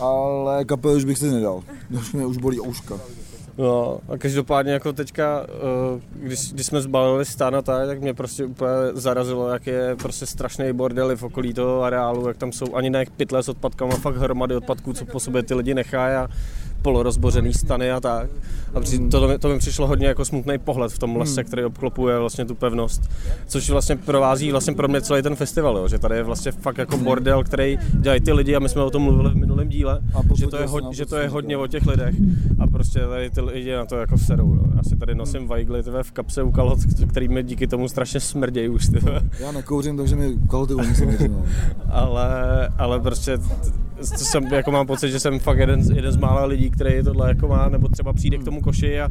[0.00, 1.62] ale kapel už bych si nedal.
[1.90, 2.94] Už mě už bolí ouška.
[3.58, 8.14] No a každopádně jako teďka, eh, když, když jsme zbalili stan a tak, tak mě
[8.14, 12.76] prostě úplně zarazilo, jak je prostě strašný bordely v okolí toho areálu, jak tam jsou
[12.76, 16.28] ani ne pytle s odpadkama, fakt hromady odpadků, co po sobě ty lidi nechají a
[16.82, 18.30] polorozbořený stany a tak.
[18.74, 21.46] A při, to, mi- to mi přišlo hodně jako smutný pohled v tom lese, Hmm.
[21.48, 23.02] který obklopuje vlastně tu pevnost,
[23.46, 26.78] což vlastně provází vlastně pro mě celý ten festival, jo, že tady je vlastně fakt
[26.78, 30.00] jako bordel, který dělají ty lidi a my jsme o tom mluvili v minulém díle,
[30.34, 32.14] že to, je nám že to je hodně o těch lidech
[32.58, 34.54] a prostě tady ty lidi na to jako serou.
[34.54, 34.62] Jo.
[34.76, 36.78] Já si tady nosím vajgly tyve, v kapse u kalhot,
[37.08, 38.86] který mi díky tomu strašně smrdějí už.
[38.86, 39.20] Tyve.
[39.40, 41.30] Já nekouřím, takže mi kalhoty samozřejmě.
[41.90, 43.44] Ale, ale prostě t-
[44.02, 47.28] jsem, jako mám pocit, že jsem fakt jeden, z- jeden z mála lidí, který tohle
[47.28, 49.08] jako má, nebo třeba přijde k tomu koši a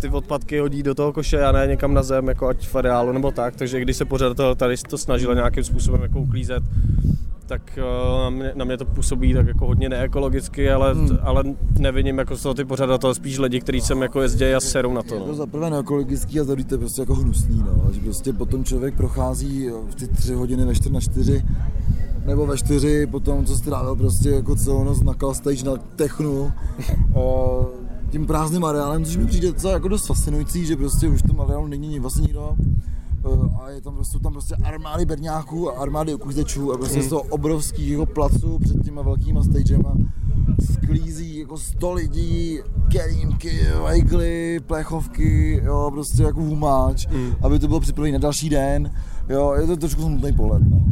[0.00, 3.12] ty odpadky hodí do toho koše a ne někam na zem, jako ať v areálu
[3.12, 6.62] nebo tak, takže když se pořadatel tady to snažil nějakým způsobem jako uklízet,
[7.46, 7.82] tak eh,
[8.24, 11.18] na mě, na mě to působí tak jako hodně neekologicky, ale, Hmm.
[11.22, 11.44] ale
[11.78, 15.02] nevidím jako z toho ty pořadatel, spíš lidi, kteří sem jako jezdí a serou na
[15.02, 15.14] to.
[15.14, 15.34] Je to No.
[15.34, 17.92] za prvé neekologický a za to je prostě jako hnusný, no.
[17.92, 21.42] Že prostě potom člověk prochází v ty tři hodiny ve čtyři na čtyři
[22.28, 26.52] nebo ve čtyři, potom co strávil prostě jako celou noc na call stage na technu,
[28.10, 31.40] tím prázdným areálem, což mi přijde docela jako dost fascinující, že prostě už v tom
[31.40, 36.14] areálu není vlastně nikdo eh, a je tam prostě, tam prostě armády berňáků a armády
[36.14, 39.94] uklízečů a prostě z toho obrovského placu před těma velkýma stagema
[40.72, 42.58] sklízí jako 100 lidí,
[42.92, 47.32] kelímky, vajgly, plechovky, jo, prostě jako humáč, mm.
[47.42, 48.90] aby to bylo připravené na další den,
[49.28, 50.82] jo, je to trošku smutný pohled, no.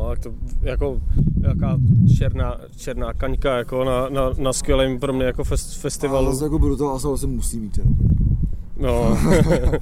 [0.00, 0.32] No, tak to
[0.62, 1.00] jako
[1.40, 1.78] jaká
[2.18, 6.32] černá, černá kaňka jako na, na, na skvělém pro mě jako fest, Ale festivalu.
[6.32, 7.94] zase jako budu to asi asi musí mít, jenom.
[8.80, 9.18] No.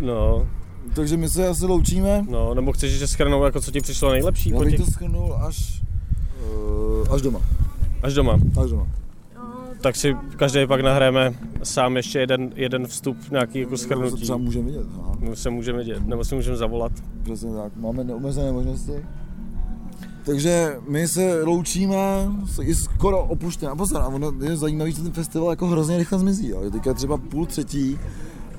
[0.00, 0.46] no.
[0.94, 2.24] Takže my se asi loučíme.
[2.30, 4.50] No, nebo chceš, že schrnou, jako co ti přišlo nejlepší?
[4.50, 5.82] Já bych těch- to schrnul až,
[7.06, 7.40] uh, až doma.
[8.02, 8.38] Až doma.
[8.62, 8.86] Až doma.
[9.80, 14.22] Tak si každý pak nahráme sám ještě jeden, jeden vstup, nějaký jako schrnutí.
[14.22, 15.12] třeba můžeme vidět, no.
[15.20, 16.92] Nebo se můžeme dělat, nebo si můžeme zavolat.
[17.22, 18.92] Přesně tak, máme neomezené možnosti.
[20.24, 21.96] Takže my se loučíme,
[22.62, 23.76] i skoro opuštěná.
[23.76, 26.48] Pozor, a ono je zajímavý, že ten festival jako hrozně rychle zmizí.
[26.48, 26.62] Jo.
[26.62, 27.98] Je teďka třeba půl třetí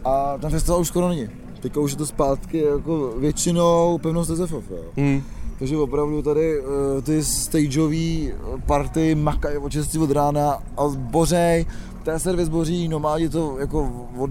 [0.06, 1.28] a ten festival už skoro není.
[1.60, 4.72] Teďka už je to zpátky jako většinou pevnost SFF.
[4.72, 4.84] Jo.
[4.98, 5.24] Hmm.
[5.60, 6.68] Takže opravdu tady uh,
[7.04, 8.34] ty stageové
[8.66, 11.66] party makají od 6 od rána a bořej,
[12.04, 14.30] TSR zboří, nomádi to jako od,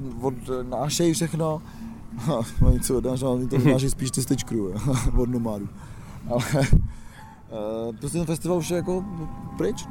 [0.49, 1.63] odnášejí všechno.
[2.67, 4.63] Oni co odnášejí, oni to odnášejí spíš ty Stitch Crew,
[5.19, 5.69] od nomádů.
[6.31, 9.05] Ale uh, prostě ten festival už je jako
[9.59, 9.87] pryč.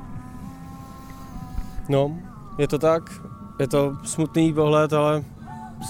[1.89, 2.17] No,
[2.57, 3.21] je to tak.
[3.59, 5.23] Je to smutný pohled, ale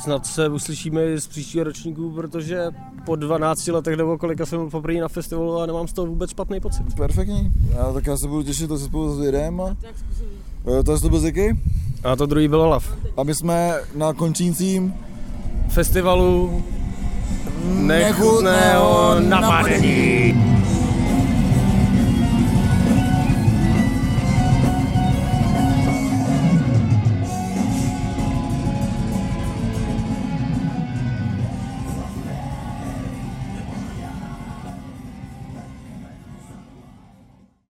[0.04, 2.72] snad se uslyšíme i z příštího ročníku, protože
[3.08, 6.30] po 12 letech nebo kolika jsem byl poprvé na festivalu a nemám z toho vůbec
[6.32, 6.84] špatný pocit.
[6.98, 7.52] Perfektní.
[7.78, 9.64] Já, tak já se budu těšit, to se spolu zjedeme.
[9.64, 9.76] a-
[10.80, 11.58] Eh, To je to byl Ziky.
[12.04, 12.94] A to druhý byl Olaf.
[13.18, 14.94] A my jsme na končícím
[15.70, 16.64] Festivalu
[17.66, 20.34] nechutného napadení.